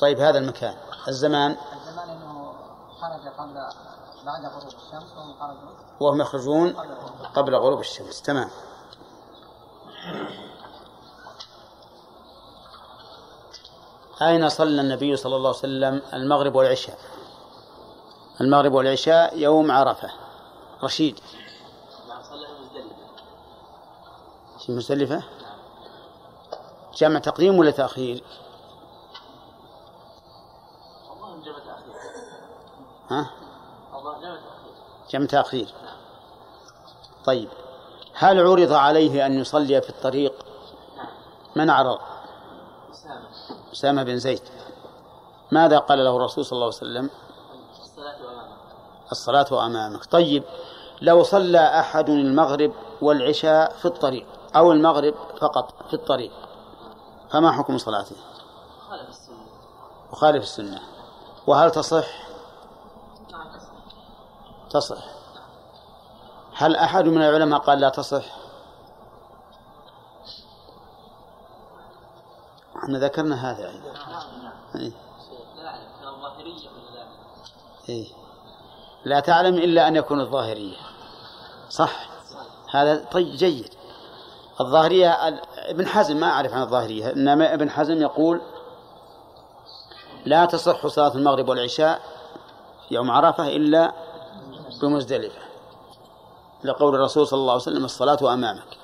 طيب 0.00 0.18
هذا 0.20 0.38
المكان. 0.38 0.74
الزمان. 1.08 1.56
الزمان 1.72 2.08
أنه 2.08 2.52
خرج 3.00 3.28
قبل 3.38 3.54
بعد 4.26 4.44
غروب 4.44 4.66
الشمس 4.66 5.12
وهم 5.16 5.34
خرجوا 5.40 5.70
وهم 6.00 6.20
يخرجون 6.20 6.76
قبل 7.34 7.54
غروب 7.54 7.80
الشمس. 7.80 8.22
تمام. 8.22 8.50
أين 14.22 14.48
صلى 14.48 14.80
النبي 14.80 15.16
صلى 15.16 15.36
الله 15.36 15.48
عليه 15.48 15.58
وسلم 15.58 16.02
المغرب 16.14 16.54
والعشاء؟ 16.54 16.98
المغرب 18.40 18.72
والعشاء 18.72 19.38
يوم 19.38 19.70
عرفة. 19.70 20.10
رشيد. 20.82 21.20
في 24.66 24.72
مزدلفة؟ 24.72 25.22
جمع 26.96 27.18
تقديم 27.18 27.58
ولا 27.58 27.70
تأخير؟ 27.70 28.24
ها؟ 33.10 33.30
جمع 35.10 35.26
تأخير. 35.26 35.74
طيب. 37.24 37.48
هل 38.14 38.40
عرض 38.40 38.72
عليه 38.72 39.26
أن 39.26 39.40
يصلي 39.40 39.80
في 39.82 39.90
الطريق؟ 39.90 40.46
من 41.56 41.70
عرض 41.70 41.98
أسامة 43.72 44.02
بن 44.02 44.18
زيد. 44.18 44.42
ماذا 45.50 45.78
قال 45.78 46.04
له 46.04 46.16
الرسول 46.16 46.44
صلى 46.44 46.56
الله 46.56 46.66
عليه 46.66 46.76
وسلم؟ 46.76 47.10
الصلاة 48.00 48.30
أمامه 48.30 48.56
الصلاة 49.12 49.66
أمامك 49.66 50.04
طيب 50.04 50.44
لو 51.02 51.22
صلى 51.22 51.80
أحد 51.80 52.08
المغرب 52.08 52.72
والعشاء 53.02 53.72
في 53.72 53.84
الطريق 53.84 54.26
أو 54.56 54.72
المغرب 54.72 55.14
فقط 55.40 55.74
في 55.88 55.94
الطريق 55.94 56.32
فما 57.30 57.52
حكم 57.52 57.78
صلاته؟ 57.78 58.16
خالف 58.88 59.08
السنة. 59.08 59.46
مخالف 60.12 60.42
السنة. 60.42 60.80
وهل 61.46 61.70
تصح؟ 61.70 62.06
نعم 63.32 63.52
تصح. 63.52 63.72
تصح. 64.70 65.04
هل 66.54 66.76
أحد 66.76 67.04
من 67.04 67.22
العلماء 67.22 67.60
قال 67.60 67.80
لا 67.80 67.88
تصح؟ 67.88 68.24
إحنا 72.76 72.98
ذكرنا 72.98 73.50
هذا 73.50 73.68
أيضا 73.68 73.92
إيه. 74.74 74.92
لا 75.56 75.68
أعلم 75.68 75.88
كان 76.00 76.20
ظاهرية 76.22 76.68
ولا 76.68 76.98
لا 76.98 77.06
لا 79.04 79.20
تعلم 79.20 79.54
إلا 79.54 79.88
أن 79.88 79.96
يكون 79.96 80.20
الظاهرية. 80.20 80.76
صح. 81.70 82.08
هذا 82.70 83.04
طيب 83.12 83.36
جيد. 83.36 83.68
الظاهرية 84.60 85.28
ال- 85.28 85.40
ابن 85.58 85.86
حزم 85.86 86.16
ما 86.16 86.26
أعرف 86.26 86.52
عن 86.52 86.62
الظاهرية 86.62 87.12
إنما 87.12 87.54
ابن 87.54 87.70
حزم 87.70 88.02
يقول 88.02 88.40
لا 90.26 90.44
تصح 90.44 90.86
صلاة 90.86 91.14
المغرب 91.14 91.48
والعشاء 91.48 92.00
يوم 92.90 93.10
عرفة 93.10 93.48
إلا 93.48 93.92
بمزدلفة. 94.82 95.38
لقول 96.64 96.94
الرسول 96.94 97.26
صلى 97.26 97.38
الله 97.40 97.52
عليه 97.52 97.62
وسلم 97.62 97.84
الصلاة 97.84 98.34
أمامك. 98.34 98.78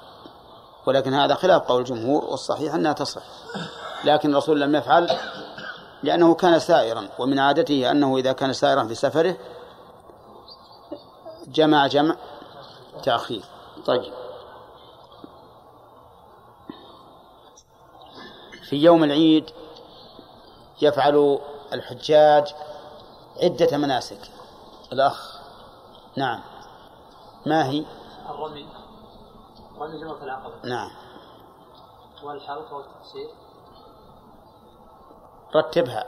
ولكن 0.87 1.15
هذا 1.15 1.35
خلاف 1.35 1.63
قول 1.63 1.81
الجمهور 1.81 2.25
والصحيح 2.25 2.75
أنها 2.75 2.93
تصح. 2.93 3.23
لكن 4.05 4.31
الرسول 4.31 4.61
لم 4.61 4.77
يفعل 4.77 5.11
لأنه 6.03 6.35
كان 6.35 6.59
سائرا 6.59 7.09
ومن 7.19 7.39
عادته 7.39 7.91
أنه 7.91 8.17
إذا 8.17 8.33
كان 8.33 8.53
سائرا 8.53 8.85
في 8.85 8.95
سفره 8.95 9.37
جمع 11.47 11.87
جمع 11.87 12.17
تأخير. 13.03 13.45
طيب. 13.87 14.13
في 18.69 18.77
يوم 18.77 19.05
العيد 19.05 19.51
يفعل 20.83 21.39
الحجاج 21.73 22.55
عدة 23.43 23.77
مناسك. 23.77 24.21
الأخ 24.93 25.41
نعم. 26.17 26.41
ما 27.47 27.67
هي؟ 27.67 27.85
الرمي. 28.31 28.67
رمي 29.79 30.01
جمرة 30.01 30.25
العقبة. 30.25 30.55
نعم. 30.65 30.91
والحلق 32.23 32.73
والتقصير. 32.73 33.46
رتبها. 35.55 36.05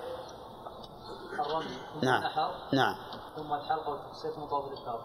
نعم. 2.02 2.24
نعم. 2.72 2.96
ثم 3.36 3.54
الحلق 3.54 3.88
والتقصير 3.88 4.30
ثم 4.30 4.44
طواف 4.44 4.72
الإفاضة 4.72 5.02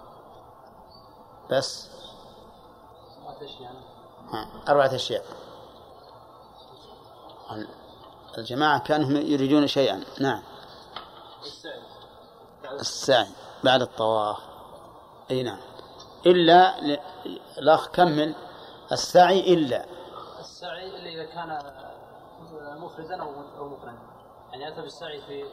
بس 1.52 1.90
يعني 3.60 3.78
ها. 4.34 4.48
أربعة 4.70 4.96
أشياء. 4.96 5.26
الجماعة 8.38 8.80
كأنهم 8.80 9.16
يريدون 9.16 9.68
شيئا. 9.68 10.04
نعم. 10.20 10.44
السعي. 12.80 13.28
بعد 13.64 13.82
الطواف. 13.82 14.38
أي 15.32 15.44
نعم. 15.44 15.60
إلا 16.26 16.82
ل- 16.82 17.00
الأخ 17.58 17.88
كمل. 17.88 18.36
السعي 18.92 19.54
إلا. 19.54 19.86
السعي 20.40 20.88
إلا 20.88 21.10
إذا 21.10 21.26
كان 21.26 21.74
مفردا 22.80 23.22
أو 23.24 23.70
مقرنا 23.70 24.13
يعني 24.54 24.68
أتى 24.68 24.82
بالسعي 24.82 25.22
في 25.22 25.46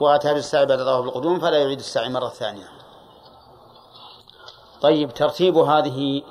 وأتى 0.00 0.34
بالسعي 0.34 0.66
بعد 0.66 0.78
طواف 0.78 1.04
القدوم 1.04 1.40
فلا 1.40 1.58
يعيد 1.58 1.78
السعي 1.78 2.08
مرة 2.08 2.28
ثانية. 2.28 2.68
طيب 4.80 5.14
ترتيب 5.14 5.56
هذه 5.56 6.22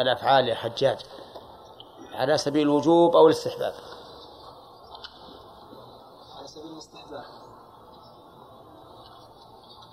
الأفعال 0.00 0.48
يا 0.48 0.54
حجاج 0.54 0.98
على 2.12 2.38
سبيل 2.38 2.62
الوجوب 2.62 3.16
أو 3.16 3.26
الاستحباب؟ 3.26 3.74
على 6.38 6.48
سبيل 6.48 6.72
الاستحباب. 6.72 7.24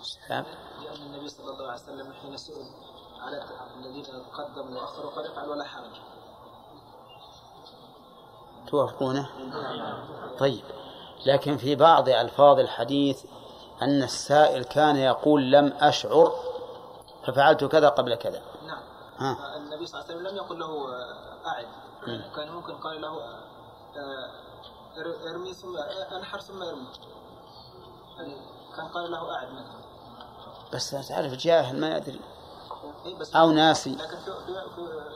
استحباب. 0.02 0.46
لأن 0.84 1.02
النبي 1.02 1.30
صلى 1.30 1.52
الله 1.52 1.72
عليه 1.72 1.82
وسلم 1.82 2.14
حين 2.14 2.38
سئل 2.38 2.66
على 3.20 3.44
الذين 3.78 4.06
قدموا 4.34 4.82
وأخروا 4.82 5.12
قال 5.12 5.32
افعل 5.32 5.50
ولا 5.50 5.64
حرج. 5.64 5.96
توافقونه؟ 8.68 9.30
طيب. 10.39 10.64
لكن 11.26 11.57
في 11.57 11.76
بعض 11.76 12.09
ألفاظ 12.09 12.59
الحديث 12.59 13.24
أن 13.82 14.03
السائل 14.03 14.63
كان 14.63 14.95
يقول 14.95 15.51
لم 15.51 15.74
أشعر 15.80 16.32
ففعلت 17.28 17.63
كذا 17.63 17.89
قبل 17.89 18.15
كذا. 18.15 18.41
نعم. 18.67 18.84
ها. 19.17 19.57
النبي 19.57 19.86
صلى 19.86 20.01
الله 20.01 20.11
عليه 20.11 20.21
وسلم 20.21 20.28
لم 20.32 20.38
يقل 20.38 20.59
له 20.59 20.86
أعد. 21.45 21.65
كان 22.36 22.51
ممكن 22.51 22.74
قال 22.78 23.01
له 23.01 23.07
آه، 23.07 24.30
ار- 24.97 25.30
ارمي 25.32 25.53
ثم 25.53 25.78
آه، 25.78 26.17
انحر 26.17 26.39
ثم 26.39 26.61
ارمي. 26.63 26.88
يعني 28.17 28.36
كان 28.76 28.88
قال 28.88 29.11
له 29.11 29.36
أعد 29.36 29.47
مثلا. 29.47 29.84
بس 30.74 31.07
تعرف 31.09 31.34
جاهل 31.34 31.80
ما 31.80 31.97
يدري 31.97 32.19
إيه 33.05 33.15
أو 33.36 33.51
ناسي. 33.51 33.95
لكن 33.95 34.17
في, 34.17 34.32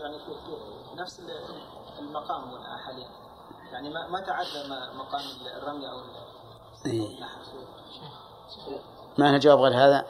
يعني 0.01 0.19
في, 0.19 0.31
نفس 0.95 1.19
ال- 1.19 1.61
المقام 1.99 2.63
حاليا. 2.85 3.09
يعني 3.71 3.89
ما 3.89 4.07
ما 4.07 4.19
تعدى 4.19 4.67
مقام 4.95 5.21
الرمي 5.57 5.89
أو 5.89 6.01
إيه. 6.85 7.15
النحر. 7.15 7.39
ما 9.17 9.25
لنا 9.25 9.37
جواب 9.37 9.59
غير 9.59 9.73
هذا؟ 9.73 10.05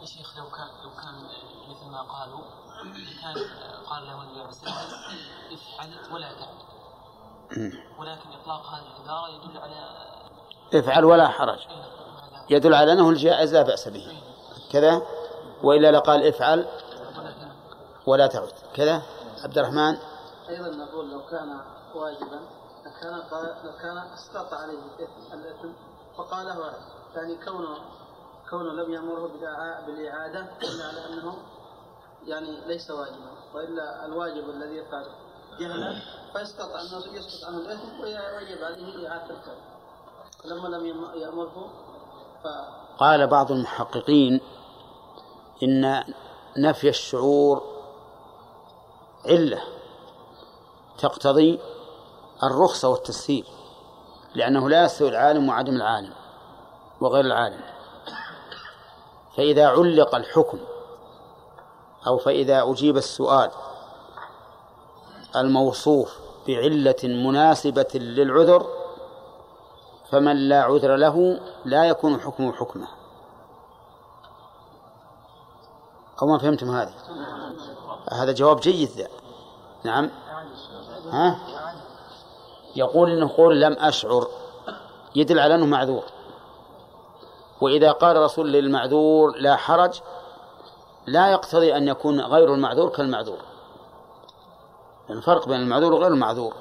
يا 0.00 0.06
شيخ 0.06 0.38
لو 0.38 0.44
كان 0.44 0.68
لو 0.84 0.90
كان 0.90 1.14
مثل 1.70 1.90
ما 1.90 2.02
قالوا 2.02 2.40
كان 3.22 3.34
قال 3.86 4.06
له 4.06 4.22
النبي 4.22 4.40
عليه 4.40 4.48
الصلاه 4.48 4.74
والسلام 4.74 5.18
افعل 5.52 6.14
ولا 6.14 6.32
تعد. 6.32 6.62
ولكن 7.98 8.32
إطلاق 8.40 8.66
هذه 8.66 8.86
العبارة 8.96 9.28
يدل 9.28 9.58
على 9.58 9.88
افعل 10.74 11.04
ولا 11.04 11.28
حرج. 11.28 11.58
يدل 12.50 12.74
على 12.74 12.92
أنه 12.92 13.10
الجائز 13.10 13.54
لا 13.54 13.62
بأس 13.62 13.88
به. 13.88 14.22
كذا؟ 14.72 15.02
وإلا 15.62 15.90
لقال 15.90 16.26
افعل 16.26 16.66
ولا 18.06 18.26
تعد. 18.26 18.52
كذا؟ 18.74 19.02
عبد 19.44 19.58
الرحمن؟ 19.58 19.96
أيضا 20.48 20.68
نقول 20.68 21.10
لو 21.10 21.26
كان 21.26 21.60
واجبا 21.96 22.40
لكان 22.86 23.20
قال 23.22 23.56
لكان 23.64 23.98
أسقط 23.98 24.54
عليه 24.54 24.78
الإثم 25.34 25.68
فقاله 26.18 26.58
واحد 26.60 26.80
يعني 27.16 27.44
كونه 27.44 27.76
كونه 28.50 28.72
لم 28.72 28.92
يأمره 28.92 29.28
بالإعا- 29.28 29.86
بالإعادة 29.86 30.40
دل 30.40 30.82
على 30.82 31.06
أنه 31.06 31.36
يعني 32.26 32.60
ليس 32.66 32.90
واجبا 32.90 33.30
وإلا 33.54 34.04
الواجب 34.06 34.50
الذي 34.50 34.76
يفعل 34.76 35.06
جهلا. 35.60 36.00
فيسقط 36.32 36.70
عنه 36.70 37.16
يسقط 37.16 37.48
عنه 37.48 37.58
الإثم 37.58 38.00
ويجب 38.00 38.64
عليه 38.64 39.08
إعادة 39.08 39.30
الفعل 39.34 39.56
لما 40.44 40.68
لم 40.68 40.86
يأمره 41.14 41.70
ف 42.44 42.46
قال 42.98 43.26
بعض 43.26 43.52
المحققين 43.52 44.40
إن 45.62 46.04
نفي 46.56 46.88
الشعور 46.88 47.62
علة 49.26 49.62
تقتضي 50.98 51.60
الرخصة 52.42 52.88
والتسهيل 52.88 53.46
لأنه 54.34 54.68
لا 54.68 54.84
يستوي 54.84 55.08
العالم 55.08 55.48
وعدم 55.48 55.76
العالم 55.76 56.12
وغير 57.00 57.24
العالم. 57.24 57.60
فإذا 59.36 59.68
علق 59.68 60.14
الحكم 60.14 60.58
أو 62.06 62.18
فإذا 62.18 62.70
أجيب 62.70 62.96
السؤال 62.96 63.50
الموصوف 65.36 66.18
بعلة 66.46 66.96
مناسبة 67.04 67.88
للعذر 67.94 68.66
فمن 70.10 70.36
لا 70.48 70.62
عذر 70.62 70.96
له 70.96 71.40
لا 71.64 71.84
يكون 71.84 72.20
حكمه 72.20 72.52
حكمه. 72.52 72.88
أو 76.22 76.26
ما 76.26 76.38
فهمتم 76.38 76.70
هذه؟ 76.70 76.94
هذا 78.12 78.32
جواب 78.32 78.60
جيد 78.60 78.88
ذا. 78.88 79.08
نعم. 79.84 80.10
ها؟ 81.10 81.38
يقول 82.76 83.10
إنه 83.10 83.36
قول 83.36 83.60
لم 83.60 83.76
أشعر. 83.78 84.26
يدل 85.14 85.38
على 85.38 85.54
أنه 85.54 85.66
معذور. 85.66 86.02
وإذا 87.60 87.92
قال 87.92 88.16
رسول 88.16 88.52
للمعذور 88.52 89.36
لا 89.36 89.56
حرج 89.56 90.00
لا 91.06 91.30
يقتضي 91.32 91.76
أن 91.76 91.88
يكون 91.88 92.20
غير 92.20 92.54
المعذور 92.54 92.88
كالمعذور. 92.88 93.38
الفرق 95.10 95.48
بين 95.48 95.60
المعذور 95.60 95.92
وغير 95.92 96.12
المعذور. 96.12 96.54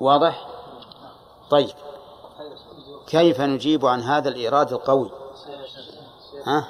واضح؟ 0.00 0.48
طيب. 1.50 1.74
كيف 3.06 3.40
نجيب 3.40 3.86
عن 3.86 4.00
هذا 4.00 4.28
الإيراد 4.28 4.72
القوي؟ 4.72 5.10
ها؟ 6.46 6.68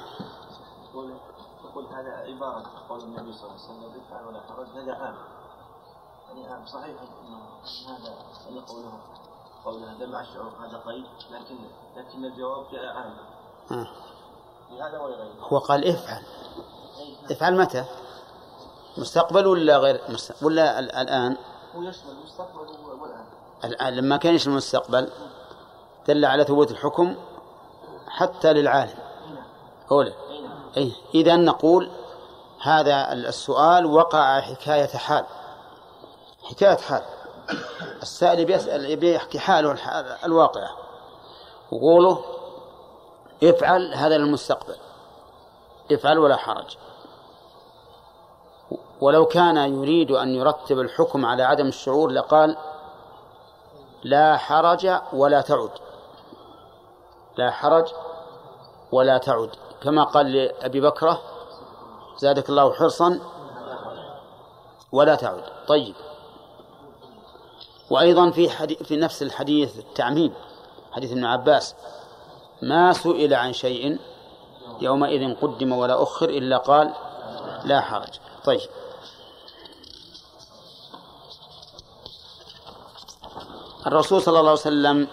يقول 1.63 1.85
هذا 1.85 2.11
عبارة 2.11 2.63
قول 2.89 2.99
النبي 2.99 3.33
صلى 3.33 3.49
الله 3.49 3.53
عليه 3.53 3.63
وسلم 3.63 4.27
ولا 4.27 4.39
حرج 4.49 4.67
عام 6.49 6.65
صحيح 6.65 6.95
إنه 7.27 7.39
هذا 7.87 8.13
أن 8.49 8.59
قوله 8.59 8.99
قولها 9.65 9.93
دمع 9.93 10.21
الشعور 10.21 10.51
هذا 10.59 10.77
قيد 10.77 11.05
لكن 11.31 11.55
لكن 11.97 12.25
الجواب 12.25 12.65
جاء 12.71 12.85
عام 12.85 13.13
ها. 13.71 13.87
لهذا 14.71 14.99
ولغيره 14.99 15.33
هو 15.41 15.57
قال 15.57 15.87
افعل. 15.87 16.23
افعل 17.31 17.57
متى؟ 17.57 17.85
مستقبل 18.97 19.47
ولا 19.47 19.77
غير 19.77 20.01
مست... 20.09 20.43
ولا 20.43 20.79
ال- 20.79 20.91
الآن؟ 20.95 21.37
هو 21.75 21.81
يشمل 21.81 22.11
المستقبل 22.11 22.59
والآن. 23.01 23.25
الآن 23.63 23.93
لما 23.93 24.17
كان 24.17 24.35
يشمل 24.35 24.51
المستقبل 24.53 25.09
دل 26.07 26.25
على 26.25 26.43
ثبوت 26.43 26.71
الحكم 26.71 27.15
حتى 28.07 28.53
للعالم. 28.53 28.97
أولى 29.91 30.13
أي 30.77 30.91
إذا 31.15 31.35
نقول 31.35 31.91
هذا 32.61 33.13
السؤال 33.13 33.85
وقع 33.85 34.41
حكاية 34.41 34.87
حال. 34.97 35.25
حكاية 36.43 36.77
حال. 36.77 37.03
السائل 38.01 38.45
بيسأل 38.45 38.95
بيحكي 38.95 39.39
حاله 39.39 39.71
الحال 39.71 40.05
الواقعة 40.05 40.69
وقوله 41.71 42.23
افعل 43.43 43.93
هذا 43.93 44.17
للمستقبل. 44.17 44.75
افعل 45.91 46.19
ولا 46.19 46.35
حرج. 46.35 46.77
ولو 49.01 49.25
كان 49.25 49.57
يريد 49.57 50.11
أن 50.11 50.35
يرتب 50.35 50.79
الحكم 50.79 51.25
على 51.25 51.43
عدم 51.43 51.67
الشعور 51.67 52.09
لقال 52.09 52.57
لا 54.03 54.37
حرج 54.37 54.99
ولا 55.13 55.41
تعد. 55.41 55.71
لا 57.37 57.51
حرج 57.51 57.87
ولا 58.91 59.17
تعد. 59.17 59.49
كما 59.83 60.03
قال 60.03 60.33
لأبي 60.33 60.81
بكرة 60.81 61.21
زادك 62.17 62.49
الله 62.49 62.73
حرصا 62.73 63.19
ولا 64.91 65.15
تعد. 65.15 65.43
طيب. 65.67 65.95
وأيضا 67.93 68.29
في 68.31 68.49
حديث 68.49 68.83
في 68.83 68.95
نفس 68.95 69.23
الحديث 69.23 69.79
التعميم 69.79 70.33
حديث 70.91 71.11
ابن 71.11 71.25
عباس 71.25 71.75
ما 72.61 72.93
سئل 72.93 73.33
عن 73.33 73.53
شيء 73.53 73.99
يومئذ 74.81 75.35
قدم 75.35 75.71
ولا 75.71 76.03
أخر 76.03 76.29
إلا 76.29 76.57
قال 76.57 76.93
لا 77.63 77.81
حرج. 77.81 78.19
طيب. 78.45 78.61
الرسول 83.87 84.21
صلى 84.21 84.39
الله 84.39 84.51
عليه 84.51 84.61
وسلم 84.61 85.07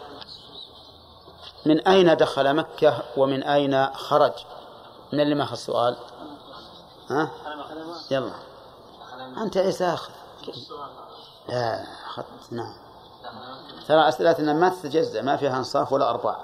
من 1.67 1.89
أين 1.89 2.17
دخل 2.17 2.57
مكة 2.57 3.03
ومن 3.17 3.43
أين 3.43 3.87
خرج؟ 3.87 4.33
من 5.13 5.21
اللي 5.21 5.35
ما 5.35 5.53
السؤال 5.53 5.97
ها؟ 7.11 7.31
يلا. 8.11 8.33
أنت 9.43 9.57
عيسى 9.57 9.85
أخذ؟ 9.85 10.13
لا 11.51 11.83
أخذت 12.07 12.53
نعم. 12.53 12.75
ترى 13.89 14.09
أسئلتنا 14.09 14.53
ما 14.53 14.69
تتجزأ 14.69 15.23
ما 15.23 15.37
فيها 15.37 15.59
إنصاف 15.59 15.93
ولا 15.93 16.11
أرباع. 16.11 16.41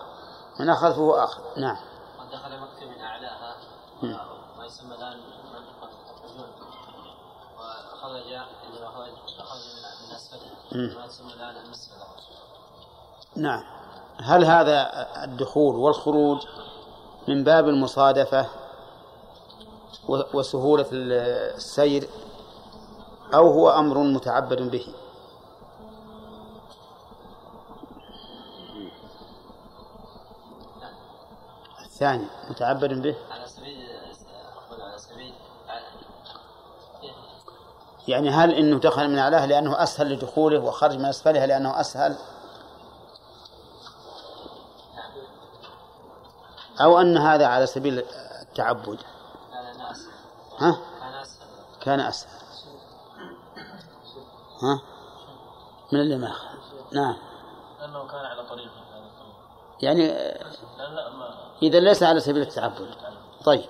من 0.60 0.70
أخذ 0.70 0.92
فهو 0.92 1.14
أخذ 1.14 1.42
نعم. 1.56 1.76
ودخل 2.20 2.60
مكة 2.60 2.86
من 2.86 3.00
أعلاها. 3.00 3.56
ما 4.58 4.66
يسمى 4.66 4.94
الآن 4.94 5.16
منطقة 5.54 5.88
الحجون. 6.10 6.48
وخرج 7.58 8.32
عندما 8.32 8.90
خرج 8.90 9.12
خرج 9.44 9.60
من 9.60 10.08
من 10.08 10.14
أسفلها. 10.14 10.98
ما 10.98 11.04
يسمى 11.06 11.32
الآن 11.32 11.56
المسفلة 11.64 12.06
نعم. 13.36 13.62
هل 14.20 14.44
هذا 14.44 14.90
الدخول 15.24 15.76
والخروج 15.76 16.46
من 17.28 17.44
باب 17.44 17.68
المصادفة 17.68 18.46
وسهولة 20.08 20.86
السير؟ 20.92 22.08
أو 23.34 23.50
هو 23.50 23.70
أمر 23.70 23.98
متعبد 23.98 24.62
به. 24.62 24.94
الثاني 31.84 32.26
متعبد 32.50 33.02
به. 33.02 33.16
يعني 38.08 38.30
هل 38.30 38.54
إنه 38.54 38.78
دخل 38.78 39.08
من 39.08 39.18
اعلاه 39.18 39.46
لأنه 39.46 39.82
أسهل 39.82 40.12
لدخوله 40.12 40.58
وخرج 40.58 40.96
من 40.96 41.04
اسفلها 41.04 41.46
لأنه 41.46 41.80
أسهل؟ 41.80 42.16
أو 46.80 47.00
أن 47.00 47.16
هذا 47.18 47.46
على 47.46 47.66
سبيل 47.66 48.04
التعبد. 48.42 48.98
ها؟ 50.58 50.78
كان 51.00 51.14
أسهل. 51.14 51.46
كان 51.80 52.00
أسهل. 52.00 52.45
ها؟ 54.62 54.80
من 55.92 56.00
اللي 56.00 56.16
ما 56.16 56.32
نعم. 56.92 57.16
لأنه 57.80 58.06
كان 58.06 58.24
على 58.24 58.44
طريقه. 58.48 58.70
يعني 59.82 60.08
لا 60.08 60.94
لا 60.94 61.10
ما. 61.10 61.34
إذا 61.62 61.80
ليس 61.80 62.02
على 62.02 62.20
سبيل 62.20 62.42
التعبد. 62.42 62.94
طيب. 63.44 63.64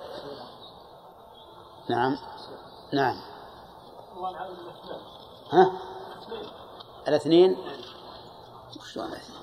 نعم. 1.89 2.17
نعم. 2.93 3.21
ها؟ 5.51 5.71
الاثنين؟ 7.07 7.57
شلون 8.93 9.07
الاثنين 9.07 9.37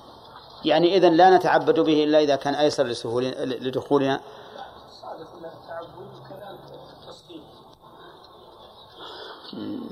يعني 0.65 0.97
إذا 0.97 1.09
لا 1.09 1.37
نتعبد 1.37 1.79
به 1.79 2.03
إلا 2.03 2.19
إذا 2.19 2.35
كان 2.35 2.55
أيسر 2.55 2.83
لسهول 2.83 3.23
لدخولنا. 3.25 4.21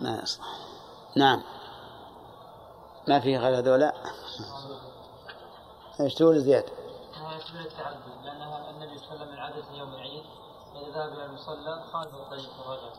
ما 0.01 0.20
يصلح. 0.24 0.72
نعم. 1.16 1.41
ما 3.07 3.20
فيه 3.20 3.38
غير 3.38 3.57
هذولا. 3.59 3.93
إيش 5.99 6.14
تقول 6.16 6.39
زياد؟ 6.39 6.64
هذا 7.14 7.38
يشمل 7.38 7.59
التعبد 7.61 8.26
لأنها 8.26 8.70
النبي 8.70 8.97
صلى 8.99 9.05
الله 9.14 9.16
عليه 9.16 9.24
وسلم 9.24 9.32
من 9.32 9.39
عادة 9.39 9.78
يوم 9.80 9.93
العيد 9.93 10.24
إذا 10.76 10.91
ذهب 10.91 11.14
إلى 11.14 11.26
المصلى 11.26 11.84
خالف 11.93 12.14
الطريق 12.16 12.49
ورجع 12.68 12.93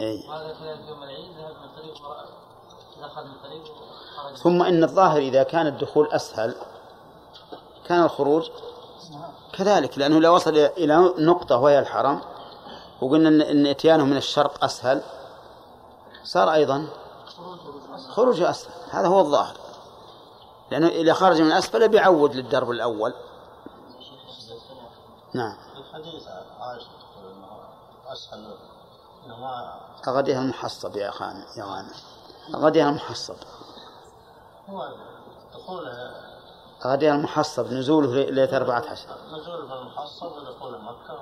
أي. 0.00 0.24
وهذا 0.28 0.54
كذلك 0.60 0.88
يوم 0.88 1.02
العيد 1.02 1.36
ذهب 1.36 1.54
من 1.62 1.68
طريق 1.76 1.94
ورأى- 1.94 3.00
دخل 3.02 3.24
من 3.26 3.34
طريق 3.42 3.62
وخرج 3.62 4.36
ثم 4.36 4.62
إن 4.62 4.84
الظاهر 4.84 5.18
إذا 5.18 5.42
كان 5.42 5.66
الدخول 5.66 6.08
أسهل 6.12 6.54
كان 7.86 8.02
الخروج 8.02 8.50
كذلك 9.52 9.98
لأنه 9.98 10.20
لو 10.20 10.34
وصل 10.34 10.56
إلى 10.56 10.96
نقطة 11.18 11.56
وهي 11.56 11.78
الحرم 11.78 12.20
وقلنا 13.00 13.50
إن 13.50 13.66
إتيانه 13.66 14.04
من 14.04 14.16
الشرق 14.16 14.64
أسهل. 14.64 15.02
صار 16.24 16.52
أيضا 16.52 16.88
خروجه 18.08 18.50
أسهل 18.50 18.72
هذا 18.90 19.08
هو 19.08 19.20
الظاهر. 19.20 19.56
لأنه 20.70 20.88
إذا 20.88 21.12
خرج 21.14 21.42
من 21.42 21.52
أسفل 21.52 21.88
بيعود 21.88 22.34
للدرب 22.34 22.70
الأول. 22.70 23.14
نعم. 25.34 25.56
الحديث 25.76 26.28
أغديها 30.08 30.42
المحصب 30.42 30.96
يا 30.96 31.10
خان 31.10 31.44
يا 31.56 31.64
غانم 31.64 31.94
أغديها 32.54 32.88
المحصب. 32.88 33.36
هو 34.68 34.88
أغديها 36.84 37.14
المحصب. 37.14 37.72
نزوله 37.72 38.14
ليلة 38.14 38.56
أربعة 38.56 38.84
عشر. 38.90 39.08
نزول 39.32 39.68
في 39.68 39.74
المحصب 39.74 40.32
ودخول 40.32 40.82
مكة. 40.82 41.20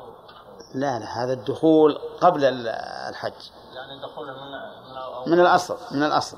لا 0.74 0.98
لا 0.98 1.24
هذا 1.24 1.32
الدخول 1.32 1.98
قبل 2.20 2.44
ال- 2.44 2.68
الحج. 3.08 3.32
يعني 3.74 4.00
دخول 4.02 4.26
من 4.26 5.32
من 5.32 5.40
الأصل 5.40 5.76
من 5.90 6.02
الأصل. 6.02 6.36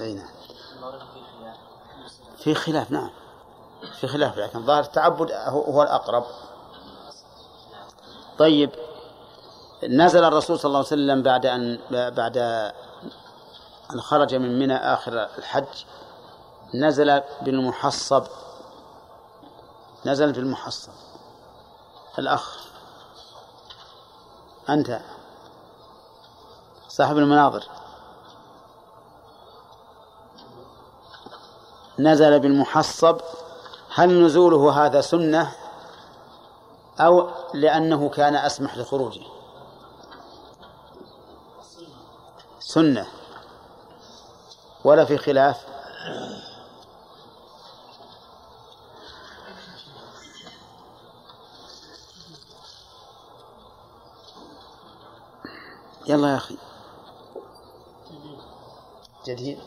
أي 0.00 0.14
نعم. 0.14 0.28
في 2.36 2.54
خلاف. 2.54 2.90
نعم. 2.90 3.10
في 4.00 4.06
خلاف 4.06 4.38
لكن 4.38 4.66
ظاهر 4.66 4.82
التعبد 4.82 5.32
هو 5.48 5.82
الأقرب. 5.82 6.24
طيب 8.38 8.70
نزل 9.88 10.24
الرسول 10.24 10.58
صلى 10.58 10.68
الله 10.68 10.78
عليه 10.78 10.86
وسلم 10.88 11.22
بعد 11.22 11.46
أن 11.46 11.78
بعد 11.90 12.36
أن 13.92 14.00
خرج 14.00 14.34
من 14.34 14.58
منى 14.58 14.76
آخر 14.76 15.28
الحج 15.38 15.84
نزل 16.74 17.22
بالمحصب. 17.42 18.24
نزل 20.06 20.34
في 20.34 20.40
المحصب 20.40 20.92
الأخ. 22.18 22.71
أنت. 24.68 25.00
صاحب 26.88 27.18
المناظر. 27.18 27.64
نزل 31.98 32.40
بالمحصب 32.40 33.20
هل 33.94 34.24
نزوله 34.24 34.86
هذا 34.86 35.00
سنة؟ 35.00 35.52
أو 37.00 37.30
لأنه 37.54 38.08
كان 38.08 38.36
أسمح 38.36 38.76
لخروجه. 38.76 39.22
سنة. 42.60 43.06
ولا 44.84 45.04
في 45.04 45.18
خلاف؟ 45.18 45.66
يلا 56.06 56.28
يا 56.28 56.36
أخي. 56.36 56.56
جديد. 59.26 59.58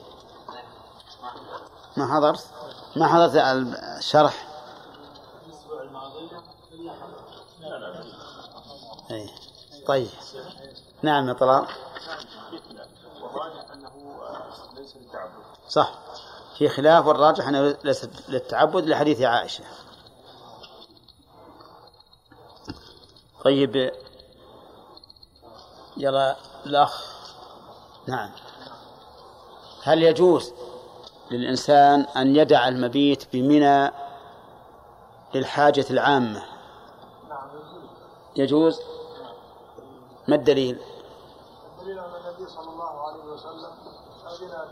ما 1.97 2.15
حضرت؟ 2.15 2.47
ما 2.95 3.07
حضرت 3.07 3.35
الشرح. 3.35 4.47
الأسبوع 5.47 5.81
الماضي 5.81 6.29
أي. 9.11 9.29
طيب. 9.87 10.09
نعم 11.01 11.27
يا 11.27 11.33
طلال. 11.33 11.67
صح. 15.69 15.91
في 16.57 16.69
خلاف 16.69 17.05
والراجح 17.05 17.47
أنه 17.47 17.77
ليس 17.83 18.07
للتعبد 18.29 18.85
لحديث 18.85 19.21
عائشة. 19.21 19.63
طيب. 23.43 23.91
يلا 25.97 26.35
الأخ. 26.65 27.15
نعم. 28.07 28.31
هل 29.83 30.03
يجوز 30.03 30.53
للإنسان 31.31 32.01
أن 32.01 32.35
يدع 32.35 32.67
المبيت 32.67 33.33
بمنى 33.33 33.91
للحاجة 35.33 35.85
العامة؟ 35.89 36.43
يجوز؟ 38.35 38.81
ما 40.27 40.35
الدليل؟ 40.35 40.79
دليل 41.81 41.99
أن 41.99 42.05
النبي 42.15 42.47
صلى 42.47 42.69
الله 42.69 43.07
عليه 43.07 43.23
وسلم 43.23 43.73
أذن 44.27 44.67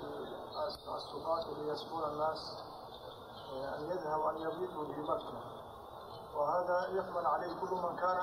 للسقاة 0.95 1.45
ليسكن 1.65 2.03
الناس 2.11 2.57
أن 3.53 3.89
يذهبوا 3.91 4.31
أن 4.31 4.37
يبيتوا 4.37 4.85
في 4.85 5.01
مكة. 5.01 5.52
وهذا 6.35 6.87
يحمل 6.93 7.25
عليه 7.25 7.53
كل 7.61 7.75
من 7.75 7.95
كان 7.95 8.17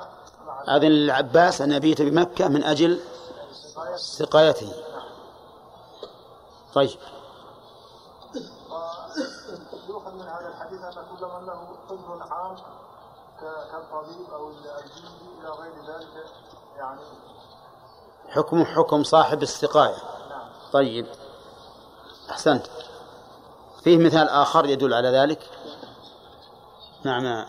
مع 0.46 0.76
أذن 0.76 0.88
للعباس 0.88 1.61
أن 1.61 1.72
يبيت 1.72 2.02
بمكة 2.02 2.48
من 2.48 2.64
أجل 2.64 3.00
سقايته. 3.96 4.72
طيب. 6.74 6.98
يؤخذ 9.88 10.14
من 10.14 10.22
هذا 10.22 10.48
الحديث 10.48 10.80
أن 10.80 10.92
كل 10.92 11.26
من 11.26 11.46
له 11.46 11.76
طب 11.88 12.32
عام 12.32 12.56
كالطبيب 13.40 14.30
أو 14.32 14.48
الجندي 14.48 15.40
إلى 15.40 15.48
غير 15.48 15.72
ذلك 15.72 16.24
يعني 16.76 17.00
حكم 18.28 18.64
حكم 18.64 19.04
صاحب 19.04 19.42
السقاية. 19.42 19.96
طيب. 20.72 21.06
أحسنت. 22.30 22.66
فيه 23.84 23.98
مثال 23.98 24.28
آخر 24.28 24.64
يدل 24.66 24.94
على 24.94 25.08
ذلك؟ 25.08 25.50
نعم. 27.04 27.46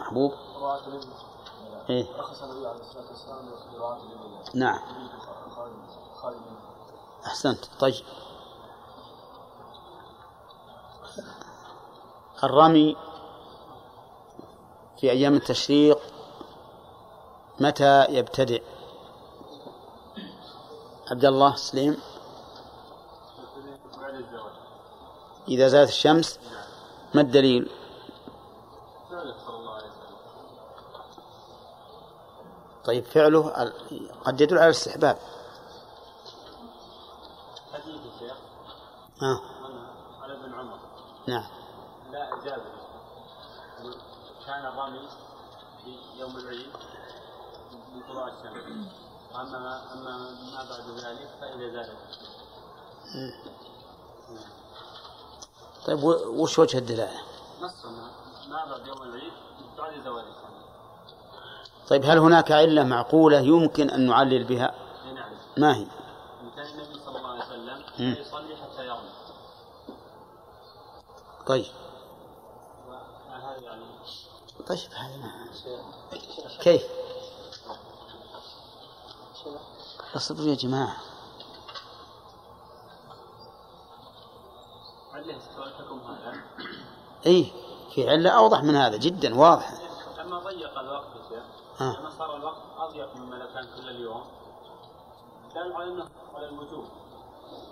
محبوب؟ 0.00 0.32
إيه. 1.90 2.06
نعم. 4.54 4.80
أحسنت. 7.26 7.64
طيب. 7.80 8.04
الرمي 12.44 12.96
في 15.00 15.10
أيام 15.10 15.34
التشريق 15.34 15.98
متى 17.60 18.04
يبتدئ؟ 18.04 18.62
عبد 21.10 21.24
الله 21.24 21.56
سليم. 21.56 21.96
إذا 25.48 25.68
زالت 25.68 25.88
الشمس 25.88 26.38
ما 27.14 27.20
الدليل 27.20 27.70
فعله 29.10 29.34
صلى 29.46 29.56
الله 29.56 29.74
عليه 29.74 29.86
وسلم 29.86 30.14
طيب 32.84 33.04
فعله 33.04 33.72
قد 34.24 34.40
يدل 34.40 34.58
على 34.58 34.66
الاستحباب. 34.66 35.18
حديث 37.72 38.00
الشيخ. 38.14 38.36
عن 40.22 40.30
ابن 40.30 40.54
عمر. 40.54 40.78
نعم. 41.28 41.46
لا 42.12 42.30
جابر 42.44 42.72
كان 44.46 44.66
الرمي 44.66 45.08
في 45.84 46.20
يوم 46.20 46.36
العيد 46.36 46.66
من 47.94 48.02
طلوع 48.08 48.28
الشمس 48.28 48.64
واما 49.34 49.92
أما 49.92 50.12
ما 50.52 50.64
بعد 50.70 50.86
ذلك 50.98 51.28
فاذا 51.40 51.72
زالت. 51.72 51.98
طيب 55.86 56.04
وش 56.38 56.58
وجه 56.58 56.78
الدلالة؟ 56.78 57.20
نص 57.60 57.84
ما 57.84 58.10
ما 58.48 58.64
بعد 58.70 58.86
يوم 58.86 59.02
العيد 59.02 59.32
بعد 59.78 60.04
زوال 60.04 60.24
الشمس 60.24 60.53
طيب 61.88 62.04
هل 62.04 62.18
هناك 62.18 62.52
علة 62.52 62.84
معقولة 62.84 63.38
يمكن 63.38 63.90
أن 63.90 64.06
نعلل 64.06 64.44
بها؟ 64.44 64.74
ما 65.56 65.76
هي؟ 65.76 65.86
كان 66.56 66.66
النبي 66.66 66.98
صلى 67.04 67.18
الله 67.18 67.28
عليه 67.28 67.44
وسلم 67.44 67.82
يصلي 68.20 68.56
حتى 68.56 68.86
يرمي 68.86 69.10
طيب. 71.46 71.66
طيب 74.66 74.92
هذا 74.94 75.16
ما 75.16 75.48
كيف؟ 76.60 76.82
اصبروا 80.16 80.48
يا 80.48 80.54
جماعة. 80.54 80.96
هذا؟ 85.14 86.42
اي 87.26 87.52
في 87.94 88.10
علة 88.10 88.30
أوضح 88.30 88.62
من 88.62 88.76
هذا 88.76 88.96
جدا 88.96 89.34
واضحة. 89.34 89.74
لما 90.18 90.38
ضيق 90.38 90.78
الوقت 90.78 91.13
آه. 91.80 91.96
لما 92.00 92.10
صار 92.18 92.36
الوقت 92.36 92.62
اضيق 92.78 93.16
مما 93.16 93.34
لو 93.34 93.46
كان 93.54 93.64
كل 93.76 93.88
اليوم. 93.88 94.22
دل 95.54 95.72
على 95.72 95.92
أنه 95.92 96.06
على 96.34 96.48
الوجوب 96.48 96.84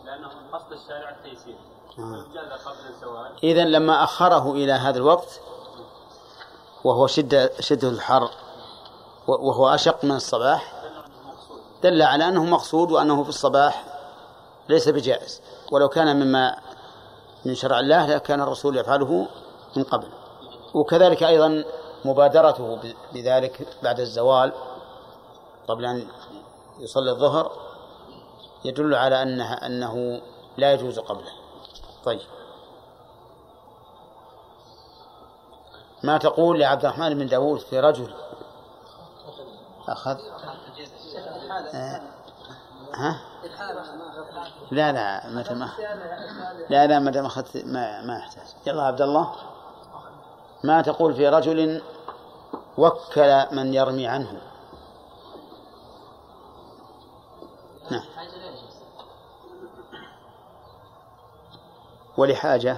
لأنه 0.05 0.28
من 0.28 0.48
قصد 0.53 0.72
الشارع 0.72 1.11
التيسير. 1.11 1.57
آه. 1.98 2.24
إذا 3.42 3.64
لما 3.64 4.05
أخره 4.05 4.53
إلى 4.53 4.72
هذا 4.72 4.98
الوقت 4.98 5.40
وهو 6.84 7.07
شدة 7.07 7.50
شدة 7.61 7.88
الحر 7.88 8.30
وهو 9.26 9.68
أشق 9.68 10.05
من 10.05 10.16
الصباح 10.16 10.82
دل 11.82 12.03
على 12.03 12.28
أنه 12.28 12.44
مقصود 12.44 12.92
وأنه 12.92 13.22
في 13.22 13.28
الصباح 13.28 13.84
ليس 14.68 14.88
بجائز. 14.88 15.40
ولو 15.72 15.88
كان 15.88 16.16
مما 16.16 16.59
من 17.44 17.55
شرع 17.55 17.80
الله 17.80 18.07
لكان 18.07 18.40
الرسول 18.40 18.76
يفعله 18.76 19.28
من 19.76 19.84
قبل. 19.84 20.09
وكذلك 20.74 21.22
أيضا 21.22 21.64
مبادرته 22.05 22.94
بذلك 23.12 23.66
بعد 23.82 24.00
الزوال 24.00 24.53
قبل 25.68 25.84
أن 25.84 26.07
يصلي 26.78 27.11
الظهر 27.11 27.53
يدل 28.64 28.94
على 28.94 29.22
أنه 29.22 29.53
أنه 29.53 30.22
لا 30.57 30.72
يجوز 30.72 30.98
قبله. 30.98 31.32
طيب. 32.05 32.20
ما 36.03 36.18
تقول 36.18 36.61
لعبد 36.61 36.84
الرحمن 36.84 37.18
بن 37.18 37.26
داود 37.26 37.61
في 37.61 37.80
رجل 37.80 38.14
أخذ. 39.88 40.16
ها؟ 42.94 43.20
لا 44.70 44.92
لا 44.92 45.28
متى 45.28 45.55
ما 45.55 45.70
لا 46.70 46.86
لا 46.86 46.98
متى 46.98 47.20
ما 47.20 47.26
أخذت 47.26 47.57
ما 47.57 48.03
ما 48.03 48.18
يحتاج 48.18 48.46
يلا 48.66 48.82
عبد 48.82 49.00
الله. 49.00 49.34
ما 50.65 50.83
تقول 50.83 51.15
في 51.15 51.29
رجل 51.29 51.83
وكل 52.79 53.47
من 53.53 53.75
يرمي 53.75 54.07
عنه. 54.07 54.41
نعم. 57.91 58.05
ولحاجة؟ 62.17 62.77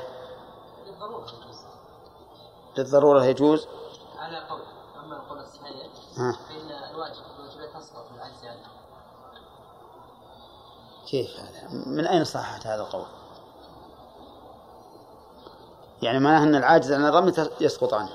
للضرورة 2.79 3.25
يجوز 3.25 3.69
على 4.19 4.39
قول 4.39 4.63
أما 5.05 5.17
القول 5.17 5.39
الصحيح. 5.39 5.87
فإن 6.17 6.71
الواجب 6.91 7.23
الواجبات 7.39 7.83
تسقط 7.83 8.07
العجز 8.15 8.45
عنه 8.45 8.69
كيف 11.07 11.41
هذا؟ 11.41 11.69
من 11.87 12.07
أين 12.07 12.25
صحة 12.25 12.61
هذا 12.65 12.83
القول؟ 12.83 13.24
يعني 16.03 16.19
معناه 16.19 16.43
أن 16.43 16.55
العاجز 16.55 16.93
عن 16.93 17.07
الرمي 17.07 17.33
يسقط 17.61 17.95
عنه. 17.95 18.11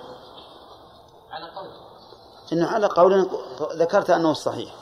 على 1.31 1.45
قول. 1.45 1.69
إنه 2.53 2.67
على 2.67 2.87
قول 2.87 3.29
ذكرت 3.73 4.09
أنه 4.09 4.31
الصحيح 4.31 4.75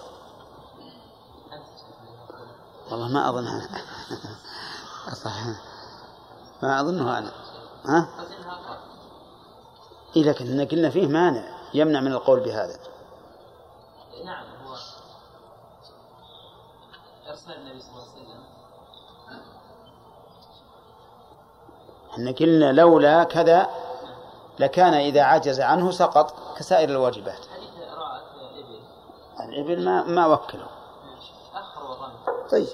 والله 2.92 3.08
ما 3.08 3.30
أظن. 3.30 3.48
أنا 3.48 3.68
ما 6.64 6.82
أظنه 6.82 7.18
أنا. 7.18 7.32
ها؟ 7.86 8.08
إيه 10.16 10.24
لكن 10.24 10.68
قلنا 10.68 10.90
فيه 10.90 11.08
مانع 11.08 11.58
يمنع 11.74 12.00
من 12.00 12.12
القول 12.12 12.40
بهذا. 12.40 12.80
نعم 14.26 14.46
هو 14.66 14.76
ارسل 17.30 17.52
النبي 17.52 17.82
صلى 17.82 17.90
الله 17.90 18.02
عليه 18.02 18.12
وسلم 18.12 18.44
إحنا 22.18 22.32
قلنا 22.32 22.72
لولا 22.72 23.24
كذا 23.24 23.70
لكان 24.60 24.94
إذا 24.94 25.22
عجز 25.22 25.62
عنه 25.62 25.92
سقط 25.92 26.34
كسائر 26.58 26.90
الواجبات. 26.90 27.46
الإبل. 29.40 29.86
ما 29.86 30.04
ما 30.04 30.26
وكله 30.26 30.68
طيب. 32.52 32.68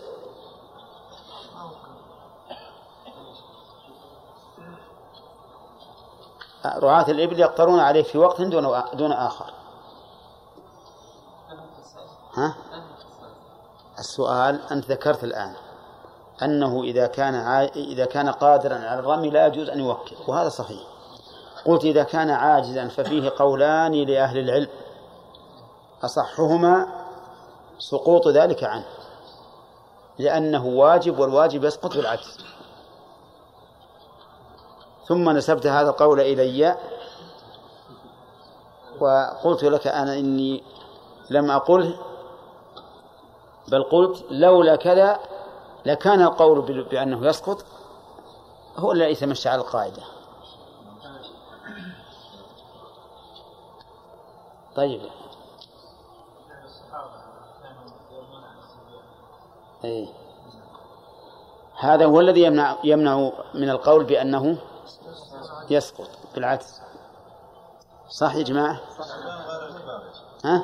رعاة 6.65 7.11
الإبل 7.11 7.39
يقطرون 7.39 7.79
عليه 7.79 8.03
في 8.03 8.17
وقت 8.17 8.41
دون 8.41 8.83
دون 8.93 9.11
آخر. 9.11 9.53
ها؟ 12.33 12.55
السؤال 13.99 14.61
أنت 14.71 14.91
ذكرت 14.91 15.23
الآن. 15.23 15.55
أنه 16.41 16.83
إذا 16.83 17.07
كان. 17.07 17.35
إذا 17.75 18.05
كان 18.05 18.29
قادرا 18.29 18.75
على 18.75 18.99
الرمي 18.99 19.29
لا 19.29 19.47
يجوز 19.47 19.69
أن 19.69 19.79
يوكل 19.79 20.15
وهذا 20.27 20.49
صحيح 20.49 20.81
قلت 21.65 21.83
إذا 21.83 22.03
كان 22.03 22.29
عاجزا 22.29 22.87
ففيه 22.87 23.33
قولان 23.37 23.93
لأهل 23.93 24.37
العلم 24.37 24.69
أصحهما 26.03 26.87
سقوط 27.79 28.27
ذلك 28.27 28.63
عنه 28.63 28.85
لأنه 30.19 30.65
واجب 30.65 31.19
والواجب 31.19 31.63
يسقط 31.63 31.95
بالعجز 31.95 32.37
ثم 35.07 35.29
نسبت 35.29 35.67
هذا 35.67 35.89
القول 35.89 36.19
إلي 36.19 36.77
وقلت 38.99 39.63
لك 39.63 39.87
أنا 39.87 40.13
إني 40.13 40.63
لم 41.29 41.51
أقله 41.51 41.97
بل 43.67 43.83
قلت 43.83 44.25
لولا 44.29 44.75
كذا 44.75 45.19
لكان 45.85 46.21
القول 46.21 46.83
بأنه 46.83 47.27
يسقط 47.27 47.65
هو 48.77 48.91
الذي 48.91 49.11
يتمشى 49.11 49.49
على 49.49 49.61
القاعدة. 49.61 50.03
طيب. 54.75 55.01
أي 59.85 60.09
هذا 61.79 62.05
هو 62.05 62.19
الذي 62.19 62.41
يمنع 62.41 62.77
يمنع 62.83 63.31
من 63.53 63.69
القول 63.69 64.03
بأنه 64.03 64.57
يسقط. 65.69 66.09
بالعكس. 66.35 66.81
صح 68.09 68.35
يا 68.35 68.43
جماعة؟ 68.43 68.81
ها؟ 70.45 70.63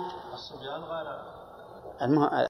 المه... 2.02 2.48